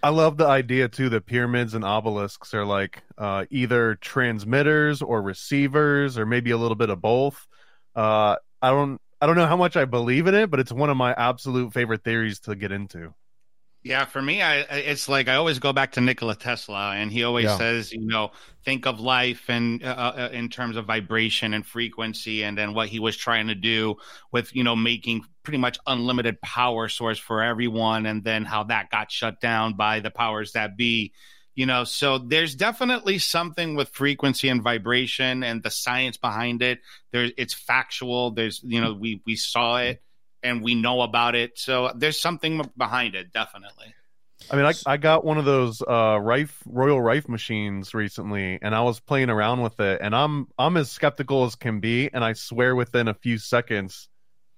[0.02, 5.22] I love the idea too that pyramids and obelisks are like uh, either transmitters or
[5.22, 7.46] receivers or maybe a little bit of both.
[7.94, 10.90] Uh, I don't I don't know how much I believe in it, but it's one
[10.90, 13.14] of my absolute favorite theories to get into.
[13.84, 17.24] Yeah, for me, I it's like I always go back to Nikola Tesla, and he
[17.24, 17.56] always Yeah.
[17.56, 18.30] says, you know,
[18.64, 19.86] think of life and uh,
[20.16, 23.96] uh, in terms of vibration and frequency, and then what he was trying to do
[24.30, 28.88] with you know making pretty much unlimited power source for everyone, and then how that
[28.90, 31.12] got shut down by the powers that be.
[31.56, 36.78] You know, so there's definitely something with frequency and vibration and the science behind it.
[37.10, 38.30] There's it's factual.
[38.30, 40.00] There's you know we we saw it
[40.42, 41.58] and we know about it.
[41.58, 43.94] So there's something behind it, definitely.
[44.50, 48.74] I mean, I, I got one of those uh, Rife Royal Rife machines recently, and
[48.74, 52.24] I was playing around with it, and I'm I'm as skeptical as can be, and
[52.24, 54.08] I swear within a few seconds,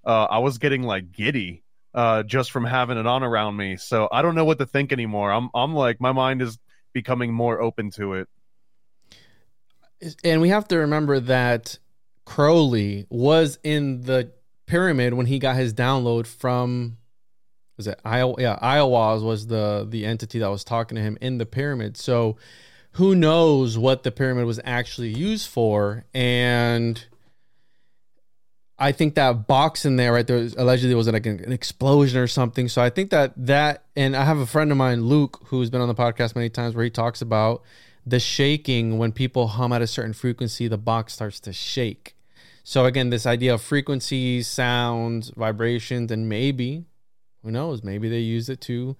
[0.05, 3.77] uh, I was getting like giddy uh, just from having it on around me.
[3.77, 5.31] So I don't know what to think anymore.
[5.31, 6.59] I'm I'm like my mind is
[6.93, 8.29] becoming more open to it.
[10.23, 11.79] and we have to remember that
[12.25, 14.33] Crowley was in the
[14.67, 16.99] pyramid when he got his download from
[17.77, 18.39] was it Aiwass?
[18.39, 21.97] Yeah, Aiwass was the the entity that was talking to him in the pyramid.
[21.97, 22.37] So
[22.93, 26.05] who knows what the pyramid was actually used for?
[26.15, 27.05] And
[28.79, 32.69] I think that box in there, right there, allegedly was like an explosion or something.
[32.69, 35.81] So I think that that, and I have a friend of mine, Luke, who's been
[35.81, 37.63] on the podcast many times, where he talks about
[38.07, 42.14] the shaking when people hum at a certain frequency, the box starts to shake.
[42.67, 46.87] So again, this idea of frequencies, sounds, vibrations, and maybe,
[47.43, 48.97] who knows, maybe they use it to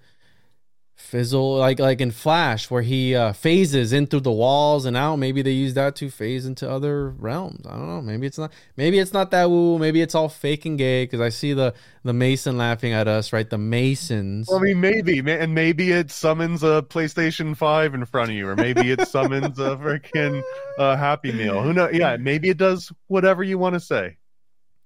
[0.95, 5.17] fizzle like like in flash where he uh, phases in through the walls and out
[5.17, 8.51] maybe they use that to phase into other realms i don't know maybe it's not
[8.77, 11.73] maybe it's not that woo maybe it's all fake and gay because i see the
[12.03, 16.11] the mason laughing at us right the masons Well, I mean, maybe, and maybe it
[16.11, 20.43] summons a PlayStation Five in front of you, or maybe it summons a freaking
[20.77, 21.61] uh, Happy Meal.
[21.61, 21.93] Who knows?
[21.93, 24.17] Yeah, maybe it does whatever you want to say.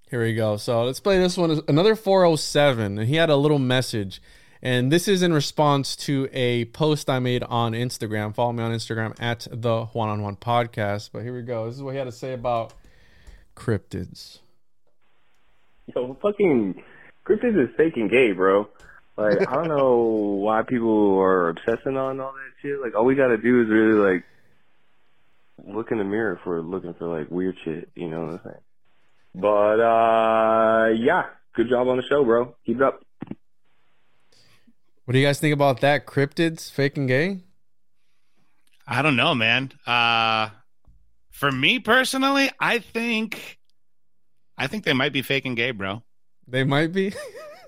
[0.10, 0.58] Here we go.
[0.58, 1.62] So let's play this one.
[1.68, 3.00] Another 407.
[3.00, 4.22] And he had a little message.
[4.62, 8.36] And this is in response to a post I made on Instagram.
[8.36, 11.12] Follow me on Instagram at the Juan on Juan podcast.
[11.14, 11.66] But here we go.
[11.68, 12.74] This is what he had to say about
[13.56, 14.40] cryptids.
[15.96, 16.84] Yo, fucking
[17.26, 18.68] cryptids is fake and gay, bro.
[19.16, 19.98] Like, I don't know
[20.44, 22.82] why people are obsessing on all that shit.
[22.82, 24.24] Like, all we gotta do is really like
[25.66, 27.90] look in the mirror for looking for like weird shit.
[27.96, 28.62] You know what I'm saying?
[29.36, 32.56] But uh, yeah, good job on the show, bro.
[32.66, 33.02] Keep it up.
[35.10, 36.06] What do you guys think about that?
[36.06, 37.40] Cryptids, fake and gay?
[38.88, 39.72] I don't know, man.
[39.88, 40.50] Uh,
[41.32, 43.58] for me personally, I think,
[44.56, 46.04] I think they might be faking gay, bro.
[46.48, 47.16] They might be.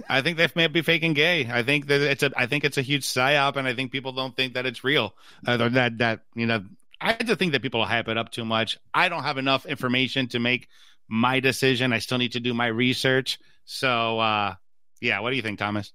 [0.08, 1.50] I think they might be faking gay.
[1.52, 4.12] I think that it's a, I think it's a huge psyop, and I think people
[4.12, 5.16] don't think that it's real.
[5.44, 6.64] Uh, that that you know,
[7.02, 8.78] I just think that people hype it up too much.
[8.94, 10.68] I don't have enough information to make
[11.08, 11.92] my decision.
[11.92, 13.40] I still need to do my research.
[13.66, 14.54] So, uh,
[15.02, 15.92] yeah, what do you think, Thomas?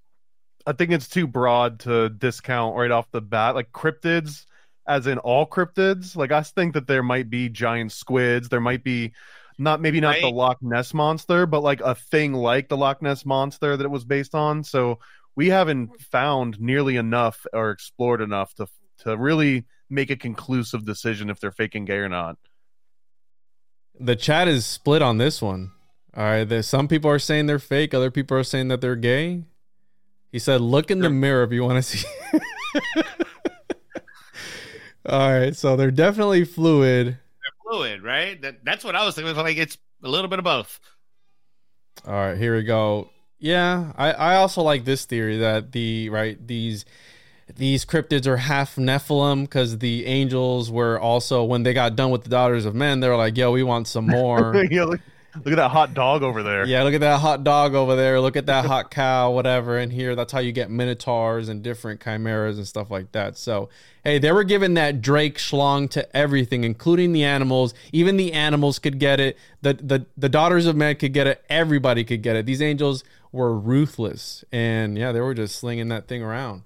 [0.67, 3.55] I think it's too broad to discount right off the bat.
[3.55, 4.45] Like cryptids,
[4.85, 6.15] as in all cryptids.
[6.17, 8.49] Like I think that there might be giant squids.
[8.49, 9.13] There might be
[9.57, 13.25] not maybe not the Loch Ness monster, but like a thing like the Loch Ness
[13.25, 14.65] monster that it was based on.
[14.65, 14.99] So
[15.37, 18.67] we haven't found nearly enough or explored enough to
[19.03, 22.37] to really make a conclusive decision if they're faking gay or not.
[23.97, 25.71] The chat is split on this one.
[26.13, 26.43] All right.
[26.43, 29.43] There's some people are saying they're fake, other people are saying that they're gay.
[30.31, 32.07] He said, look in the mirror if you want to see.
[35.05, 35.55] All right.
[35.55, 37.07] So they're definitely fluid.
[37.07, 38.41] They're fluid, right?
[38.41, 39.35] That, that's what I was thinking.
[39.35, 40.79] Like it's a little bit of both.
[42.05, 43.09] All right, here we go.
[43.39, 46.85] Yeah, I, I also like this theory that the right these
[47.55, 52.23] these cryptids are half Nephilim because the angels were also when they got done with
[52.23, 54.55] the daughters of men, they were like, "Yo, we want some more."
[55.37, 56.65] Yeah, look, look at that hot dog over there.
[56.65, 58.19] yeah, look at that hot dog over there.
[58.19, 59.77] Look at that hot cow, whatever.
[59.77, 63.37] in here, that's how you get minotaurs and different chimeras and stuff like that.
[63.37, 63.69] So,
[64.03, 67.73] hey, they were giving that Drake schlong to everything, including the animals.
[67.91, 69.37] Even the animals could get it.
[69.61, 71.43] The the the daughters of men could get it.
[71.49, 72.45] Everybody could get it.
[72.45, 76.63] These angels were ruthless, and yeah, they were just slinging that thing around.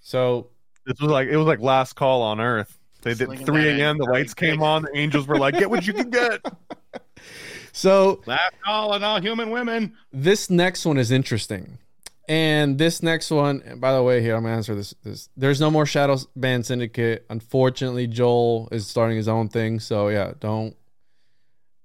[0.00, 0.48] So
[0.86, 2.78] This was like it was like last call on Earth.
[3.02, 3.98] They did 3 a.m.
[3.98, 4.82] The lights came on.
[4.82, 6.40] The angels were like, "Get what you can get."
[7.74, 9.94] so Last call on all human women.
[10.12, 11.78] this next one is interesting.
[12.26, 14.94] And this next one, by the way, here I'm gonna answer this.
[15.02, 17.26] This there's no more Shadow Band Syndicate.
[17.28, 19.78] Unfortunately, Joel is starting his own thing.
[19.78, 20.74] So yeah, don't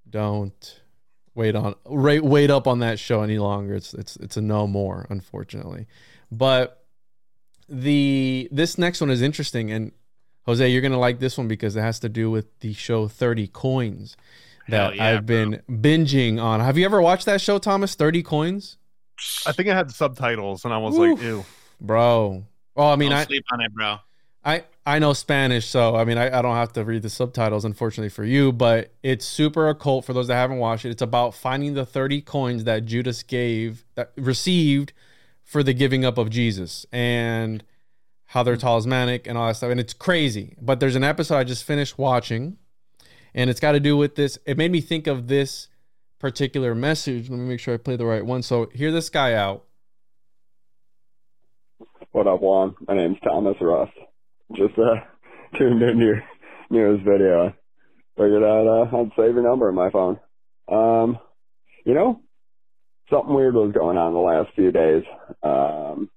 [0.08, 0.80] don't
[1.34, 3.74] wait on wait wait up on that show any longer.
[3.74, 5.86] It's it's it's a no more, unfortunately.
[6.32, 6.84] But
[7.68, 9.92] the this next one is interesting, and
[10.46, 13.46] Jose, you're gonna like this one because it has to do with the show Thirty
[13.46, 14.16] Coins
[14.70, 16.60] that yeah, I've been binging on.
[16.60, 17.94] Have you ever watched that show, Thomas?
[17.94, 18.76] Thirty Coins.
[19.46, 21.18] I think it had subtitles, and I was Oof.
[21.18, 21.44] like, "Ew."
[21.80, 22.44] bro.
[22.76, 23.98] Oh, I mean, Don't I sleep on it, bro.
[24.44, 27.64] I I know Spanish, so I mean, I, I don't have to read the subtitles,
[27.64, 28.52] unfortunately for you.
[28.52, 30.90] But it's super occult for those that haven't watched it.
[30.90, 34.92] It's about finding the thirty coins that Judas gave that received
[35.44, 37.64] for the giving up of Jesus and
[38.26, 38.60] how they're mm.
[38.60, 39.70] talismanic and all that stuff.
[39.70, 40.56] And it's crazy.
[40.60, 42.56] But there's an episode I just finished watching,
[43.34, 44.38] and it's got to do with this.
[44.46, 45.68] It made me think of this
[46.18, 47.30] particular message.
[47.30, 48.42] Let me make sure I play the right one.
[48.42, 49.64] So hear this guy out.
[52.12, 52.74] What up, Juan?
[52.88, 53.88] My name's Thomas Russ.
[54.52, 54.96] Just uh,
[55.58, 56.22] tuned in your
[56.68, 57.54] newest video.
[58.16, 60.18] Figured out uh, I'd save your number in my phone.
[60.68, 61.18] Um,
[61.84, 62.20] you know,
[63.10, 65.04] something weird was going on the last few days.
[65.42, 66.10] Um,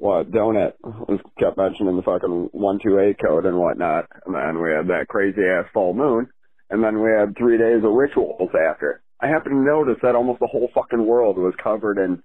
[0.00, 4.62] what DoeNut was kept mentioning the fucking one two eight code and whatnot, and then
[4.62, 6.26] we had that crazy ass full moon,
[6.70, 9.02] and then we had three days of rituals after.
[9.20, 12.22] I happened to notice that almost the whole fucking world was covered in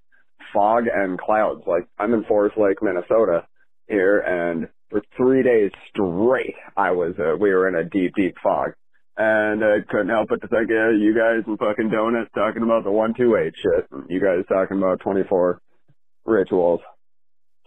[0.54, 1.64] fog and clouds.
[1.68, 3.46] Like I'm in Forest Lake, Minnesota
[3.90, 8.36] here, and for three days straight, I was uh, we were in a deep, deep
[8.42, 8.72] fog,
[9.18, 12.86] and I couldn't help but to think, yeah, you guys and fucking donuts talking about
[12.86, 15.60] the one two eight shit, you guys talking about twenty four
[16.24, 16.80] rituals.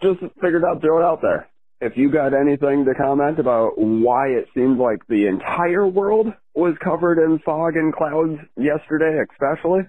[0.01, 1.49] Just figured out, throw it out there.
[1.81, 6.75] If you got anything to comment about why it seemed like the entire world was
[6.83, 9.81] covered in fog and clouds yesterday, especially,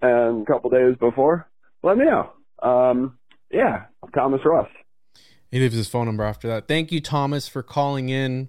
[0.00, 1.46] and a couple days before,
[1.82, 2.32] let me know.
[2.62, 3.18] Um,
[3.50, 3.84] yeah,
[4.14, 4.68] Thomas Russ.
[5.50, 6.68] He leaves his phone number after that.
[6.68, 8.48] Thank you, Thomas, for calling in.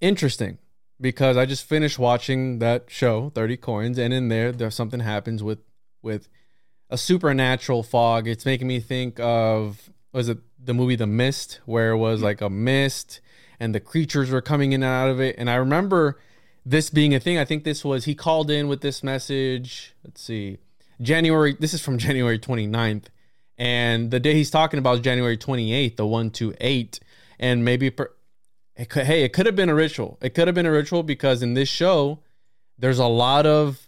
[0.00, 0.58] Interesting,
[0.98, 5.42] because I just finished watching that show, Thirty Coins, and in there, there's something happens
[5.42, 5.58] with
[6.02, 6.28] with
[6.90, 8.28] a supernatural fog.
[8.28, 12.26] It's making me think of was it the movie The Mist, where it was mm-hmm.
[12.26, 13.20] like a mist
[13.58, 15.36] and the creatures were coming in and out of it.
[15.38, 16.18] And I remember
[16.64, 17.38] this being a thing.
[17.38, 19.94] I think this was he called in with this message.
[20.04, 20.58] Let's see.
[21.00, 23.04] January this is from January 29th.
[23.56, 26.98] And the day he's talking about is January 28th, the 128.
[27.38, 28.10] And maybe per,
[28.74, 30.18] it could, hey, it could have been a ritual.
[30.22, 32.20] It could have been a ritual because in this show,
[32.78, 33.86] there's a lot of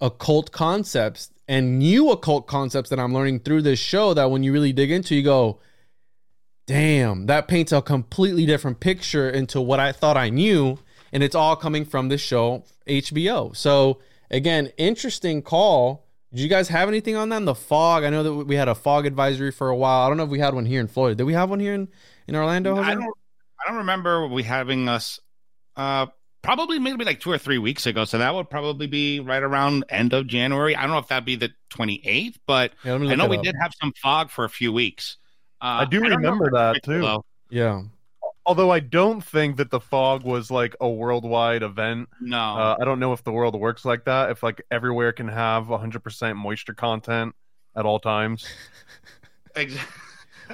[0.00, 4.52] occult concepts and new occult concepts that I'm learning through this show that when you
[4.52, 5.60] really dig into, you go,
[6.66, 10.78] damn, that paints a completely different picture into what I thought I knew.
[11.12, 13.54] And it's all coming from this show, HBO.
[13.54, 14.00] So,
[14.30, 16.06] again, interesting call.
[16.32, 17.36] Did you guys have anything on that?
[17.38, 18.04] In the fog?
[18.04, 20.06] I know that we had a fog advisory for a while.
[20.06, 21.14] I don't know if we had one here in Florida.
[21.14, 21.88] Did we have one here in,
[22.26, 22.74] in Orlando?
[22.76, 22.88] Jose?
[22.88, 23.14] I don't.
[23.60, 25.20] I don't remember we having us.
[25.76, 26.06] Uh,
[26.42, 28.04] probably maybe like two or three weeks ago.
[28.04, 30.74] So that would probably be right around end of January.
[30.76, 33.44] I don't know if that'd be the 28th, but Yeah, I know we up.
[33.44, 35.16] did have some fog for a few weeks.
[35.60, 37.02] Uh, I do don't remember that too.
[37.02, 37.24] low.
[37.50, 37.82] Yeah.
[38.44, 42.08] Although I don't think that the fog was like a worldwide event.
[42.20, 42.36] No.
[42.38, 44.30] Uh, I don't know if the world works like that.
[44.30, 47.36] If like everywhere can have 100% moisture content
[47.76, 48.44] at all times.
[49.54, 49.76] Ex-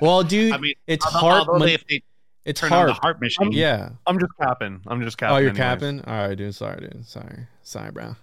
[0.02, 1.39] Well, dude, I mean, it's although- hard.
[1.48, 2.02] although mon- if they
[2.49, 2.89] it's turn on hard.
[2.91, 3.47] the heart machine.
[3.49, 3.91] I'm- yeah.
[4.07, 4.81] I'm just capping.
[4.87, 5.35] I'm just capping.
[5.35, 5.59] Oh, you're anyways.
[5.59, 6.01] capping?
[6.05, 6.55] All right, dude.
[6.55, 7.07] Sorry, dude.
[7.07, 7.47] Sorry.
[7.62, 8.16] Sorry, bro.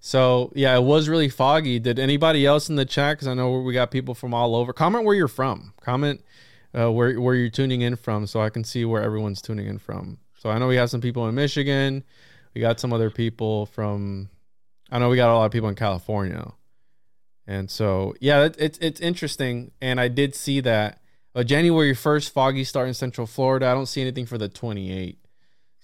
[0.00, 1.78] So, yeah, it was really foggy.
[1.78, 3.16] Did anybody else in the chat?
[3.16, 4.72] Because I know we got people from all over.
[4.72, 5.72] Comment where you're from.
[5.80, 6.20] Comment
[6.76, 9.78] uh, where, where you're tuning in from so I can see where everyone's tuning in
[9.78, 10.18] from.
[10.38, 12.02] So, I know we have some people in Michigan.
[12.54, 14.28] We got some other people from,
[14.90, 16.52] I know we got a lot of people in California.
[17.46, 19.72] And so, yeah, it, it's it's interesting.
[19.80, 21.01] And I did see that
[21.34, 23.66] uh, January 1st, foggy start in Central Florida.
[23.66, 25.16] I don't see anything for the 28th.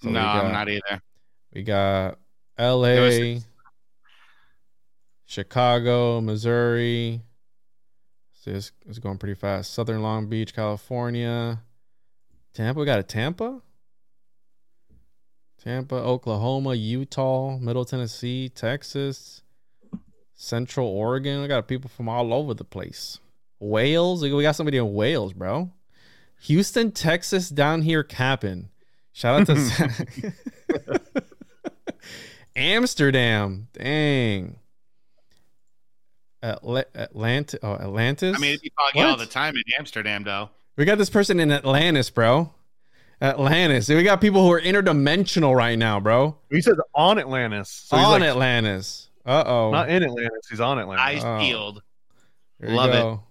[0.01, 1.01] So no, got- I'm not either.
[1.53, 2.17] we got
[2.57, 3.39] LA,
[5.25, 7.21] Chicago, Missouri.
[8.33, 9.73] See, it's, it's going pretty fast.
[9.73, 11.61] Southern Long Beach, California.
[12.53, 12.79] Tampa.
[12.79, 13.61] We got a Tampa.
[15.63, 19.41] Tampa, Oklahoma, Utah, Middle Tennessee, Texas,
[20.33, 21.41] Central Oregon.
[21.41, 23.19] We got people from all over the place.
[23.59, 24.21] Wales.
[24.23, 25.71] We got somebody in Wales, bro.
[26.43, 28.69] Houston, Texas, down here capping.
[29.13, 30.33] Shout out to
[32.55, 33.67] Amsterdam.
[33.73, 34.55] Dang.
[36.41, 38.35] Atla- Atlant- oh, Atlantis.
[38.35, 40.49] I mean, it'd be foggy all the time in Amsterdam, though.
[40.77, 42.53] We got this person in Atlantis, bro.
[43.21, 43.89] Atlantis.
[43.89, 46.37] We got people who are interdimensional right now, bro.
[46.49, 47.69] He says on Atlantis.
[47.69, 49.09] So he's on like- Atlantis.
[49.25, 49.71] Uh oh.
[49.71, 50.47] Not in Atlantis.
[50.49, 51.05] He's on Atlantis.
[51.05, 51.37] Ice Oh.
[51.39, 51.83] peeled.
[52.61, 52.93] Here Love it.
[52.93, 53.23] go.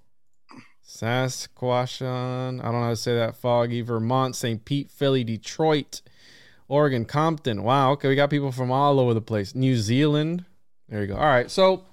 [1.00, 2.60] Sasquatchon.
[2.60, 3.36] I don't know how to say that.
[3.36, 4.64] Foggy, Vermont, St.
[4.64, 6.00] Pete, Philly, Detroit,
[6.66, 7.62] Oregon, Compton.
[7.62, 7.92] Wow.
[7.92, 9.54] Okay, we got people from all over the place.
[9.54, 10.44] New Zealand.
[10.88, 11.14] There you go.
[11.14, 11.50] All right.
[11.50, 11.84] So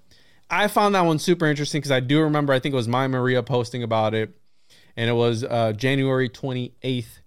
[0.49, 3.07] I found that one super interesting because I do remember, I think it was my
[3.07, 4.31] Maria posting about it.
[4.97, 7.19] And it was uh, January 28th,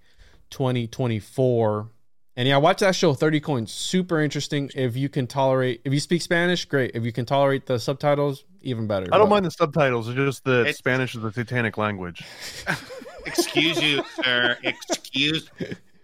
[0.50, 1.90] 2024.
[2.34, 3.72] And yeah, watch that show, 30 Coins.
[3.72, 4.70] Super interesting.
[4.74, 6.92] If you can tolerate, if you speak Spanish, great.
[6.94, 9.06] If you can tolerate the subtitles, even better.
[9.12, 10.09] I don't but- mind the subtitles.
[10.09, 12.22] It's just that It's- Spanish is the satanic language.
[13.26, 14.56] Excuse you, sir.
[14.62, 15.51] Excuse.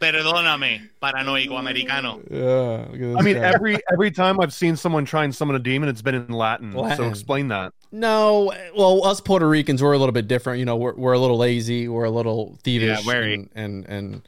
[0.00, 2.20] Perdóname, paranoico americano.
[2.30, 2.86] Yeah.
[2.90, 3.52] look at this I mean, guy.
[3.54, 6.72] every every time I've seen someone try and summon a demon, it's been in Latin.
[6.72, 7.08] So Latin.
[7.08, 7.72] explain that.
[7.92, 10.58] No, well, us Puerto Ricans, we're a little bit different.
[10.58, 11.86] You know, we're, we're a little lazy.
[11.88, 12.82] We're a little thievish.
[12.88, 13.34] Yeah, very.
[13.34, 14.22] And, and, and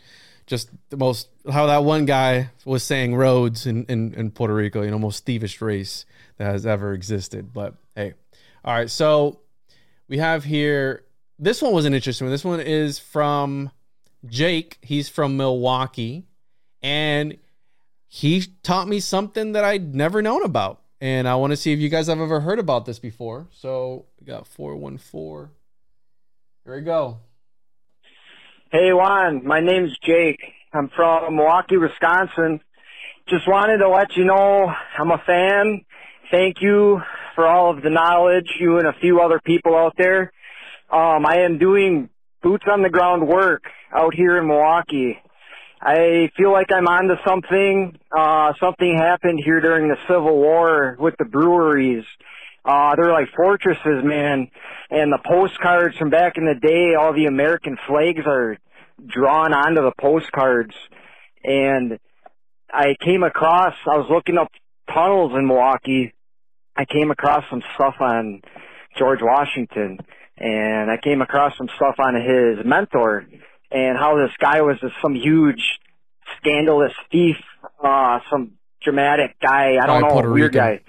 [0.46, 4.82] just the most, how that one guy was saying roads in, in, in Puerto Rico,
[4.82, 6.06] you know, most thievish race
[6.36, 7.52] that has ever existed.
[7.52, 8.14] But hey,
[8.64, 8.90] all right.
[8.90, 9.40] So
[10.08, 11.04] we have here,
[11.38, 12.32] this one was an interesting one.
[12.32, 13.70] This one is from
[14.26, 14.78] Jake.
[14.82, 16.24] He's from Milwaukee.
[16.82, 17.38] And
[18.08, 20.82] he taught me something that I'd never known about.
[21.00, 23.48] And I want to see if you guys have ever heard about this before.
[23.50, 25.50] So we got 414.
[26.64, 27.18] Here we go.
[28.70, 30.40] Hey Juan, my name's Jake.
[30.72, 32.60] I'm from Milwaukee, Wisconsin.
[33.28, 35.85] Just wanted to let you know I'm a fan.
[36.30, 37.00] Thank you
[37.36, 40.32] for all of the knowledge, you and a few other people out there.
[40.90, 42.08] Um, I am doing
[42.42, 43.62] boots on the ground work
[43.94, 45.18] out here in Milwaukee.
[45.80, 47.96] I feel like I'm onto something.
[48.10, 52.04] Uh, something happened here during the Civil War with the breweries.
[52.64, 54.50] Uh, they're like fortresses, man.
[54.90, 58.58] And the postcards from back in the day, all the American flags are
[59.06, 60.74] drawn onto the postcards.
[61.44, 62.00] And
[62.72, 64.48] I came across, I was looking up
[64.92, 66.12] tunnels in Milwaukee.
[66.76, 68.42] I came across some stuff on
[68.98, 69.98] George Washington.
[70.38, 73.24] And I came across some stuff on his mentor
[73.70, 75.62] and how this guy was just some huge
[76.36, 77.36] scandalous thief,
[77.82, 79.78] uh, some dramatic guy.
[79.82, 80.80] I don't Probably know, Puerto a weird Rican.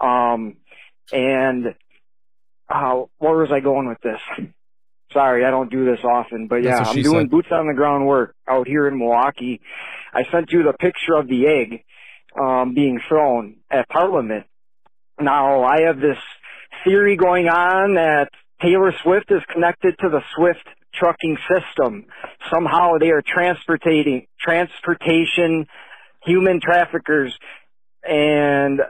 [0.00, 0.32] guy.
[0.32, 0.56] Um,
[1.12, 1.66] and
[2.68, 4.20] uh, where was I going with this?
[5.12, 7.30] Sorry, I don't do this often, but yeah, I'm doing said.
[7.30, 9.60] boots on the ground work out here in Milwaukee.
[10.12, 11.84] I sent you the picture of the egg
[12.36, 14.46] um, being thrown at Parliament.
[15.20, 16.18] Now I have this
[16.84, 18.28] theory going on that
[18.60, 22.06] Taylor Swift is connected to the Swift trucking system.
[22.52, 25.66] Somehow they are transportating transportation
[26.22, 27.36] human traffickers
[28.02, 28.80] and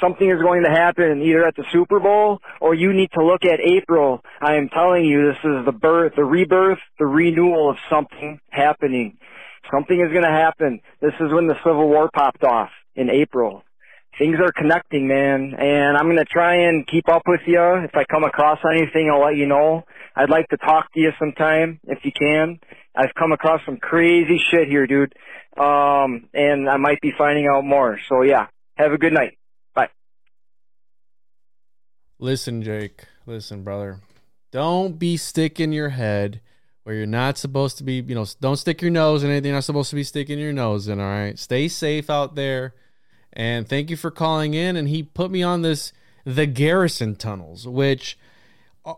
[0.00, 3.44] something is going to happen either at the Super Bowl or you need to look
[3.44, 4.22] at April.
[4.40, 9.18] I am telling you this is the birth, the rebirth, the renewal of something happening.
[9.72, 10.80] Something is going to happen.
[11.00, 13.62] This is when the Civil War popped off in April.
[14.18, 17.62] Things are connecting, man, and I'm to try and keep up with you.
[17.76, 19.84] If I come across anything, I'll let you know.
[20.14, 22.60] I'd like to talk to you sometime if you can.
[22.94, 25.14] I've come across some crazy shit here, dude.
[25.56, 27.98] Um, and I might be finding out more.
[28.08, 29.38] So yeah, have a good night.
[29.74, 29.88] Bye.
[32.18, 33.04] Listen, Jake.
[33.24, 34.00] Listen, brother.
[34.50, 36.42] Don't be sticking your head
[36.84, 38.04] where you're not supposed to be.
[38.06, 40.52] You know, don't stick your nose in anything you're not supposed to be sticking your
[40.52, 41.00] nose in.
[41.00, 41.38] All right.
[41.38, 42.74] Stay safe out there.
[43.32, 44.76] And thank you for calling in.
[44.76, 45.92] And he put me on this
[46.24, 48.18] the Garrison tunnels, which
[48.84, 48.94] uh,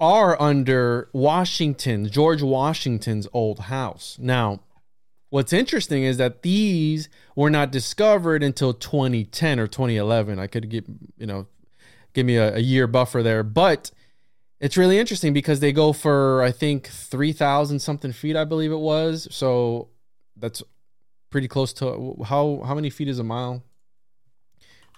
[0.00, 4.18] are under Washington, George Washington's old house.
[4.20, 4.60] Now,
[5.30, 10.38] what's interesting is that these were not discovered until 2010 or 2011.
[10.38, 10.84] I could get,
[11.16, 11.46] you know,
[12.12, 13.90] give me a, a year buffer there, but
[14.60, 18.76] it's really interesting because they go for I think 3,000 something feet, I believe it
[18.76, 19.28] was.
[19.30, 19.88] So
[20.36, 20.62] that's
[21.30, 23.62] pretty close to how how many feet is a mile?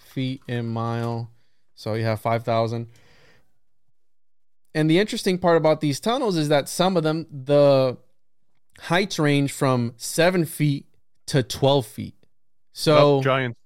[0.09, 1.31] Feet in mile.
[1.75, 2.89] So you have 5,000.
[4.75, 7.97] And the interesting part about these tunnels is that some of them, the
[8.81, 10.87] heights range from seven feet
[11.27, 12.15] to 12 feet.
[12.73, 13.59] So, Up giants.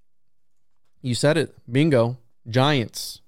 [1.01, 1.55] you said it.
[1.71, 2.19] Bingo.
[2.49, 3.21] Giants.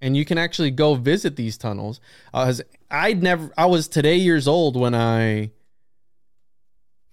[0.00, 2.00] And you can actually go visit these tunnels.
[2.32, 5.50] Uh, as I'd never, I was today years old when I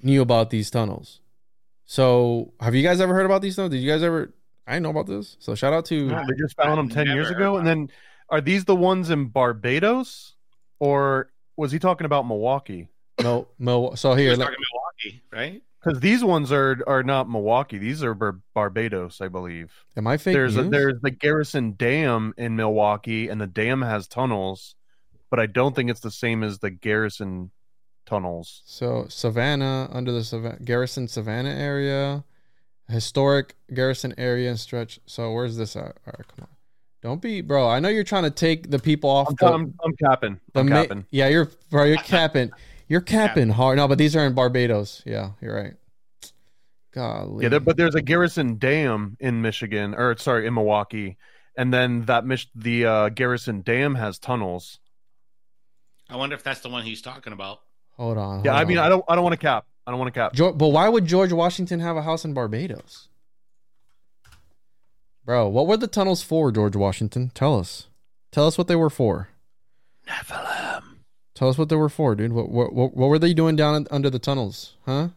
[0.01, 1.19] knew about these tunnels.
[1.85, 3.71] So, have you guys ever heard about these tunnels?
[3.73, 4.33] Did you guys ever?
[4.67, 5.37] I didn't know about this.
[5.39, 6.07] So, shout out to.
[6.09, 7.89] They just found them ten years ago, and then
[8.29, 10.35] are these the ones in Barbados,
[10.79, 12.89] or was he talking about Milwaukee?
[13.21, 13.93] No, no.
[13.95, 15.61] So here, was let- talking Milwaukee, right?
[15.83, 19.71] Because these ones are are not Milwaukee; these are Bar- Barbados, I believe.
[19.95, 20.71] am I fake there's a, news?
[20.71, 24.73] there's the Garrison Dam in Milwaukee, and the dam has tunnels,
[25.29, 27.51] but I don't think it's the same as the Garrison
[28.07, 28.63] tunnels.
[28.65, 32.23] So Savannah under the Sav- Garrison Savannah area,
[32.87, 34.99] historic Garrison area and stretch.
[35.05, 35.83] So where's this at?
[35.83, 36.47] All right, come on.
[37.01, 37.69] Don't be, bro.
[37.69, 39.45] I know you're trying to take the people off I'm, the.
[39.53, 40.39] I'm, I'm capping.
[40.53, 41.05] the I'm ma- capping.
[41.11, 41.83] yeah, you're bro.
[41.83, 42.51] You're capping.
[42.87, 43.77] You're capping hard.
[43.77, 45.03] No, but these are in Barbados.
[45.05, 45.73] Yeah, you're right.
[46.93, 47.43] Golly.
[47.43, 51.17] Yeah, there, but there's a Garrison Dam in Michigan, or sorry, in Milwaukee,
[51.57, 54.79] and then that Mich- the uh, Garrison Dam has tunnels.
[56.09, 57.59] I wonder if that's the one he's talking about.
[57.97, 58.43] Hold on.
[58.43, 58.85] Yeah, hold I mean, on.
[58.85, 59.65] I don't, I don't want to cap.
[59.87, 60.33] I don't want to cap.
[60.33, 63.07] Geor- but why would George Washington have a house in Barbados?
[65.23, 67.31] Bro, what were the tunnels for, George Washington?
[67.33, 67.87] Tell us.
[68.31, 69.29] Tell us what they were for.
[70.07, 70.83] Nephilim.
[71.33, 72.31] Tell us what they were for, dude.
[72.33, 74.75] What what what, what were they doing down in- under the tunnels?
[74.85, 75.09] Huh?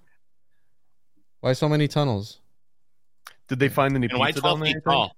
[1.41, 2.39] Why so many tunnels?
[3.49, 4.81] Did they find any And why pizza 12 down there?
[4.81, 5.17] tall?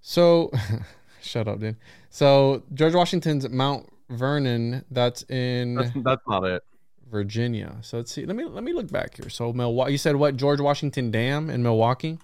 [0.00, 0.50] So,
[1.22, 1.76] shut up, dude.
[2.10, 4.84] So George Washington's Mount Vernon.
[4.90, 6.62] That's in That's, that's not it.
[7.10, 7.76] Virginia.
[7.82, 8.26] So let's see.
[8.26, 9.28] Let me let me look back here.
[9.30, 9.92] So Milwaukee.
[9.92, 10.36] You said what?
[10.36, 12.18] George Washington Dam in Milwaukee.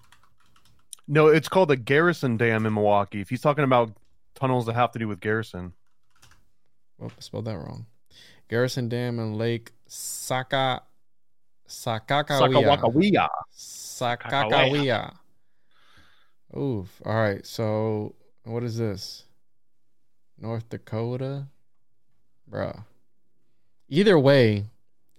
[1.09, 3.21] No, it's called the Garrison Dam in Milwaukee.
[3.21, 3.93] If he's talking about
[4.35, 5.73] tunnels that have to do with Garrison,
[6.99, 7.87] Well, I spelled that wrong.
[8.49, 10.83] Garrison Dam and Lake Saka
[11.69, 12.79] Sakakawea.
[12.83, 13.29] Sakawakawea.
[13.57, 15.15] Sakakawea.
[16.57, 17.01] Oof.
[17.05, 17.47] All right.
[17.47, 18.15] So
[18.45, 19.25] what is this?
[20.39, 21.47] North Dakota,
[22.51, 22.85] bruh.
[23.89, 24.72] Either way, l- l-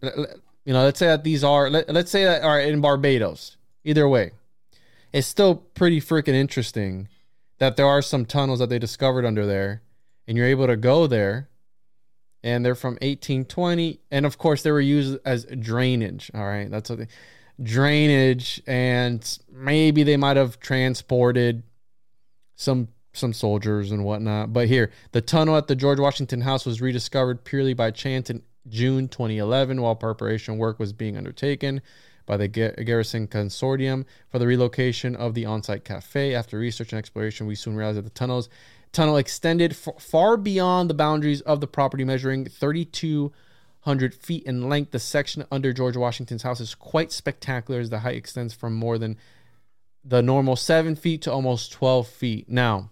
[0.03, 3.57] you know, let's say that these are let, let's say that are in Barbados.
[3.83, 4.31] Either way,
[5.11, 7.07] it's still pretty freaking interesting
[7.59, 9.81] that there are some tunnels that they discovered under there,
[10.27, 11.49] and you're able to go there,
[12.43, 16.31] and they're from 1820, and of course they were used as drainage.
[16.33, 17.07] All right, that's what they
[17.61, 21.63] drainage, and maybe they might have transported
[22.55, 24.51] some some soldiers and whatnot.
[24.53, 28.41] But here, the tunnel at the George Washington House was rediscovered purely by chance in
[28.67, 31.81] June 2011 while preparation work was being undertaken
[32.25, 36.33] by the Garrison Consortium for the relocation of the on-site cafe.
[36.33, 38.49] After research and exploration, we soon realized that the tunnels
[38.91, 44.91] tunnel extended f- far beyond the boundaries of the property, measuring 3,200 feet in length.
[44.91, 48.97] The section under George Washington's house is quite spectacular as the height extends from more
[48.97, 49.17] than
[50.05, 52.49] the normal seven feet to almost 12 feet.
[52.49, 52.91] Now,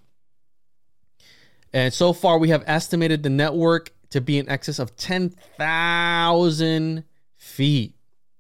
[1.72, 7.04] and so far we have estimated the network to be in excess of 10,000
[7.38, 7.94] feet.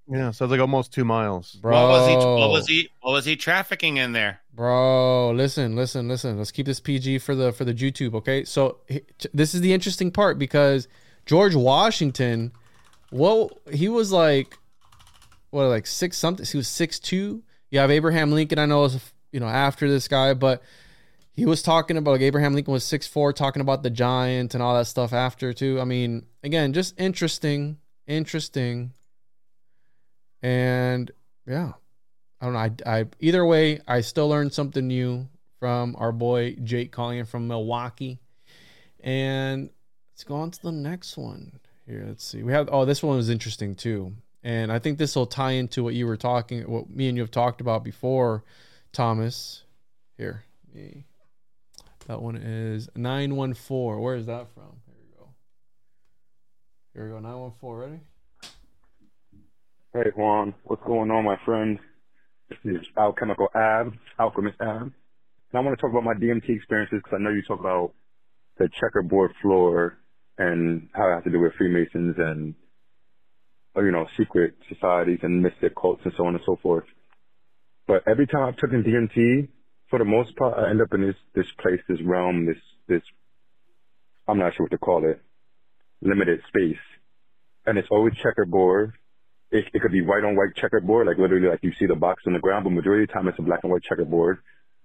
[0.07, 1.53] yeah, so it's like almost two miles.
[1.55, 1.73] Bro.
[1.73, 2.15] What was he?
[2.15, 2.89] What was he?
[3.01, 4.41] What was he trafficking in there?
[4.53, 6.37] Bro, listen, listen, listen.
[6.37, 8.43] Let's keep this PG for the for the YouTube, okay?
[8.43, 8.77] So
[9.33, 10.87] this is the interesting part because
[11.25, 12.51] George Washington,
[13.11, 14.57] well, he was like,
[15.51, 16.45] what, like six something?
[16.45, 17.43] He was six two.
[17.69, 18.59] You have Abraham Lincoln.
[18.59, 18.99] I know, is
[19.31, 20.61] you know after this guy, but
[21.41, 24.61] he was talking about like Abraham Lincoln was six four, talking about the giant and
[24.61, 25.81] all that stuff after too.
[25.81, 28.91] I mean, again, just interesting, interesting,
[30.43, 31.09] and
[31.47, 31.71] yeah.
[32.39, 32.59] I don't know.
[32.59, 35.27] I, I either way, I still learned something new
[35.59, 38.19] from our boy Jake in from Milwaukee.
[38.99, 39.71] And
[40.13, 41.59] let's go on to the next one.
[41.87, 42.43] Here, let's see.
[42.43, 44.13] We have oh, this one was interesting too.
[44.43, 47.23] And I think this will tie into what you were talking, what me and you
[47.23, 48.43] have talked about before,
[48.93, 49.63] Thomas.
[50.19, 50.43] Here.
[50.71, 51.05] me-
[52.07, 54.01] That one is 914.
[54.01, 54.81] Where is that from?
[54.85, 55.29] Here we go.
[56.93, 57.19] Here we go.
[57.19, 57.79] 914.
[57.79, 58.01] Ready?
[59.93, 61.77] Hey Juan, what's going on, my friend?
[62.49, 64.83] This is Alchemical Ab, Alchemist Ab.
[64.83, 64.93] And
[65.53, 67.93] I want to talk about my DMT experiences because I know you talk about
[68.57, 69.97] the checkerboard floor
[70.37, 72.55] and how it has to do with Freemasons and,
[73.75, 76.85] you know, secret societies and mystic cults and so on and so forth.
[77.85, 79.49] But every time I've taken DMT,
[79.91, 82.57] for the most part, I end up in this, this place, this realm, this,
[82.87, 83.03] this,
[84.27, 85.21] I'm not sure what to call it,
[86.01, 86.81] limited space.
[87.67, 88.93] And it's always checkerboard
[89.51, 92.23] it, it could be white on white checkerboard, like literally like you see the box
[92.25, 94.39] on the ground, but majority of the time it's a black and white checkerboard.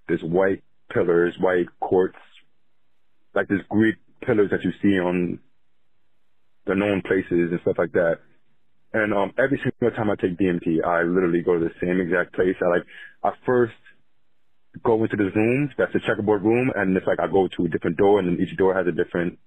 [0.08, 0.62] There's white
[0.92, 2.18] pillars, white quartz,
[3.34, 5.38] like there's Greek pillars that you see on
[6.66, 8.18] the known places and stuff like that.
[8.92, 12.34] And um every single time I take DMT, I literally go to the same exact
[12.34, 12.56] place.
[12.60, 12.86] I like
[13.22, 13.74] I first
[14.82, 17.68] go into this room, that's the checkerboard room, and it's like I go to a
[17.68, 19.38] different door and then each door has a different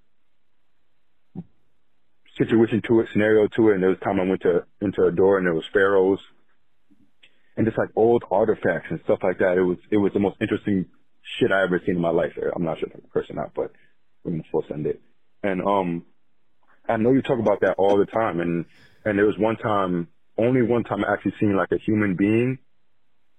[2.37, 3.73] situation to it, scenario to it.
[3.75, 6.19] And there was a time I went to into a door and there was pharaohs
[7.57, 9.57] and just like old artifacts and stuff like that.
[9.57, 10.85] It was it was the most interesting
[11.37, 12.31] shit I ever seen in my life.
[12.55, 13.71] I'm not sure if I'm a person out, but
[14.23, 15.01] we're gonna full send it.
[15.43, 16.05] And um
[16.87, 18.65] I know you talk about that all the time and
[19.05, 20.07] and there was one time
[20.37, 22.59] only one time I actually seen like a human being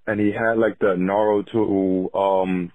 [0.06, 2.72] and he had like the Naruto um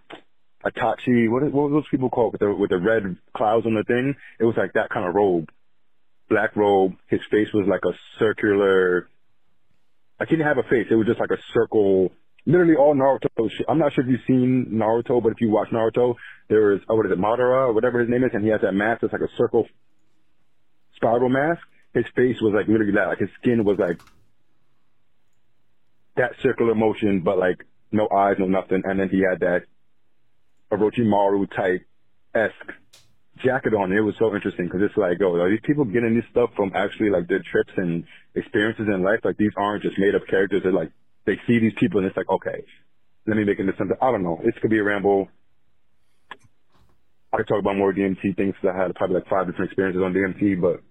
[0.65, 4.15] Itachi, what, were those people called with the with the red clouds on the thing?
[4.39, 5.49] It was like that kind of robe
[6.29, 6.93] black robe.
[7.07, 9.07] His face was like a circular.
[10.19, 10.87] I didn't have a face.
[10.89, 12.11] It was just like a circle.
[12.45, 13.49] Literally all Naruto.
[13.67, 16.15] I'm not sure if you've seen Naruto, but if you watch Naruto,
[16.47, 18.61] there is, oh, what is it, Madara or whatever his name is, and he has
[18.61, 19.67] that mask that's like a circle
[20.95, 21.61] spiral mask.
[21.93, 23.07] His face was like literally that.
[23.07, 23.99] Like his skin was like
[26.15, 28.81] that circular motion, but like no eyes, no nothing.
[28.85, 29.63] And then he had that
[30.71, 31.85] Orochimaru type
[32.33, 32.71] esque
[33.43, 33.91] jacket on.
[33.91, 36.71] It was so interesting because it's like, oh, are these people getting this stuff from
[36.75, 38.05] actually like their trips and
[38.35, 39.19] experiences in life?
[39.23, 40.61] Like these aren't just made up characters.
[40.63, 40.91] They're like,
[41.25, 42.63] they see these people and it's like, okay,
[43.27, 43.97] let me make it into something.
[44.01, 44.39] I don't know.
[44.43, 45.27] This could be a ramble.
[47.33, 50.01] I could talk about more DMT things because I had probably like five different experiences
[50.01, 50.81] on DMT, but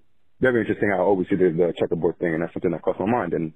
[0.40, 0.92] very interesting.
[0.92, 3.54] I always see the, the checkerboard thing, and that's something that crossed my mind, and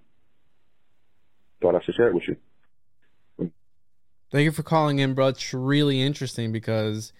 [1.60, 2.36] thought I should share it with you.
[4.30, 5.28] Thank you for calling in, bro.
[5.28, 7.14] It's really interesting because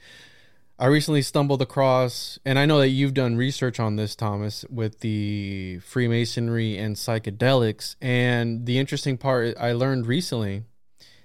[0.79, 5.01] I recently stumbled across, and I know that you've done research on this, Thomas, with
[5.01, 7.97] the Freemasonry and psychedelics.
[8.03, 10.65] And the interesting part, I learned recently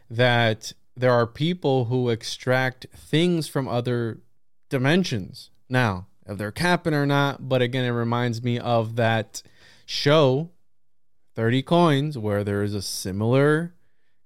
[0.09, 4.21] that there are people who extract things from other
[4.69, 5.49] dimensions.
[5.69, 9.43] Now, if they're capping or not, but again, it reminds me of that
[9.85, 10.49] show,
[11.35, 13.73] 30 Coins, where there is a similar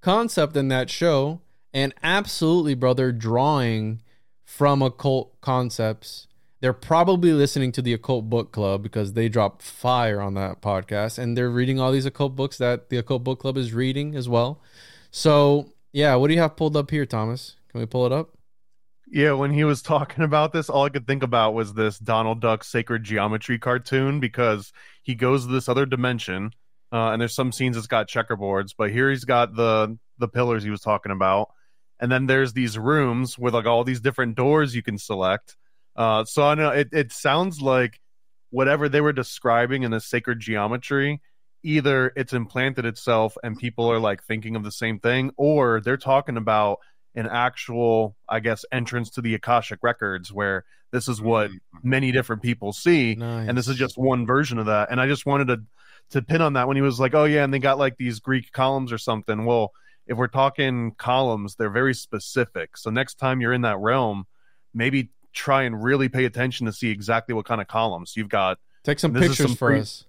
[0.01, 1.41] concept in that show
[1.73, 4.01] and absolutely, brother, drawing
[4.43, 6.27] from occult concepts.
[6.59, 11.19] They're probably listening to the Occult Book Club because they drop fire on that podcast
[11.19, 14.27] and they're reading all these occult books that the Occult Book Club is reading as
[14.27, 14.59] well.
[15.11, 17.57] So, yeah, what do you have pulled up here, Thomas?
[17.69, 18.31] Can we pull it up?
[19.09, 22.41] Yeah, when he was talking about this, all I could think about was this Donald
[22.41, 24.73] Duck sacred geometry cartoon because
[25.03, 26.53] he goes to this other dimension,
[26.91, 30.63] uh, and there's some scenes that's got checkerboards, but here he's got the the pillars
[30.63, 31.49] he was talking about,
[31.99, 35.55] and then there's these rooms with like all these different doors you can select.
[35.95, 37.99] Uh, so I know it, it sounds like
[38.49, 41.21] whatever they were describing in the sacred geometry,
[41.63, 45.97] either it's implanted itself and people are like thinking of the same thing, or they're
[45.97, 46.79] talking about
[47.15, 51.49] an actual, I guess, entrance to the Akashic records where this is what
[51.83, 53.49] many different people see, Nice.
[53.49, 54.89] and this is just one version of that.
[54.91, 55.61] And I just wanted to
[56.11, 58.19] to pin on that when he was like, "Oh yeah," and they got like these
[58.19, 59.45] Greek columns or something.
[59.45, 59.71] Well,
[60.07, 62.77] if we're talking columns, they're very specific.
[62.77, 64.25] So next time you're in that realm,
[64.73, 68.57] maybe try and really pay attention to see exactly what kind of columns you've got.
[68.83, 70.05] Take some pictures for free- us.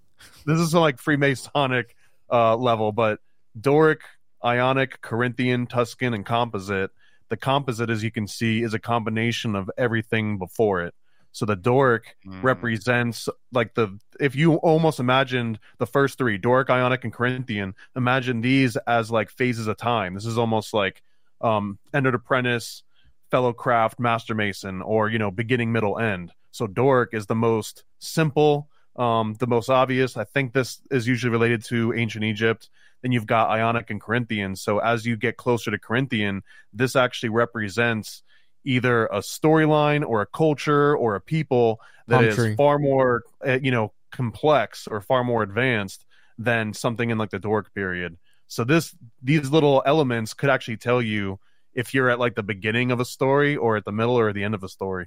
[0.47, 1.91] This is some like Freemasonic
[2.31, 3.21] uh, level, but
[3.59, 4.01] Doric,
[4.45, 6.91] Ionic, Corinthian, Tuscan, and Composite.
[7.29, 10.95] The Composite, as you can see, is a combination of everything before it.
[11.39, 17.05] So the Doric represents like the if you almost imagined the first three Doric, Ionic,
[17.05, 20.15] and Corinthian, imagine these as like phases of time.
[20.15, 21.01] This is almost like
[21.41, 22.83] um Entered Apprentice,
[23.31, 26.33] Fellow Craft, Master Mason, or you know, beginning, middle, end.
[26.51, 30.17] So Doric is the most simple, um, the most obvious.
[30.17, 32.69] I think this is usually related to ancient Egypt.
[33.03, 34.57] Then you've got Ionic and Corinthian.
[34.57, 36.43] So as you get closer to Corinthian,
[36.73, 38.25] this actually represents
[38.69, 42.55] either a storyline or a culture or a people that Palm is tree.
[42.55, 46.05] far more, uh, you know, complex or far more advanced
[46.37, 48.19] than something in like the Doric period.
[48.47, 51.41] So this these little elements could actually tell you
[51.73, 54.45] if you're at like the beginning of a story or at the middle or the
[54.45, 55.07] end of a story.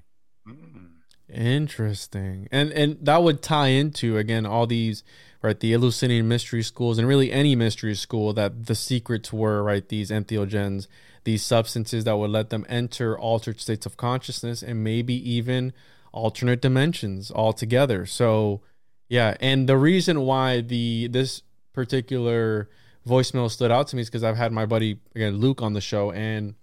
[1.31, 2.47] Interesting.
[2.51, 5.03] And and that would tie into again all these
[5.41, 9.87] right the Eleusinian mystery schools and really any mystery school that the secrets were right
[9.87, 10.87] these entheogens,
[11.23, 15.73] these substances that would let them enter altered states of consciousness and maybe even
[16.11, 18.05] alternate dimensions altogether.
[18.05, 18.61] So
[19.07, 21.43] yeah, and the reason why the this
[21.73, 22.69] particular
[23.07, 25.81] voicemail stood out to me is because I've had my buddy again Luke on the
[25.81, 26.55] show and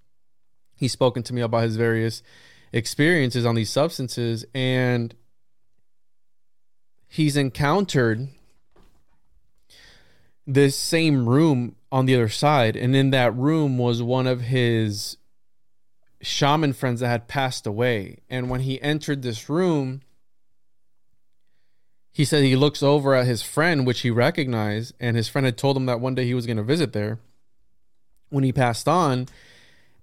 [0.77, 2.23] he's spoken to me about his various
[2.73, 5.15] experiences on these substances and
[7.09, 8.28] he's encountered
[10.47, 15.16] this same room on the other side and in that room was one of his
[16.20, 18.19] shaman friends that had passed away.
[18.28, 20.03] And when he entered this room
[22.11, 25.57] he said he looks over at his friend which he recognized and his friend had
[25.57, 27.20] told him that one day he was going to visit there
[28.31, 29.28] when he passed on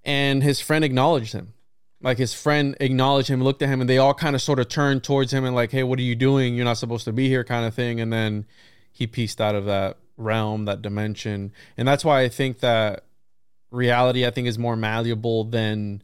[0.02, 1.52] and his friend acknowledged him
[2.06, 4.68] like his friend acknowledged him looked at him and they all kind of sort of
[4.68, 6.54] turned towards him and like hey what are you doing?
[6.54, 8.46] You're not supposed to be here kind of thing and then
[8.92, 11.52] he pieced out of that realm that dimension.
[11.76, 13.04] And that's why i think that
[13.72, 16.00] reality i think is more malleable than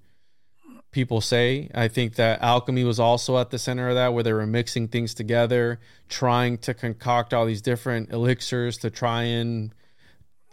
[0.91, 1.71] people say.
[1.73, 4.89] I think that alchemy was also at the center of that where they were mixing
[4.89, 9.73] things together trying to concoct all these different elixirs to try and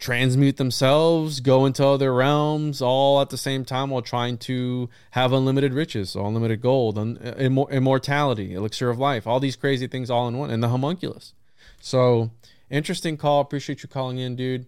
[0.00, 5.32] transmute themselves, go into other realms, all at the same time while trying to have
[5.32, 10.10] unlimited riches, unlimited gold, un- uh, immor- immortality, elixir of life, all these crazy things
[10.10, 11.34] all in one, and the homunculus.
[11.80, 12.30] So
[12.70, 13.42] interesting call.
[13.42, 14.66] Appreciate you calling in, dude.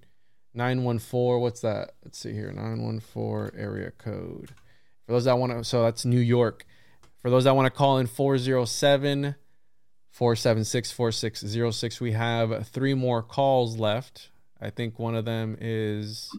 [0.54, 1.92] 914, what's that?
[2.04, 2.52] Let's see here.
[2.52, 4.50] 914 area code.
[5.06, 6.66] For those that want to, so that's New York.
[7.22, 9.34] For those that want to call in 407
[10.10, 14.28] 476 4606, we have three more calls left.
[14.62, 16.30] I think one of them is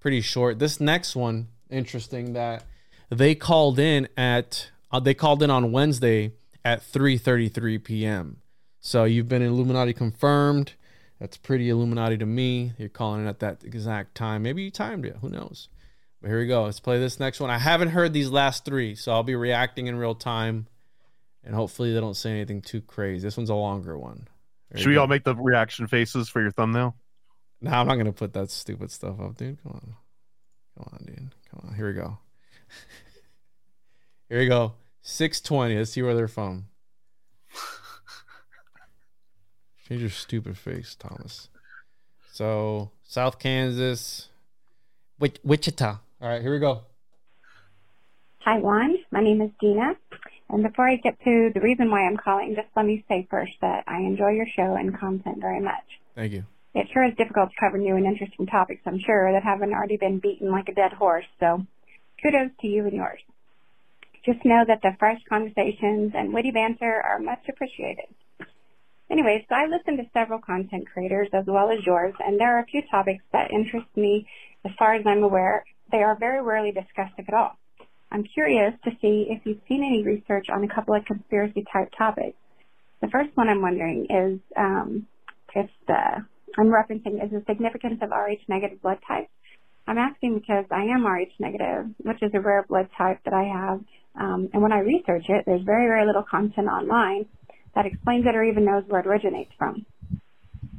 [0.00, 0.58] pretty short.
[0.58, 2.64] This next one, interesting that
[3.10, 6.32] they called in at uh, they called in on Wednesday
[6.64, 8.36] at 3:33 p.m.
[8.80, 10.74] So you've been Illuminati confirmed.
[11.18, 12.72] That's pretty Illuminati to me.
[12.78, 14.42] You're calling in at that exact time.
[14.42, 15.16] Maybe you timed it.
[15.20, 15.68] Who knows?
[16.20, 16.64] But here we go.
[16.64, 17.50] Let's play this next one.
[17.50, 20.66] I haven't heard these last three, so I'll be reacting in real time,
[21.44, 23.24] and hopefully they don't say anything too crazy.
[23.24, 24.28] This one's a longer one.
[24.70, 25.02] There Should we go.
[25.02, 26.96] all make the reaction faces for your thumbnail?
[27.62, 29.62] No, I'm not gonna put that stupid stuff up, dude.
[29.62, 29.94] Come on,
[30.76, 31.34] come on, dude.
[31.50, 31.74] Come on.
[31.74, 32.18] Here we go.
[34.28, 34.74] Here we go.
[35.00, 35.76] Six twenty.
[35.78, 36.66] Let's see where they're from.
[39.88, 41.48] Change your stupid face, Thomas.
[42.32, 44.28] So South Kansas,
[45.20, 45.98] Wich- Wichita.
[46.20, 46.82] All right, here we go.
[48.40, 48.96] Hi, Juan.
[49.12, 49.94] My name is Dina.
[50.48, 53.52] And before I get to the reason why I'm calling, just let me say first
[53.60, 55.84] that I enjoy your show and content very much.
[56.14, 56.44] Thank you.
[56.74, 59.98] It sure is difficult to cover new and interesting topics, I'm sure, that haven't already
[59.98, 61.26] been beaten like a dead horse.
[61.38, 61.66] So
[62.22, 63.20] kudos to you and yours.
[64.24, 68.06] Just know that the fresh conversations and witty banter are much appreciated.
[69.10, 72.60] Anyway, so I listen to several content creators as well as yours, and there are
[72.60, 74.26] a few topics that interest me
[74.64, 75.64] as far as I'm aware.
[75.90, 77.58] They are very rarely discussed, if at all.
[78.10, 81.90] I'm curious to see if you've seen any research on a couple of conspiracy type
[81.96, 82.36] topics.
[83.02, 85.06] The first one I'm wondering is um,
[85.54, 86.24] if the
[86.58, 89.30] I'm referencing is the significance of Rh negative blood types.
[89.86, 93.44] I'm asking because I am Rh negative, which is a rare blood type that I
[93.44, 93.80] have,
[94.20, 97.26] um, and when I research it, there's very very little content online
[97.74, 99.86] that explains it or even knows where it originates from.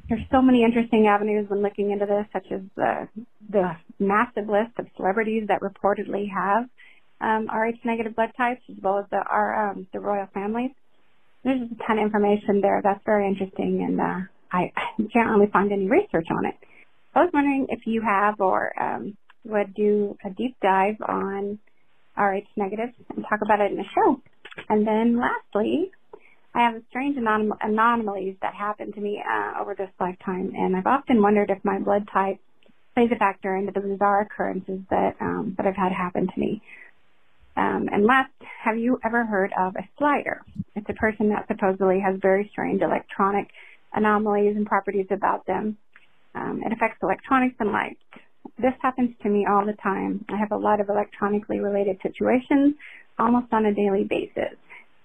[0.10, 3.08] There's so many interesting avenues when looking into this, such as the
[3.50, 6.70] the massive list of celebrities that reportedly have
[7.22, 10.72] um, Rh negative blood types, as well as the our, um, the royal families.
[11.44, 14.20] There's just a ton of information there that's very interesting, and uh,
[14.54, 14.72] I
[15.12, 16.56] can't really find any research on it.
[17.16, 21.60] I was wondering if you have or um, would do a deep dive on
[22.18, 24.22] Rh negatives and talk about it in the show.
[24.70, 25.92] And then lastly,
[26.54, 30.76] I have a strange anom- anomalies that happen to me uh, over this lifetime, and
[30.76, 32.38] I've often wondered if my blood type
[32.94, 36.62] plays a factor into the bizarre occurrences that um, that I've had happen to me.
[37.56, 38.32] Um, and last,
[38.64, 40.42] have you ever heard of a slider?
[40.76, 43.48] It's a person that supposedly has very strange electronic
[43.94, 45.78] anomalies and properties about them.
[46.36, 47.98] Um, it affects electronics and light.
[48.58, 50.26] This happens to me all the time.
[50.30, 52.76] I have a lot of electronically related situations
[53.18, 54.58] almost on a daily basis.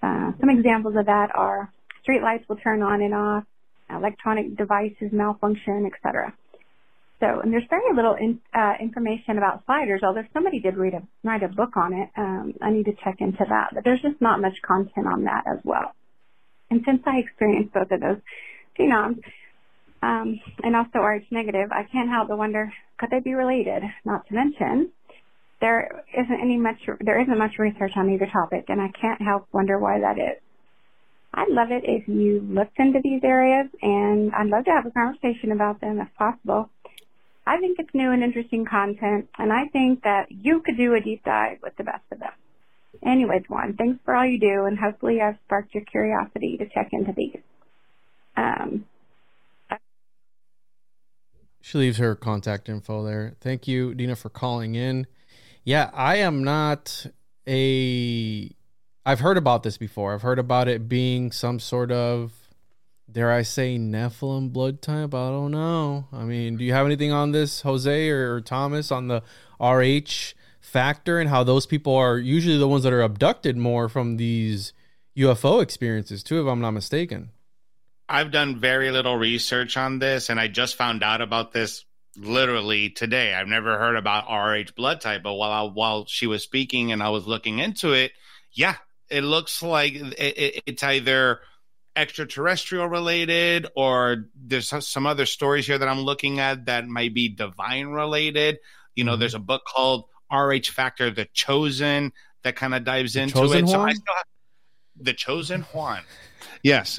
[0.02, 3.44] Uh, some examples of that are street lights will turn on and off,
[3.90, 6.32] electronic devices malfunction, etc.
[7.20, 11.02] So, and there's very little in, uh, information about sliders, although somebody did read a,
[11.24, 12.08] write a book on it.
[12.16, 15.44] Um, I need to check into that, but there's just not much content on that
[15.46, 15.94] as well.
[16.70, 18.18] And since I experienced both of those
[18.78, 19.20] phenoms,
[20.02, 23.82] um, and also Rh negative, I can't help but wonder, could they be related?
[24.04, 24.92] Not to mention,
[25.60, 29.48] there isn't any much, there isn't much research on either topic, and I can't help
[29.52, 30.40] wonder why that is.
[31.34, 34.90] I'd love it if you looked into these areas, and I'd love to have a
[34.90, 36.70] conversation about them if possible.
[37.46, 41.00] I think it's new and interesting content, and I think that you could do a
[41.00, 42.32] deep dive with the best of them.
[43.04, 46.88] Anyways, Juan, thanks for all you do, and hopefully I've sparked your curiosity to check
[46.92, 47.40] into these.
[48.38, 48.84] Um,
[51.68, 53.34] She leaves her contact info there.
[53.42, 55.06] Thank you, Dina, for calling in.
[55.64, 57.04] Yeah, I am not
[57.46, 58.50] a.
[59.04, 60.14] I've heard about this before.
[60.14, 62.32] I've heard about it being some sort of,
[63.12, 65.12] dare I say, Nephilim blood type.
[65.12, 66.06] I don't know.
[66.10, 69.22] I mean, do you have anything on this, Jose or, or Thomas, on the
[69.60, 74.16] RH factor and how those people are usually the ones that are abducted more from
[74.16, 74.72] these
[75.18, 77.28] UFO experiences, too, if I'm not mistaken?
[78.08, 81.84] I've done very little research on this, and I just found out about this
[82.16, 83.34] literally today.
[83.34, 87.02] I've never heard about RH blood type, but while I, while she was speaking and
[87.02, 88.12] I was looking into it,
[88.52, 88.76] yeah,
[89.10, 91.40] it looks like it, it, it's either
[91.96, 97.28] extraterrestrial related or there's some other stories here that I'm looking at that might be
[97.28, 98.58] divine related.
[98.94, 99.20] You know, mm-hmm.
[99.20, 102.12] there's a book called RH Factor: The Chosen
[102.42, 103.68] that kind of dives into Chosen it.
[103.68, 104.26] So I still have
[104.96, 106.02] the Chosen Juan.
[106.64, 106.98] Yes.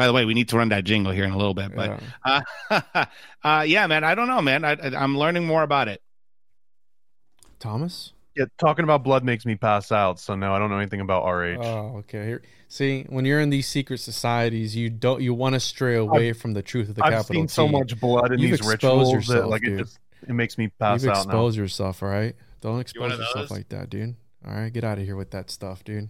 [0.00, 2.00] By the way, we need to run that jingle here in a little bit, but
[2.24, 2.40] uh,
[3.44, 4.64] uh, yeah, man, I don't know, man.
[4.64, 6.00] I, I, I'm learning more about it.
[7.58, 8.14] Thomas?
[8.34, 10.18] Yeah, talking about blood makes me pass out.
[10.18, 11.58] So no, I don't know anything about RH.
[11.60, 12.24] Oh, okay.
[12.24, 16.32] Here, see, when you're in these secret societies, you don't you want to stray away
[16.32, 19.12] from the truth of the I've capital seen so much blood in You've these rituals
[19.12, 19.80] yourself, that like dude.
[19.80, 21.22] it just it makes me pass You've out now.
[21.24, 22.34] exposed yourself, all right?
[22.62, 24.16] Don't expose of yourself like that, dude.
[24.48, 26.08] All right, get out of here with that stuff, dude.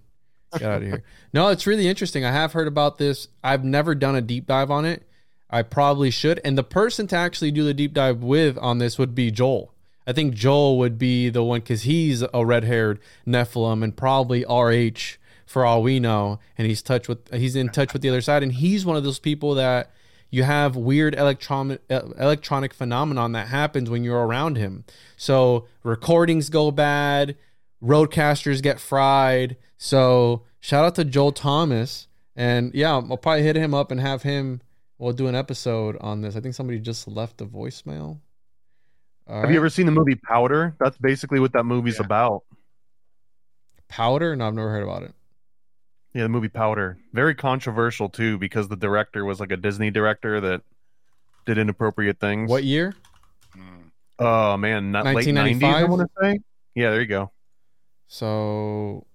[0.53, 1.05] Get out of here.
[1.33, 2.25] No, it's really interesting.
[2.25, 3.29] I have heard about this.
[3.43, 5.05] I've never done a deep dive on it.
[5.49, 6.41] I probably should.
[6.45, 9.73] And the person to actually do the deep dive with on this would be Joel.
[10.07, 15.19] I think Joel would be the one because he's a red-haired Nephilim and probably RH
[15.47, 16.41] for all we know.
[16.57, 18.43] And he's touch with he's in touch with the other side.
[18.43, 19.91] And he's one of those people that
[20.31, 24.85] you have weird electronic electronic phenomenon that happens when you're around him.
[25.17, 27.37] So recordings go bad,
[27.83, 29.57] RODECasters get fried.
[29.79, 34.23] So shout out to Joel Thomas, and yeah, I'll probably hit him up and have
[34.23, 34.61] him.
[34.99, 36.37] We'll do an episode on this.
[36.37, 38.21] I think somebody just left a voicemail.
[39.27, 39.53] All Have right.
[39.53, 40.75] you ever seen the movie Powder?
[40.79, 42.43] That's basically what that movie's about.
[43.89, 44.37] Powder?
[44.37, 45.15] No, I've never heard about it.
[46.13, 46.99] Yeah, the movie Powder.
[47.13, 50.63] Very controversial too because the director was like a Disney director that
[51.47, 52.51] did inappropriate things.
[52.51, 52.95] What year?
[53.53, 53.89] Hmm.
[54.19, 56.41] Oh man, not late 90s, I want to say.
[56.75, 57.31] Yeah, there you go.
[58.13, 59.07] So,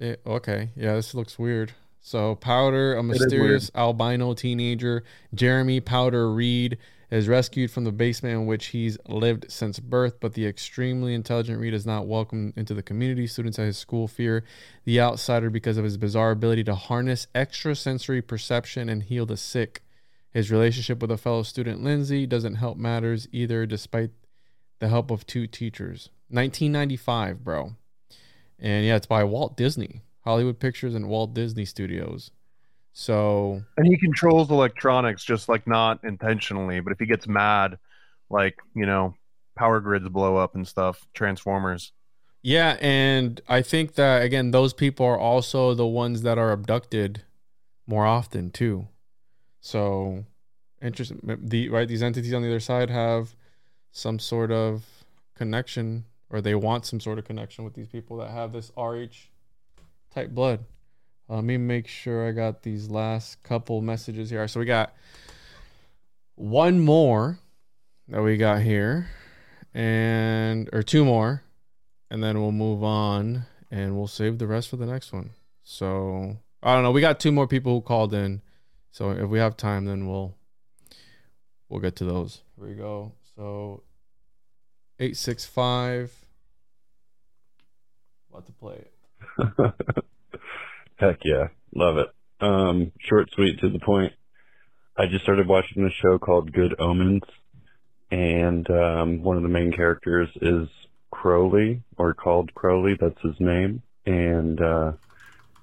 [0.00, 1.72] it, okay, yeah, this looks weird.
[2.00, 6.78] So, Powder, a mysterious albino teenager, Jeremy Powder Reed,
[7.10, 10.20] is rescued from the basement in which he's lived since birth.
[10.20, 13.26] But the extremely intelligent Reed is not welcome into the community.
[13.26, 14.42] Students at his school fear
[14.86, 19.82] the outsider because of his bizarre ability to harness extrasensory perception and heal the sick.
[20.30, 24.12] His relationship with a fellow student, Lindsay, doesn't help matters either, despite
[24.78, 26.08] the help of two teachers.
[26.30, 27.76] 1995, bro.
[28.64, 32.30] And yeah, it's by Walt Disney, Hollywood Pictures and Walt Disney Studios.
[32.94, 37.78] So And he controls electronics just like not intentionally, but if he gets mad,
[38.30, 39.14] like, you know,
[39.54, 41.92] power grids blow up and stuff, transformers.
[42.42, 47.22] yeah, and I think that again, those people are also the ones that are abducted
[47.86, 48.88] more often too.
[49.60, 50.24] So
[50.80, 51.20] interesting.
[51.42, 53.34] The right, these entities on the other side have
[53.92, 55.04] some sort of
[55.34, 59.30] connection, or they want some sort of connection with these people that have this RH
[60.12, 60.64] type blood.
[61.28, 64.46] Let me make sure I got these last couple messages here.
[64.46, 64.94] So we got
[66.34, 67.38] one more
[68.08, 69.08] that we got here,
[69.72, 71.42] and or two more,
[72.10, 75.30] and then we'll move on, and we'll save the rest for the next one.
[75.62, 76.90] So I don't know.
[76.90, 78.42] We got two more people who called in,
[78.90, 80.34] so if we have time, then we'll
[81.68, 82.42] we'll get to those.
[82.56, 83.12] Here we go.
[83.34, 83.82] So
[84.98, 86.12] eight six five.
[88.30, 89.74] About to play it.
[90.96, 92.08] Heck yeah, love it.
[92.40, 94.12] Um, short, sweet, to the point.
[94.96, 97.22] I just started watching a show called Good Omens,
[98.10, 100.68] and um, one of the main characters is
[101.10, 102.96] Crowley, or called Crowley.
[103.00, 104.92] That's his name, and uh,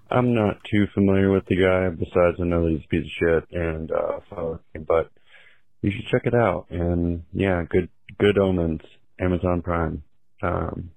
[0.09, 1.89] I'm not too familiar with the guy.
[1.89, 5.11] Besides, I know that he's a piece of shit, and uh, but
[5.81, 6.67] you should check it out.
[6.69, 7.89] And yeah, good,
[8.19, 8.81] Good Omens,
[9.22, 10.03] Amazon Prime.
[10.41, 10.91] Um,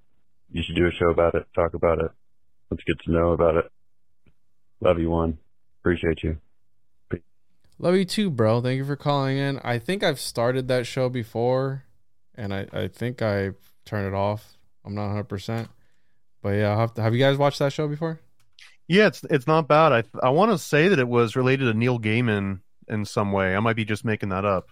[0.51, 2.11] you should do a show about it, talk about it.
[2.71, 3.71] Let's get to know about it.
[4.81, 5.37] Love you, one.
[5.81, 6.37] Appreciate you.
[7.77, 8.61] Love you too, bro.
[8.61, 9.59] Thank you for calling in.
[9.63, 11.83] I think I've started that show before,
[12.33, 13.51] and I, I think I
[13.83, 14.57] turned it off.
[14.85, 15.69] I'm not 100, percent
[16.45, 17.01] but yeah, I'll have to.
[17.01, 18.19] Have you guys watched that show before?
[18.87, 19.91] Yeah, it's it's not bad.
[19.91, 23.55] I I want to say that it was related to Neil Gaiman in some way.
[23.55, 24.67] I might be just making that up.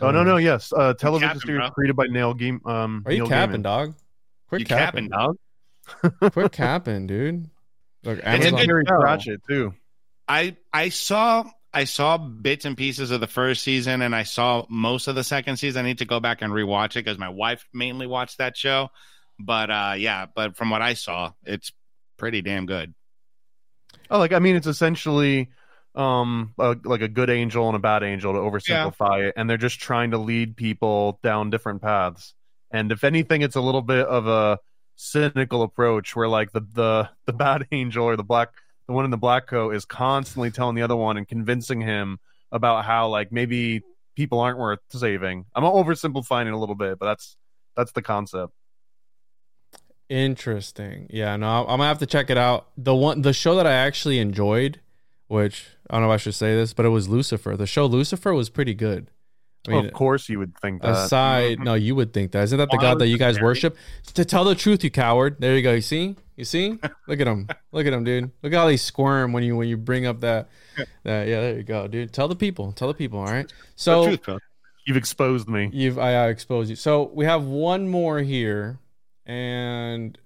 [0.00, 1.70] Oh no no yes, uh, television capping, series bro.
[1.70, 2.60] created by Neil Game.
[2.64, 3.62] Um, Are you Neil capping, Gaiman.
[3.62, 3.94] dog?
[4.48, 5.34] Quit You capping, capping,
[6.20, 6.30] dog.
[6.32, 7.50] Quit capping, dude.
[8.04, 8.54] Look, It's a Amazon.
[8.58, 9.00] good Terry show.
[9.00, 9.74] Pratchett too.
[10.28, 11.44] I I saw
[11.74, 15.24] I saw bits and pieces of the first season, and I saw most of the
[15.24, 15.84] second season.
[15.84, 18.90] I need to go back and rewatch it because my wife mainly watched that show.
[19.38, 21.72] But uh, yeah, but from what I saw, it's
[22.18, 22.94] pretty damn good.
[24.10, 25.50] Oh, like I mean, it's essentially
[25.94, 29.56] um a, like a good angel and a bad angel to oversimplify it, and they're
[29.56, 32.34] just trying to lead people down different paths.
[32.70, 34.58] And if anything, it's a little bit of a
[34.96, 38.50] cynical approach where like the the the bad angel or the black
[38.86, 42.18] the one in the black coat is constantly telling the other one and convincing him
[42.50, 43.82] about how like maybe
[44.14, 45.46] people aren't worth saving.
[45.54, 47.36] I'm oversimplifying it a little bit, but that's
[47.76, 48.52] that's the concept.
[50.08, 51.06] Interesting.
[51.10, 52.68] Yeah, no, I'm gonna have to check it out.
[52.76, 54.80] The one, the show that I actually enjoyed,
[55.32, 57.56] which I don't know if I should say this, but it was Lucifer.
[57.56, 59.10] The show Lucifer was pretty good.
[59.66, 60.90] I mean, of course, you would think that.
[60.90, 61.64] aside, mm-hmm.
[61.64, 62.42] no, you would think that.
[62.42, 63.76] Isn't that the God that you guys worship?
[64.14, 65.36] To tell the truth, you coward.
[65.38, 65.72] There you go.
[65.72, 66.16] You see?
[66.36, 66.78] You see?
[67.08, 67.48] Look at him.
[67.70, 68.30] Look at him, dude.
[68.42, 70.48] Look how they squirm when you when you bring up that.
[71.04, 72.12] That yeah, there you go, dude.
[72.12, 72.72] Tell the people.
[72.72, 73.20] Tell the people.
[73.20, 73.50] All right.
[73.76, 74.16] So
[74.84, 75.70] You've exposed me.
[75.72, 76.76] You've I, I exposed you.
[76.76, 78.80] So we have one more here,
[79.24, 80.18] and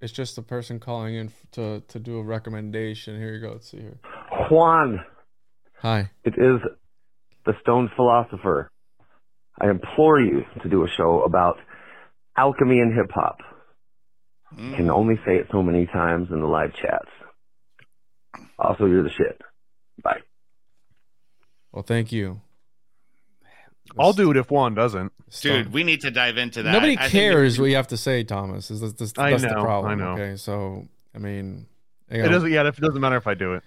[0.00, 3.16] it's just the person calling in to to do a recommendation.
[3.16, 3.52] Here you go.
[3.52, 3.98] Let's see here.
[4.52, 5.02] Juan,
[5.80, 6.10] Hi.
[6.24, 6.60] it is
[7.46, 8.70] the Stone Philosopher.
[9.58, 11.56] I implore you to do a show about
[12.36, 13.38] alchemy and hip hop.
[14.58, 14.94] You can mm.
[14.94, 17.08] only say it so many times in the live chats.
[18.58, 19.40] Also, you're the shit.
[20.02, 20.20] Bye.
[21.72, 22.42] Well, thank you.
[23.98, 25.12] I'll do it if Juan doesn't.
[25.40, 26.72] Dude, we need to dive into that.
[26.72, 28.70] Nobody I think cares what you have to say, Thomas.
[28.70, 29.92] Is this, this, I that's the know, problem?
[29.92, 30.12] I know.
[30.12, 31.66] Okay, so I mean,
[32.10, 32.50] It doesn't.
[32.50, 33.62] Yeah, it doesn't matter if I do it.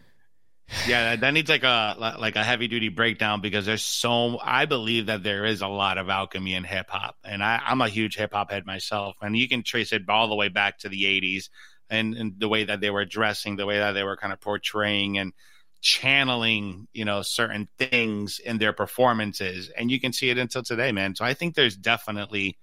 [0.88, 4.66] Yeah, that- that needs like a like a heavy duty breakdown because there's so I
[4.66, 7.90] believe that there is a lot of alchemy in hip hop, and I, I'm a
[7.90, 10.90] huge hip hop head myself, and you can trace it all the way back to
[10.90, 11.50] the '80s
[11.90, 14.42] and, and the way that they were dressing, the way that they were kind of
[14.42, 15.34] portraying and
[15.82, 20.92] channeling, you know, certain things in their performances, and you can see it until today,
[20.92, 21.16] man.
[21.16, 22.58] So I think there's definitely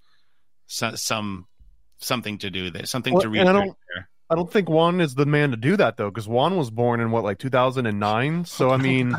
[0.66, 1.46] some, some
[1.98, 3.52] something to do there, something Well, to read I
[3.94, 4.10] there.
[4.32, 7.00] I don't think Juan is the man to do that though, because Juan was born
[7.00, 8.46] in what like 2009.
[8.46, 9.14] So I mean,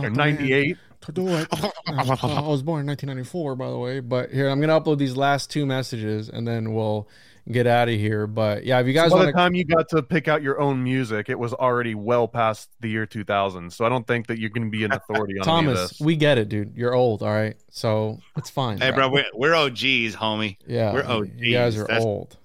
[0.00, 0.76] 98.
[1.02, 1.46] To do it.
[1.86, 2.02] I
[2.42, 4.00] was born in 1994, by the way.
[4.00, 7.08] But here, I'm gonna upload these last two messages, and then we'll
[7.52, 8.26] get out of here.
[8.26, 10.42] But yeah, if you guys So by want the time you got to pick out
[10.42, 13.72] your own music, it was already well past the year 2000.
[13.72, 15.90] So I don't think that you're going to be an authority on any of Thomas,
[15.90, 16.00] this.
[16.00, 16.76] we get it, dude.
[16.76, 17.56] You're old, all right.
[17.70, 18.78] So it's fine.
[18.78, 20.56] Hey, bro, we're, we're OGs, homie.
[20.66, 21.30] Yeah, we're OGs.
[21.36, 22.36] you guys are That's- old.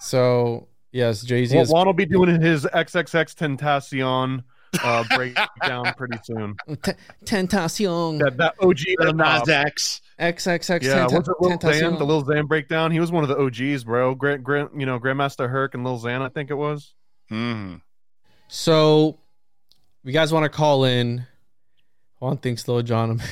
[0.00, 4.42] So yes, Jay Z Well, is Juan will be doing his XXXTentacion
[4.82, 6.56] uh, breakdown pretty soon.
[6.82, 6.92] T-
[7.24, 8.18] Tentacion.
[8.18, 9.16] That, that OG The hip-hop.
[9.16, 10.00] Nas-X.
[10.18, 10.82] XXX.
[10.82, 11.92] Yeah, Tenta- what's it, Lil Tentacion.
[11.92, 11.98] Xan?
[11.98, 12.90] The Lil Xan breakdown.
[12.90, 14.14] He was one of the OGs, bro.
[14.14, 16.94] Grant, Grant, you know, Grandmaster Herc and Lil Xan, I think it was.
[17.30, 17.76] Mm-hmm.
[18.48, 19.18] So,
[20.02, 21.26] if you guys want to call in,
[22.18, 23.20] Juan thinks Lil Jon.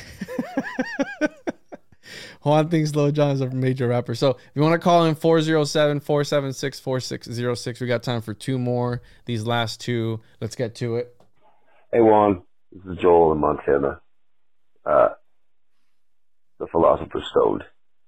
[2.41, 4.15] Juan thinks Lil Jon is a major rapper.
[4.15, 8.57] So, if you want to call in 407 476 4606, we got time for two
[8.57, 9.01] more.
[9.25, 11.15] These last two, let's get to it.
[11.91, 14.01] Hey Juan, this is Joel in Montana.
[14.85, 15.09] Uh,
[16.59, 17.63] the Philosopher's Stone.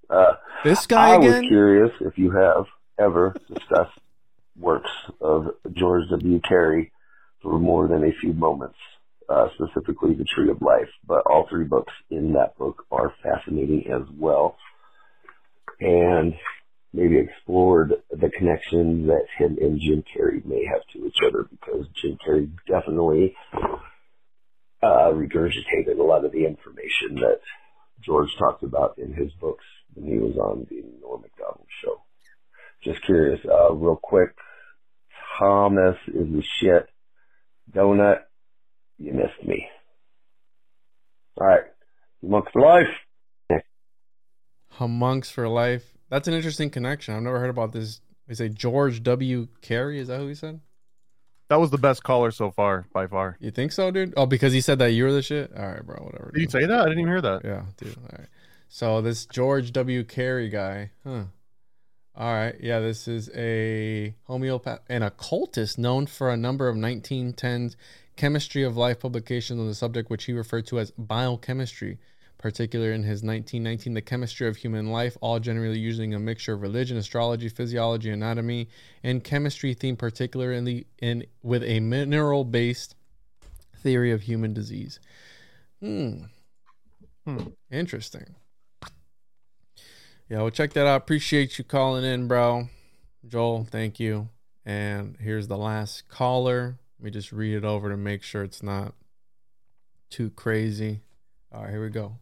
[0.10, 0.34] Uh,
[0.64, 2.66] This guy I was curious if you have
[3.00, 3.98] ever discussed
[4.60, 6.40] works of George W.
[6.48, 6.92] Carey
[7.42, 8.78] for more than a few moments,
[9.30, 10.90] uh, specifically The Tree of Life.
[11.08, 14.58] But all three books in that book are fascinating as well.
[15.80, 16.36] And
[16.94, 21.86] maybe explored the connection that him and Jim Carrey may have to each other because
[22.02, 23.36] Jim Carrey definitely
[24.84, 27.40] uh, regurgitated a lot of the information that
[28.04, 29.64] George talked about in his books
[29.94, 32.02] when he was on the Norm Macdonald show.
[32.84, 34.36] Just curious, uh, real quick,
[35.40, 36.88] Thomas is the shit.
[37.74, 38.22] DoeNut,
[38.98, 39.68] you missed me.
[41.40, 41.64] All right,
[42.22, 42.88] monk for life.
[44.90, 46.01] Monks for life.
[46.12, 47.16] That's an interesting connection.
[47.16, 48.02] I've never heard about this.
[48.28, 49.48] They say George W.
[49.62, 49.98] Carey.
[49.98, 50.60] Is that who he said?
[51.48, 53.38] That was the best caller so far, by far.
[53.40, 54.14] You think so, dude?
[54.16, 55.52] Oh, because he said that you were the shit.
[55.58, 56.04] All right, bro.
[56.04, 56.32] Whatever.
[56.34, 56.82] Did you say that?
[56.82, 57.42] I didn't even hear that.
[57.46, 57.98] Yeah, dude.
[57.98, 58.28] All right.
[58.68, 60.04] So this George W.
[60.04, 61.24] Carey guy, huh?
[62.14, 62.56] All right.
[62.60, 67.76] Yeah, this is a homeopath and occultist known for a number of 1910s
[68.18, 72.00] chemistry of life publications on the subject, which he referred to as biochemistry.
[72.42, 76.62] Particular in his 1919, The Chemistry of Human Life, all generally using a mixture of
[76.62, 78.68] religion, astrology, physiology, anatomy,
[79.04, 82.96] and chemistry theme, particularly in with a mineral-based
[83.78, 85.00] theory of human disease.
[85.80, 86.24] Hmm.
[87.26, 87.48] Hmm.
[87.72, 88.36] Interesting.
[90.28, 91.02] Yeah, well, check that out.
[91.02, 92.70] Appreciate you calling in, bro.
[93.28, 94.30] Joel, thank you.
[94.66, 96.80] And here's the last caller.
[97.00, 98.94] Let me just read it over to make sure it's not
[100.10, 101.02] too crazy.
[101.52, 102.18] All right, here we go.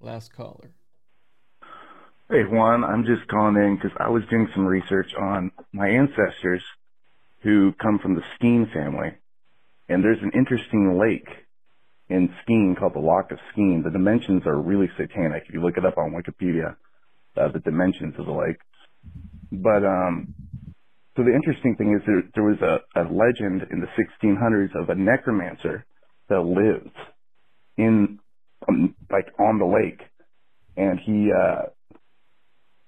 [0.00, 0.70] Last caller.
[2.30, 6.62] Hey Juan, I'm just calling in because I was doing some research on my ancestors
[7.40, 9.14] who come from the Skene family.
[9.88, 11.28] And there's an interesting lake
[12.08, 13.82] in Skene called the Loch of Skene.
[13.82, 15.44] The dimensions are really satanic.
[15.48, 16.76] If you look it up on Wikipedia,
[17.36, 18.58] uh, the dimensions of the lake.
[19.50, 20.34] But, um,
[21.16, 24.90] so the interesting thing is there, there was a, a legend in the 1600s of
[24.90, 25.84] a necromancer
[26.28, 26.94] that lived
[27.76, 28.20] in,
[28.68, 30.00] um, like on the lake.
[30.76, 31.70] And he, uh,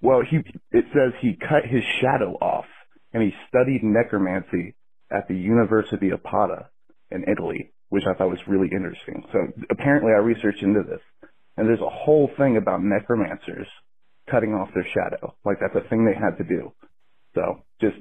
[0.01, 0.39] well, he
[0.70, 2.66] it says he cut his shadow off
[3.12, 4.74] and he studied necromancy
[5.11, 6.70] at the University of Pisa
[7.11, 9.24] in Italy, which I thought was really interesting.
[9.32, 9.39] So
[9.70, 11.01] apparently I researched into this
[11.57, 13.66] and there's a whole thing about necromancers
[14.31, 15.35] cutting off their shadow.
[15.44, 16.73] Like that's a thing they had to do.
[17.35, 17.97] So just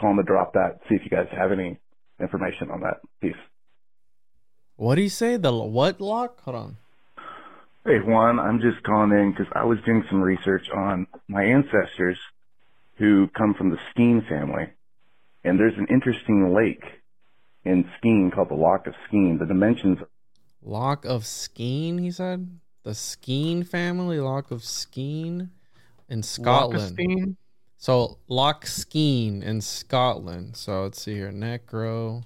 [0.00, 1.78] calling to drop that, see if you guys have any
[2.20, 3.00] information on that.
[3.20, 3.34] Peace.
[4.76, 5.36] What do you say?
[5.36, 6.40] The what lock?
[6.42, 6.76] Hold on.
[7.86, 12.18] Hey Juan, I'm just calling in because I was doing some research on my ancestors
[12.94, 14.70] who come from the Skene family.
[15.44, 16.82] And there's an interesting lake
[17.62, 19.36] in Skene called the Loch of Skene.
[19.36, 19.98] The dimensions
[20.62, 22.58] Loch of Skene, he said?
[22.84, 25.50] The Skene family, Loch of Skene
[26.08, 26.96] in Scotland.
[26.96, 27.36] Lochestein?
[27.76, 30.56] So Loch Skene in Scotland.
[30.56, 31.30] So let's see here.
[31.30, 32.24] Necro.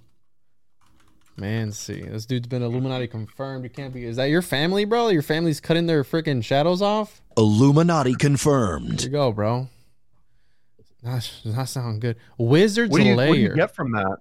[1.38, 2.02] Man, see.
[2.02, 3.62] This dude's been Illuminati confirmed.
[3.64, 5.08] You can't be is that your family, bro?
[5.08, 7.22] Your family's cutting their freaking shadows off?
[7.36, 9.02] Illuminati There confirmed.
[9.04, 9.68] you go, bro.
[11.04, 12.16] That does not sound good.
[12.38, 13.28] Wizard's What do you, lair.
[13.28, 14.16] what do you get from that?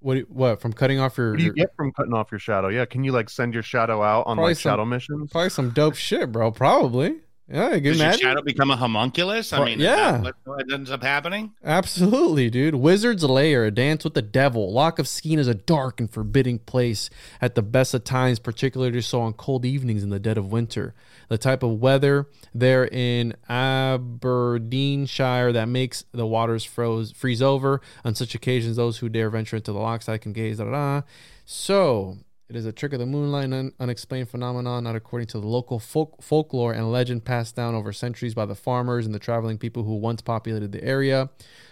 [0.00, 0.14] What?
[0.14, 1.30] do you- what from cutting off your?
[1.32, 2.68] What do you your- get from cutting off your shadow?
[2.68, 5.30] Yeah, can you like send your shadow out on Probably like some- shadow missions?
[5.30, 6.50] Probably some dope shit, bro.
[6.50, 7.16] Probably.
[7.48, 9.52] Yeah, Does your shadow become a homunculus?
[9.52, 10.12] I mean, yeah.
[10.12, 11.52] that what, what ends up happening?
[11.62, 12.76] Absolutely, dude.
[12.76, 14.72] Wizard's Lair, a dance with the devil.
[14.72, 17.10] Loch of Skene is a dark and forbidding place
[17.40, 20.94] at the best of times, particularly so on cold evenings in the dead of winter.
[21.28, 27.80] The type of weather there in Aberdeenshire that makes the waters froze freeze over.
[28.04, 30.58] On such occasions, those who dare venture into the lochside can gaze.
[30.58, 31.02] Da, da, da.
[31.44, 32.18] So
[32.52, 35.78] it is a trick of the moonlight, an unexplained phenomenon, not according to the local
[35.78, 39.84] folk- folklore and legend passed down over centuries by the farmers and the traveling people
[39.84, 41.30] who once populated the area.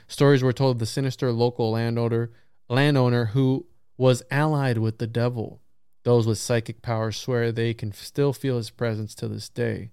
[0.08, 2.30] Stories were told of the sinister local landowner,
[2.70, 3.66] landowner who
[3.98, 5.60] was allied with the devil.
[6.04, 9.90] Those with psychic powers swear they can still feel his presence to this day.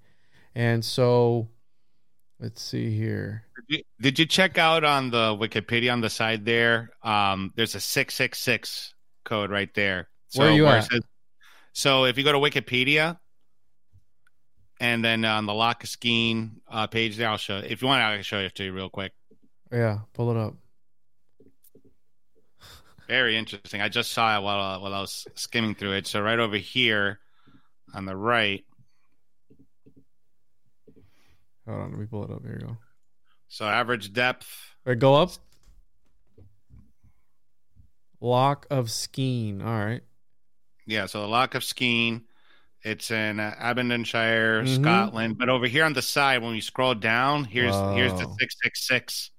[0.56, 1.50] And so,
[2.40, 3.44] let's see here.
[3.58, 6.92] Did you, did you check out on the Wikipedia on the side there?
[7.04, 8.94] Um, there's a six six six
[9.26, 10.08] code right there.
[10.36, 10.86] Where are you at?
[10.92, 11.02] says-
[11.74, 13.18] so if you go to Wikipedia,
[14.80, 17.58] and then on the Loch of Skene uh, page there, I'll show.
[17.58, 19.12] If you want, I can show it to you real quick.
[19.72, 20.56] Yeah, pull it up.
[23.08, 23.82] Very interesting.
[23.82, 26.08] I just saw it while uh, while I was skimming through it.
[26.08, 27.20] So right over here
[27.94, 28.64] on the right.
[31.68, 32.42] Hold on, let me pull it up.
[32.44, 32.78] Here you go.
[33.50, 34.48] So average depth.
[34.86, 35.32] Wait, go up.
[38.20, 39.62] Loch of Skene.
[39.62, 40.02] All right.
[40.88, 42.24] Yeah, so the Loch of Skene.
[42.84, 44.82] It's in uh, Aberdeenshire, Mhm.
[44.82, 45.38] Scotland.
[45.38, 48.36] But over here on the side, when you scroll down, here's here's the Wow.
[48.40, 49.32] six six six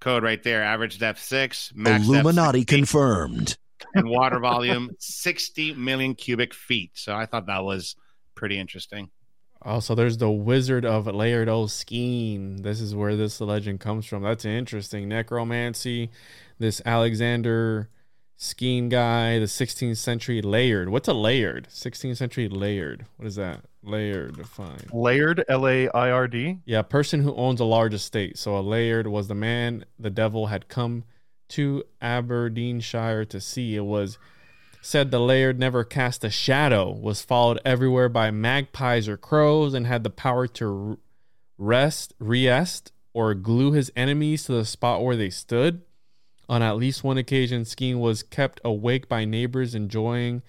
[0.00, 0.62] code right there.
[0.64, 3.56] Average depth six, max depth Illuminati confirmed.
[3.94, 6.90] and water volume sixty million cubic feet.
[6.94, 7.94] So I thought that was
[8.34, 9.10] pretty interesting.
[9.60, 12.62] Also, there's the Wizard of Laird Skene.
[12.62, 14.24] This is where this legend comes from.
[14.24, 15.08] That's interesting.
[15.08, 16.10] Necromancy.
[16.58, 17.88] This Alexander
[18.42, 20.88] Skene guy, the 16th century layered.
[20.88, 21.68] What's a layered?
[21.70, 23.06] 16th century layered.
[23.16, 23.60] What is that?
[23.84, 24.90] Layered defined.
[24.92, 26.58] Layered, L A I R D.
[26.64, 28.36] Yeah, person who owns a large estate.
[28.36, 31.04] So a laird was the man the devil had come
[31.50, 33.76] to Aberdeenshire to see.
[33.76, 34.18] It was
[34.80, 39.86] said the laird never cast a shadow, was followed everywhere by magpies or crows, and
[39.86, 40.98] had the power to
[41.58, 45.82] rest, re-est, or glue his enemies to the spot where they stood.
[46.48, 50.42] On at least one occasion, Skene was kept awake by neighbors enjoying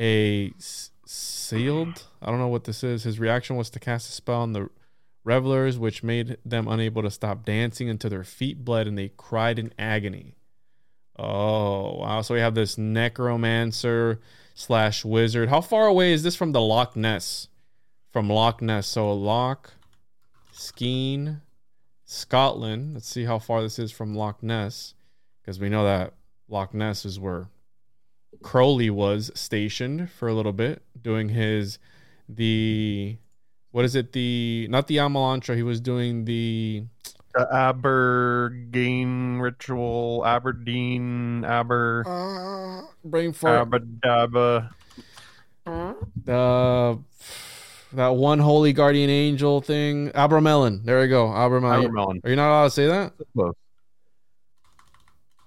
[0.00, 0.52] a
[1.06, 2.04] sealed.
[2.22, 3.04] I don't know what this is.
[3.04, 4.68] His reaction was to cast a spell on the
[5.22, 9.58] revelers, which made them unable to stop dancing until their feet bled and they cried
[9.58, 10.34] in agony.
[11.18, 12.22] Oh wow!
[12.22, 14.20] So we have this necromancer
[14.54, 15.48] slash wizard.
[15.48, 17.48] How far away is this from the Loch Ness?
[18.12, 18.86] From Loch Ness.
[18.86, 19.74] So Loch,
[20.52, 21.40] Skene,
[22.04, 22.94] Scotland.
[22.94, 24.94] Let's see how far this is from Loch Ness,
[25.44, 26.14] because we know that
[26.48, 27.48] Loch Ness is where
[28.42, 31.78] Crowley was stationed for a little bit, doing his
[32.28, 33.18] the
[33.70, 35.56] what is it the not the Amalantrah.
[35.56, 36.84] He was doing the
[37.34, 43.68] The Abergain ritual, Aberdeen, Aber, brain fart.
[43.70, 44.70] Abadabba.
[45.66, 46.96] Uh,
[47.92, 50.10] that one holy guardian angel thing.
[50.10, 50.84] Abramelin.
[50.84, 51.26] There we go.
[51.26, 51.88] Abramelin.
[51.88, 52.24] Abramelin.
[52.24, 53.12] Are you not allowed to say that?
[53.34, 53.54] Close.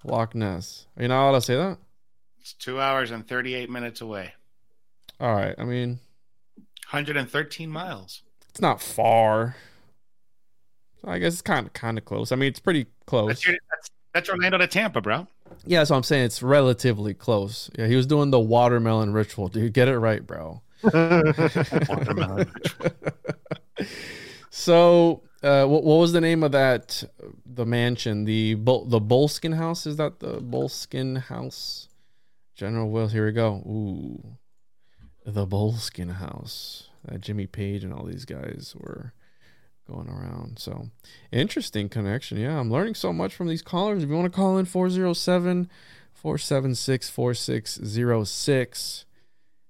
[0.08, 0.88] Loch Ness.
[0.98, 1.78] Are you not allowed to say that?
[2.40, 4.34] It's two hours and thirty eight minutes away.
[5.20, 5.56] All right.
[5.58, 6.00] I mean,
[6.92, 8.22] 113 miles.
[8.50, 9.56] it's not far.
[11.02, 12.32] So I guess it's kind of kind of close.
[12.32, 13.28] I mean, it's pretty close.
[13.28, 15.28] That's, your, that's, that's Orlando to Tampa, bro.
[15.66, 16.26] Yeah, that's what I'm saying.
[16.26, 17.70] It's relatively close.
[17.78, 19.74] Yeah, he was doing the watermelon ritual, dude.
[19.74, 20.62] Get it right, bro.
[20.84, 22.52] Watermelon
[24.50, 27.04] So, uh, what, what was the name of that?
[27.46, 29.86] The mansion, the Bol- the Boleskine House.
[29.86, 31.88] Is that the Boleskine House?
[32.56, 33.14] General Wills.
[33.14, 33.56] Here we go.
[33.66, 34.38] Ooh,
[35.26, 36.90] the Boleskine House.
[37.06, 39.14] That Jimmy Page and all these guys were
[39.88, 40.60] going around.
[40.60, 40.90] So,
[41.32, 42.38] interesting connection.
[42.38, 44.04] Yeah, I'm learning so much from these callers.
[44.04, 45.70] If you want to call in 407
[46.14, 49.06] 476 4606.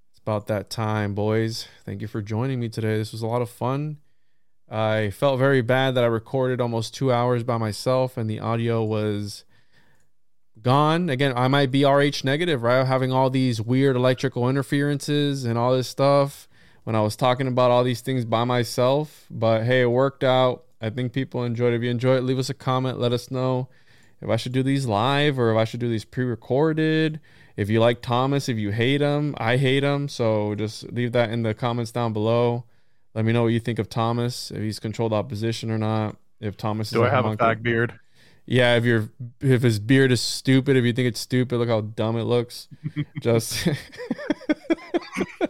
[0.10, 1.68] It's about that time, boys.
[1.86, 2.98] Thank you for joining me today.
[2.98, 3.98] This was a lot of fun.
[4.70, 8.84] I felt very bad that I recorded almost two hours by myself and the audio
[8.84, 9.46] was
[10.62, 11.10] gone.
[11.10, 12.86] Again, I might be RH negative, right?
[12.86, 16.50] Having all these weird electrical interferences and all this stuff
[16.84, 19.26] when I was talking about all these things by myself.
[19.30, 20.66] But hey, it worked out.
[20.82, 21.78] I think people enjoyed it.
[21.78, 23.00] If you enjoyed it, leave us a comment.
[23.00, 23.70] Let us know
[24.22, 27.20] if I should do these live or if I should do these pre recorded.
[27.56, 30.08] If you like Thomas, if you hate him, I hate him.
[30.08, 32.66] So just leave that in the comments down below.
[33.18, 36.18] Let me know what you think of Thomas, if he's controlled opposition or not.
[36.40, 37.58] If Thomas Do is I have a homunculus.
[37.58, 38.00] fag beard?
[38.46, 39.10] Yeah, if your
[39.42, 42.68] if his beard is stupid, if you think it's stupid, look how dumb it looks.
[43.24, 43.68] Just
[45.42, 45.48] oh,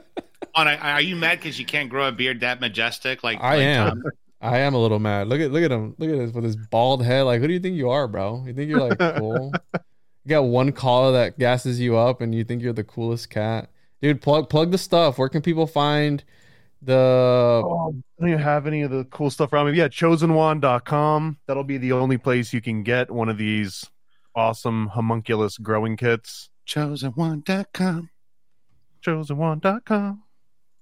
[0.56, 3.22] On, are are you mad because you can't grow a beard that majestic?
[3.22, 4.02] Like I like am.
[4.02, 4.12] Tom?
[4.40, 5.28] I am a little mad.
[5.28, 5.94] Look at look at him.
[5.98, 7.24] Look at this with his bald head.
[7.24, 8.46] Like, who do you think you are, bro?
[8.48, 9.52] You think you're like cool?
[9.74, 13.70] you got one collar that gasses you up, and you think you're the coolest cat,
[14.02, 14.22] dude.
[14.22, 15.18] Plug plug the stuff.
[15.18, 16.24] Where can people find
[16.82, 17.64] the?
[17.66, 19.78] Oh, I don't even have any of the cool stuff around me.
[19.78, 21.38] Yeah, chosenjuan.com.
[21.48, 23.86] That'll be the only place you can get one of these
[24.36, 26.50] awesome homunculus growing kits.
[26.68, 28.10] Chosenjuan.com.
[29.04, 30.24] Chosenjuan.com.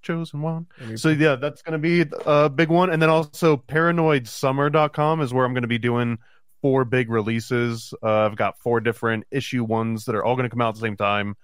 [0.06, 0.68] Chosen Juan.
[0.96, 5.46] So yeah, that's going to be a big one, and then also paranoidsummer.com is where
[5.46, 6.20] I'm going to be doing
[6.62, 7.92] four big releases.
[8.04, 10.76] Uh, I've got four different issue ones that are all going to come out at
[10.76, 11.36] the same time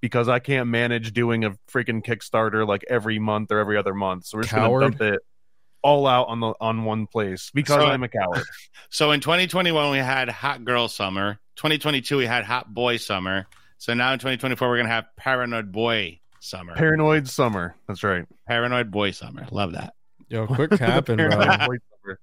[0.00, 4.26] because I can't manage doing a freaking Kickstarter like every month or every other month.
[4.26, 5.20] So we're just going to dump it
[5.82, 8.42] all out on the on one place because So- I'm a coward.
[8.92, 11.38] So in 2021 we had Hot Girl Summer.
[11.56, 13.46] 2022 we had Hot Boy Summer.
[13.78, 16.74] So now in 2024 we're gonna have Paranoid Boy Summer.
[16.74, 17.76] Paranoid summer.
[17.86, 18.26] That's right.
[18.48, 19.46] Paranoid Boy Summer.
[19.52, 19.94] Love that.
[20.28, 21.28] Yo, quick capping, bro.
[21.28, 22.18] Paranoid boy summer.